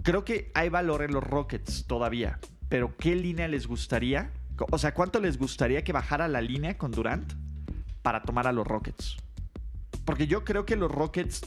Creo 0.03 0.25
que 0.25 0.51
hay 0.55 0.69
valor 0.69 1.03
en 1.03 1.13
los 1.13 1.25
Rockets 1.25 1.87
todavía. 1.87 2.39
Pero 2.69 2.95
¿qué 2.97 3.17
línea 3.17 3.49
les 3.49 3.67
gustaría? 3.67 4.31
O 4.71 4.79
sea, 4.79 4.93
¿cuánto 4.93 5.19
les 5.19 5.39
gustaría 5.39 5.83
que 5.83 5.93
bajara 5.93 6.29
la 6.29 6.43
línea 6.43 6.77
con 6.77 6.93
Durant 6.93 7.33
para 8.03 8.23
tomar 8.23 8.47
a 8.47 8.53
los 8.53 8.67
Rockets? 8.67 9.17
Porque 10.05 10.27
yo 10.27 10.45
creo 10.45 10.67
que 10.67 10.77
los 10.77 10.91
Rockets 10.91 11.43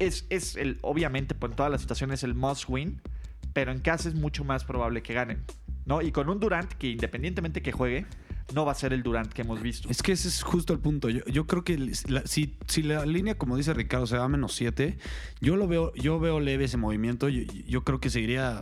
es, 0.00 0.26
es 0.28 0.56
el, 0.56 0.78
obviamente, 0.82 1.34
por 1.34 1.54
todas 1.54 1.70
las 1.70 1.80
situaciones, 1.80 2.24
el 2.24 2.34
must 2.34 2.68
win. 2.68 3.00
Pero 3.56 3.72
en 3.72 3.78
casa 3.78 4.10
es 4.10 4.14
mucho 4.14 4.44
más 4.44 4.64
probable 4.64 5.02
que 5.02 5.14
ganen. 5.14 5.42
¿No? 5.86 6.02
Y 6.02 6.12
con 6.12 6.28
un 6.28 6.38
Durant 6.38 6.70
que 6.74 6.88
independientemente 6.90 7.62
que 7.62 7.72
juegue, 7.72 8.04
no 8.54 8.66
va 8.66 8.72
a 8.72 8.74
ser 8.74 8.92
el 8.92 9.02
Durant 9.02 9.32
que 9.32 9.40
hemos 9.40 9.62
visto. 9.62 9.88
Es 9.88 10.02
que 10.02 10.12
ese 10.12 10.28
es 10.28 10.42
justo 10.42 10.74
el 10.74 10.78
punto. 10.78 11.08
Yo, 11.08 11.46
creo 11.46 11.64
que 11.64 11.94
si, 12.26 12.82
la 12.82 13.06
línea, 13.06 13.38
como 13.38 13.56
dice 13.56 13.72
Ricardo, 13.72 14.06
se 14.06 14.18
va 14.18 14.24
a 14.24 14.28
menos 14.28 14.54
7, 14.56 14.98
yo 15.40 15.56
lo 15.56 15.66
veo, 15.68 15.94
yo 15.94 16.20
veo 16.20 16.38
leve 16.38 16.66
ese 16.66 16.76
movimiento. 16.76 17.30
Yo 17.30 17.82
creo 17.82 17.98
que 17.98 18.10
seguiría 18.10 18.60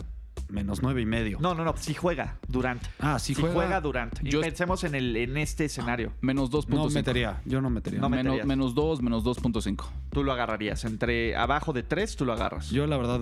menos 0.54 0.80
nueve 0.82 1.02
y 1.02 1.06
medio. 1.06 1.38
No, 1.40 1.54
no, 1.54 1.64
no. 1.64 1.76
Si 1.76 1.92
juega 1.92 2.38
Durant. 2.48 2.82
Ah, 2.98 3.18
si 3.18 3.34
si 3.34 3.40
juega- 3.42 3.54
juega, 3.54 3.80
Durant. 3.80 4.18
Y 4.22 4.30
Yo- 4.30 4.40
pensemos 4.40 4.82
en, 4.84 4.94
el, 4.94 5.16
en 5.16 5.36
este 5.36 5.66
escenario. 5.66 6.12
Menos 6.22 6.50
2.5. 6.50 6.68
no 6.76 6.88
metería. 6.90 7.42
Yo 7.44 7.60
no 7.60 7.68
metería. 7.70 8.00
No 8.00 8.08
menos, 8.08 8.44
menos 8.46 8.74
2, 8.74 9.02
menos 9.02 9.24
2.5. 9.24 9.84
Tú 10.10 10.24
lo 10.24 10.32
agarrarías. 10.32 10.84
Entre 10.84 11.36
abajo 11.36 11.72
de 11.72 11.82
3, 11.82 12.16
tú 12.16 12.24
lo 12.24 12.32
agarras. 12.32 12.70
Yo 12.70 12.86
la 12.86 12.96
verdad 12.96 13.20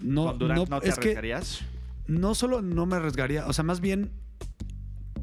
no, 0.00 0.24
Con 0.26 0.38
Durant 0.38 0.58
no, 0.60 0.66
no, 0.76 0.80
te 0.80 0.88
es 0.88 0.94
que 0.96 1.00
arriesgarías. 1.10 1.60
no 2.06 2.34
solo 2.34 2.60
no 2.60 2.84
me 2.86 2.96
arriesgaría, 2.96 3.46
o 3.46 3.52
sea, 3.52 3.64
más 3.64 3.80
bien 3.80 4.10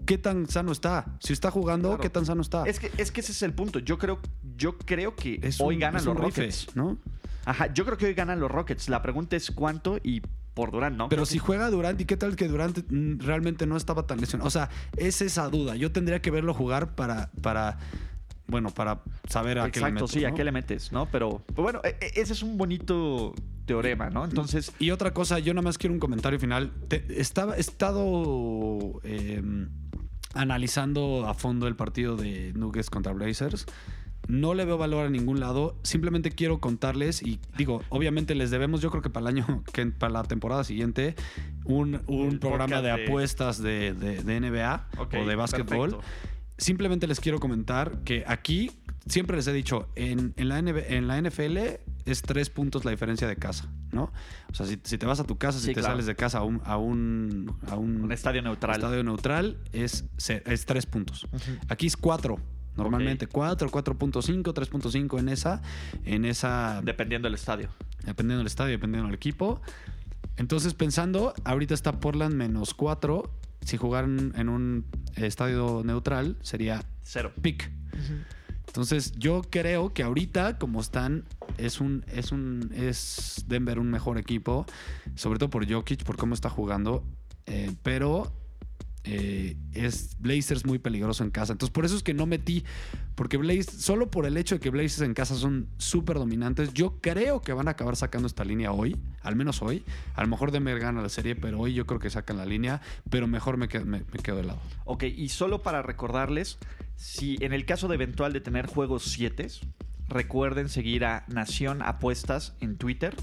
qué 0.06 0.18
tan 0.18 0.48
sano 0.48 0.72
está. 0.72 1.06
Si 1.20 1.34
está 1.34 1.50
jugando, 1.52 1.90
Claro. 1.90 2.02
qué 2.02 2.10
tan 2.10 2.26
sano 2.26 2.42
está. 2.42 2.64
Es 2.66 2.80
que, 2.80 2.92
es 2.98 3.12
que 3.12 3.22
ese 3.22 3.32
es 3.32 3.42
el 3.42 3.54
punto. 3.54 3.80
Yo 3.80 3.98
creo, 3.98 4.20
yo 4.56 4.78
creo 4.78 5.16
que 5.16 5.40
Es 5.42 5.60
hoy 5.60 5.76
un- 5.76 5.82
ganan 5.82 6.00
es 6.00 6.06
los 6.06 6.16
un 6.16 6.24
rife, 6.24 6.42
Rockets. 6.42 6.76
¿no? 6.76 6.98
Ajá, 7.46 7.74
yo 7.74 7.86
creo 7.86 7.98
que 7.98 8.06
hoy 8.06 8.14
ganan 8.14 8.40
los 8.40 8.52
Rockets. 8.52 8.88
La 8.90 9.02
pregunta 9.02 9.36
es 9.36 9.50
cuánto 9.52 9.98
y 10.04 10.22
por 10.56 10.72
Durant, 10.72 10.98
¿no? 10.98 11.10
Pero 11.10 11.28
si 11.28 11.38
juega 11.38 11.70
Durant, 11.70 12.02
¿y 12.02 12.06
qué 12.06 12.18
tal 12.18 12.36
que 12.36 12.48
Durant 12.48 12.80
realmente 13.22 13.68
no 13.68 13.78
estaba 13.78 14.08
tan 14.08 14.20
lesionado? 14.20 14.48
O 14.48 14.52
sea, 14.52 14.70
es 14.98 15.22
esa 15.22 15.48
duda. 15.50 15.76
Yo 15.76 15.92
tendría 15.92 16.22
que 16.24 16.32
verlo 16.32 16.54
jugar 16.56 16.96
para, 16.96 17.30
para 17.42 17.78
bueno, 18.48 18.70
para 18.72 19.02
saber 19.30 19.60
a 19.60 19.70
qué 19.70 19.80
le 19.80 19.88
Exacto, 19.88 19.94
meto, 19.94 20.08
sí, 20.08 20.24
¿a 20.26 20.30
¿no? 20.30 20.36
qué 20.36 20.44
le 20.44 20.52
metes, 20.52 20.92
no? 20.92 21.08
Pero, 21.12 21.44
pero 21.48 21.62
bueno, 21.64 21.82
e- 21.84 21.98
e- 22.02 22.22
ese 22.22 22.34
es 22.34 22.42
un 22.42 22.58
bonito 22.58 23.34
teorema, 23.66 24.10
¿no? 24.10 24.24
Entonces, 24.24 24.72
Y 24.80 24.92
otra 24.92 25.14
cosa, 25.14 25.40
yo 25.40 25.54
nada 25.54 25.64
más 25.64 25.78
quiero 25.78 25.94
un 25.94 26.00
comentario 26.00 26.40
final. 26.40 26.72
Te- 26.88 27.06
estaba, 27.20 27.58
he 27.58 27.60
estado 27.60 29.02
eh, 29.04 29.42
analizando 30.34 31.26
a 31.28 31.34
fondo 31.34 31.68
el 31.68 31.76
partido 31.76 32.16
de 32.16 32.54
Nuggets 32.54 32.90
contra 32.90 33.14
Blazers. 33.14 33.66
No 34.28 34.54
le 34.54 34.66
veo 34.66 34.78
valor 34.78 35.06
a 35.06 35.10
ningún 35.10 35.40
lado. 35.40 35.76
Simplemente 35.84 36.32
quiero 36.32 36.60
contarles 36.60 37.22
y 37.22 37.40
digo, 37.58 37.82
obviamente 37.90 38.36
les 38.36 38.52
debemos, 38.52 38.82
yo 38.82 38.90
creo 38.90 39.02
que 39.02 39.10
para 39.10 39.30
el 39.30 39.38
año, 39.38 39.64
que 39.74 39.86
para 39.88 40.14
la 40.14 40.24
temporada 40.24 40.64
siguiente, 40.64 41.16
un, 41.64 42.02
un 42.08 42.40
programa 42.40 42.82
de 42.82 42.92
apuestas 42.92 43.62
de, 43.62 43.94
de- 43.94 44.24
de 44.24 44.40
NBA 44.40 44.88
o 44.98 45.26
de 45.26 45.36
básquetbol. 45.36 45.92
perfecto. 45.92 46.16
Simplemente 46.58 47.06
les 47.06 47.20
quiero 47.20 47.40
comentar 47.42 48.00
que 48.06 48.24
aquí 48.28 48.72
siempre 49.08 49.36
les 49.36 49.46
he 49.48 49.52
dicho, 49.54 49.90
en, 49.96 50.34
en 50.38 50.48
la, 50.48 50.58
en 50.60 51.08
la 51.08 51.22
NFL 51.22 51.58
es 52.06 52.22
tres 52.22 52.50
puntos 52.50 52.86
la 52.86 52.92
diferencia 52.92 53.28
de 53.28 53.36
casa, 53.36 53.68
¿no? 53.92 54.14
O 54.50 54.54
sea, 54.54 54.66
si, 54.66 54.80
si 54.84 54.98
te 54.98 55.06
vas 55.06 55.20
a 55.20 55.26
tu 55.26 55.38
casa, 55.38 55.60
si 55.60 55.68
te 55.68 55.74
claro. 55.74 55.90
sales 55.90 56.06
de 56.06 56.16
casa 56.16 56.38
a 56.38 56.44
un, 56.44 56.62
a 56.64 56.78
un, 56.78 57.54
a 57.68 57.76
un 57.76 58.04
Un 58.06 58.12
estadio 58.14 58.42
neutral. 58.42 58.76
estadio 58.78 59.04
neutral, 59.04 59.58
es, 59.74 60.06
es 60.28 60.66
tres 60.66 60.86
puntos. 60.86 61.28
Aquí 61.68 61.88
es 61.88 61.98
cuatro. 61.98 62.40
Normalmente 62.76 63.28
cuatro, 63.28 63.70
4.5, 63.70 64.44
3.5 64.54 65.20
en 65.20 65.30
esa, 65.30 65.62
en 66.04 66.26
esa, 66.26 66.82
Dependiendo 66.84 67.28
del 67.28 67.36
estadio. 67.36 67.70
dependiendo 68.04 68.40
del 68.40 68.48
estadio, 68.48 68.72
dependiendo 68.74 69.08
del 69.08 69.16
equipo. 69.16 69.62
Entonces, 70.38 70.74
pensando, 70.74 71.34
ahorita 71.46 71.74
está 71.74 71.94
Portland 72.00 72.36
menos 72.36 72.74
4. 72.74 73.24
Si 73.62 73.78
jugaran 73.78 74.34
en 74.36 74.50
un 74.50 74.86
estadio 75.16 75.82
neutral, 75.86 76.38
sería 76.42 76.84
Cero. 77.02 77.32
pick. 77.42 77.72
Entonces, 78.68 79.14
yo 79.18 79.42
creo 79.50 79.94
que 79.94 80.04
ahorita, 80.04 80.58
como 80.58 80.82
están, 80.82 81.24
es 81.58 81.80
un, 81.80 82.04
es 82.12 82.34
un, 82.34 82.72
es 82.76 83.46
Denver 83.48 83.80
un 83.80 83.90
mejor 83.90 84.18
equipo, 84.18 84.66
sobre 85.16 85.40
todo 85.40 85.50
por 85.50 85.66
Jokic, 85.72 86.04
por 86.04 86.18
cómo 86.18 86.34
está 86.34 86.50
jugando. 86.50 87.04
eh, 87.46 87.72
pero 87.84 88.34
eh, 89.06 89.56
es 89.74 90.18
Blazers 90.20 90.66
muy 90.66 90.80
peligroso 90.80 91.24
en 91.24 91.32
casa. 91.32 91.54
Entonces, 91.54 91.72
por 91.72 91.86
eso 91.86 91.96
es 91.96 92.04
que 92.04 92.14
no 92.14 92.26
metí. 92.26 92.64
Porque 93.16 93.38
Blazers, 93.38 93.82
solo 93.82 94.12
por 94.12 94.26
el 94.26 94.36
hecho 94.36 94.56
de 94.56 94.62
que 94.62 94.70
Blazers 94.70 95.02
en 95.02 95.14
casa 95.14 95.36
son 95.36 95.68
súper 95.78 96.18
dominantes, 96.18 96.74
yo 96.74 97.00
creo 97.00 97.42
que 97.42 97.54
van 97.54 97.68
a 97.68 97.72
acabar 97.72 97.96
sacando 97.96 98.28
esta 98.28 98.44
línea 98.44 98.72
hoy, 98.72 98.98
al 99.22 99.36
menos 99.36 99.62
hoy. 99.62 99.84
A 100.16 100.22
lo 100.22 100.28
mejor 100.28 100.52
Denver 100.52 100.80
gana 100.80 101.02
la 101.02 101.10
serie, 101.10 101.36
pero 101.36 101.60
hoy 101.60 101.74
yo 101.74 101.86
creo 101.86 102.00
que 102.00 102.10
sacan 102.10 102.38
la 102.38 102.46
línea, 102.46 102.82
pero 103.10 103.28
mejor 103.28 103.58
me 103.58 103.68
quedo, 103.68 103.86
me, 103.86 104.00
me 104.00 104.20
quedo 104.22 104.38
de 104.38 104.44
lado. 104.44 104.60
Ok, 104.84 105.04
y 105.04 105.30
solo 105.30 105.62
para 105.62 105.82
recordarles, 105.82 106.58
si 106.96 107.38
en 107.40 107.54
el 107.54 107.66
caso 107.66 107.88
de 107.88 107.96
eventual 107.96 108.34
de 108.34 108.42
tener 108.42 108.66
juegos 108.66 109.04
7, 109.04 109.48
recuerden 110.10 110.68
seguir 110.68 111.06
a 111.06 111.26
Nación 111.28 111.82
Apuestas 111.82 112.56
en 112.60 112.78
Twitter 112.78 113.16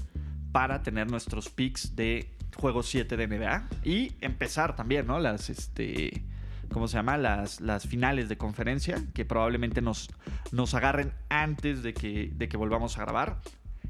para 0.51 0.83
tener 0.83 1.09
nuestros 1.09 1.49
picks 1.49 1.95
de 1.95 2.29
juegos 2.55 2.87
7 2.87 3.17
de 3.17 3.27
NBA 3.27 3.67
y 3.83 4.13
empezar 4.21 4.75
también, 4.75 5.07
¿no? 5.07 5.19
Las, 5.19 5.49
este, 5.49 6.23
¿cómo 6.71 6.87
se 6.87 6.97
llama? 6.97 7.17
Las, 7.17 7.61
las 7.61 7.85
finales 7.87 8.29
de 8.29 8.37
conferencia 8.37 9.03
que 9.13 9.25
probablemente 9.25 9.81
nos, 9.81 10.09
nos 10.51 10.73
agarren 10.73 11.13
antes 11.29 11.83
de 11.83 11.93
que, 11.93 12.31
de 12.33 12.47
que 12.49 12.57
volvamos 12.57 12.97
a 12.97 13.01
grabar. 13.01 13.39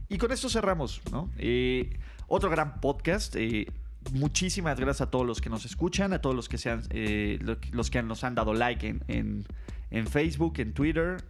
Y 0.09 0.17
con 0.17 0.31
esto 0.31 0.49
cerramos, 0.49 1.01
¿no? 1.11 1.29
Eh, 1.37 1.97
otro 2.27 2.49
gran 2.49 2.79
podcast. 2.81 3.35
eh, 3.35 3.67
muchísimas 4.11 4.77
gracias 4.77 5.01
a 5.07 5.09
todos 5.11 5.25
los 5.25 5.39
que 5.39 5.49
nos 5.49 5.63
escuchan, 5.65 6.11
a 6.13 6.19
todos 6.19 6.35
los 6.35 6.49
que 6.49 6.57
sean, 6.57 6.83
eh, 6.89 7.39
lo- 7.41 7.57
los 7.71 7.89
que 7.89 8.03
nos 8.03 8.23
han 8.25 8.35
dado 8.35 8.53
like 8.53 8.85
en- 9.07 9.45
en 9.91 10.07
Facebook, 10.07 10.55
en 10.57 10.73
Twitter. 10.73 11.23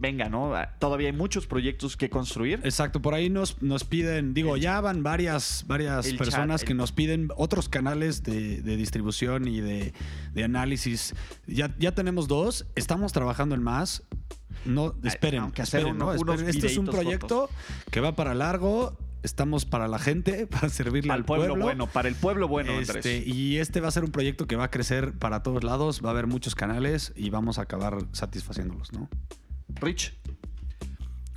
Venga, 0.00 0.28
¿no? 0.28 0.54
Ah, 0.54 0.74
Todavía 0.78 1.08
hay 1.08 1.12
muchos 1.16 1.46
proyectos 1.46 1.96
que 1.96 2.08
construir. 2.08 2.60
Exacto, 2.64 3.02
por 3.02 3.14
ahí 3.14 3.30
nos, 3.30 3.60
nos 3.62 3.84
piden, 3.84 4.32
digo, 4.34 4.56
ya 4.56 4.80
van 4.80 5.02
varias, 5.02 5.64
varias 5.66 6.12
personas 6.14 6.60
chat, 6.60 6.66
que 6.66 6.72
el- 6.72 6.78
nos 6.78 6.92
piden 6.92 7.28
otros 7.36 7.68
canales 7.68 8.22
de, 8.22 8.62
de 8.62 8.76
distribución 8.76 9.48
y 9.48 9.60
de, 9.60 9.92
de 10.34 10.44
análisis. 10.44 11.14
Ya, 11.46 11.74
ya 11.78 11.92
tenemos 11.92 12.28
dos, 12.28 12.66
estamos 12.76 13.12
trabajando 13.12 13.54
en 13.54 13.62
más. 13.62 14.02
No, 14.64 14.94
esperen, 15.04 15.40
aunque 15.42 15.62
hacer 15.62 15.80
esperen, 15.80 15.96
uno- 15.96 16.14
¿no? 16.14 16.32
Esperen. 16.32 16.48
Este 16.48 16.66
es 16.66 16.76
un 16.76 16.86
proyecto 16.86 17.48
que 17.90 18.00
va 18.00 18.14
para 18.16 18.34
largo. 18.34 18.96
Estamos 19.24 19.64
para 19.64 19.88
la 19.88 19.98
gente, 19.98 20.46
para 20.50 20.68
servirle 20.68 21.12
Al 21.12 21.20
al 21.20 21.24
pueblo, 21.24 21.46
pueblo. 21.48 21.64
bueno, 21.64 21.86
para 21.88 22.08
el 22.08 22.14
pueblo 22.14 22.46
bueno, 22.46 22.70
Este, 22.78 22.92
Andrés. 22.98 23.26
y 23.26 23.58
este 23.58 23.80
va 23.80 23.88
a 23.88 23.90
ser 23.90 24.04
un 24.04 24.12
proyecto 24.12 24.46
que 24.46 24.54
va 24.54 24.64
a 24.64 24.70
crecer 24.70 25.12
para 25.18 25.42
todos 25.42 25.64
lados, 25.64 26.02
va 26.04 26.10
a 26.10 26.12
haber 26.12 26.28
muchos 26.28 26.54
canales 26.54 27.12
y 27.16 27.28
vamos 27.30 27.58
a 27.58 27.62
acabar 27.62 27.98
satisfaciéndolos, 28.12 28.92
¿no? 28.92 29.08
Rich, 29.74 30.14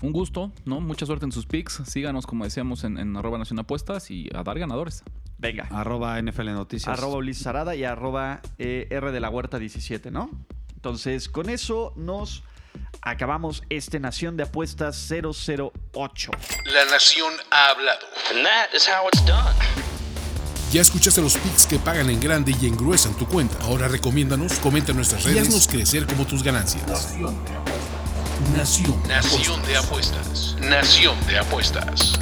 Un 0.01 0.11
gusto, 0.13 0.51
¿no? 0.65 0.79
Mucha 0.81 1.05
suerte 1.05 1.25
en 1.25 1.31
sus 1.31 1.45
picks. 1.45 1.81
Síganos, 1.85 2.25
como 2.25 2.43
decíamos, 2.43 2.83
en, 2.83 2.97
en 2.97 3.15
arroba 3.15 3.37
Nación 3.37 3.59
Apuestas 3.59 4.09
y 4.09 4.29
a 4.33 4.41
dar 4.43 4.57
ganadores. 4.57 5.03
venga. 5.37 5.67
Arroba 5.69 6.19
NFL 6.21 6.51
Noticias. 6.53 6.97
Arroba 6.97 7.17
Ulises 7.17 7.45
Arada 7.45 7.75
y 7.75 7.83
arroba 7.83 8.41
eh, 8.57 8.87
R 8.89 9.11
de 9.11 9.19
la 9.19 9.29
Huerta 9.29 9.59
17, 9.59 10.09
¿no? 10.09 10.31
Entonces, 10.75 11.29
con 11.29 11.49
eso 11.49 11.93
nos 11.95 12.43
acabamos 13.03 13.61
este 13.69 13.99
Nación 13.99 14.37
de 14.37 14.43
Apuestas 14.43 15.07
008. 15.11 16.31
La 16.73 16.85
nación 16.89 17.33
ha 17.51 17.69
hablado. 17.69 18.05
And 18.33 18.43
that 18.43 18.73
is 18.75 18.87
how 18.87 19.07
it's 19.07 19.23
done. 19.27 19.55
Ya 20.71 20.81
escuchaste 20.81 21.21
los 21.21 21.35
picks 21.37 21.67
que 21.67 21.77
pagan 21.77 22.09
en 22.09 22.19
grande 22.19 22.55
y 22.59 22.65
engruesan 22.65 23.13
tu 23.17 23.27
cuenta. 23.27 23.55
Ahora 23.65 23.87
recomiéndanos, 23.87 24.53
comenta 24.59 24.91
en 24.91 24.97
nuestras 24.97 25.25
redes 25.25 25.35
y 25.37 25.39
haznos 25.41 25.67
crecer 25.67 26.07
como 26.07 26.25
tus 26.25 26.41
ganancias. 26.41 26.87
Nación. 26.87 27.35
Nación 28.49 29.61
de 29.67 29.77
apuestas. 29.77 30.55
Nación 30.59 31.15
de 31.27 31.37
apuestas. 31.37 32.19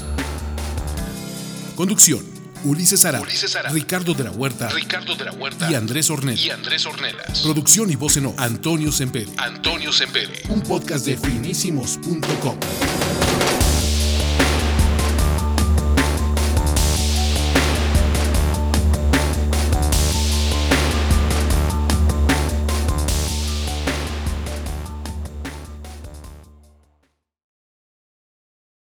Conducción. 1.75 2.23
Ulises 2.65 3.05
Ara, 3.05 3.21
Ulises 3.21 3.55
Arada. 3.55 3.73
Ricardo 3.73 4.13
de 4.13 4.25
la 4.25 4.31
Huerta 4.31 4.67
Ricardo 4.67 5.15
de 5.15 5.23
la 5.23 5.31
Huerta 5.31 5.71
y 5.71 5.75
Andrés 5.75 6.09
Ornella. 6.09 6.45
y 6.45 6.49
Andrés 6.49 6.85
Ornelas. 6.85 7.39
Producción 7.39 7.89
y 7.89 7.95
voz 7.95 8.17
en 8.17 8.25
off, 8.25 8.35
Antonio 8.37 8.91
Semperi. 8.91 9.31
Antonio 9.37 9.93
Sempere. 9.93 10.43
Un 10.49 10.61
podcast 10.61 11.05
de 11.05 11.15
finísimos.com. 11.15 12.57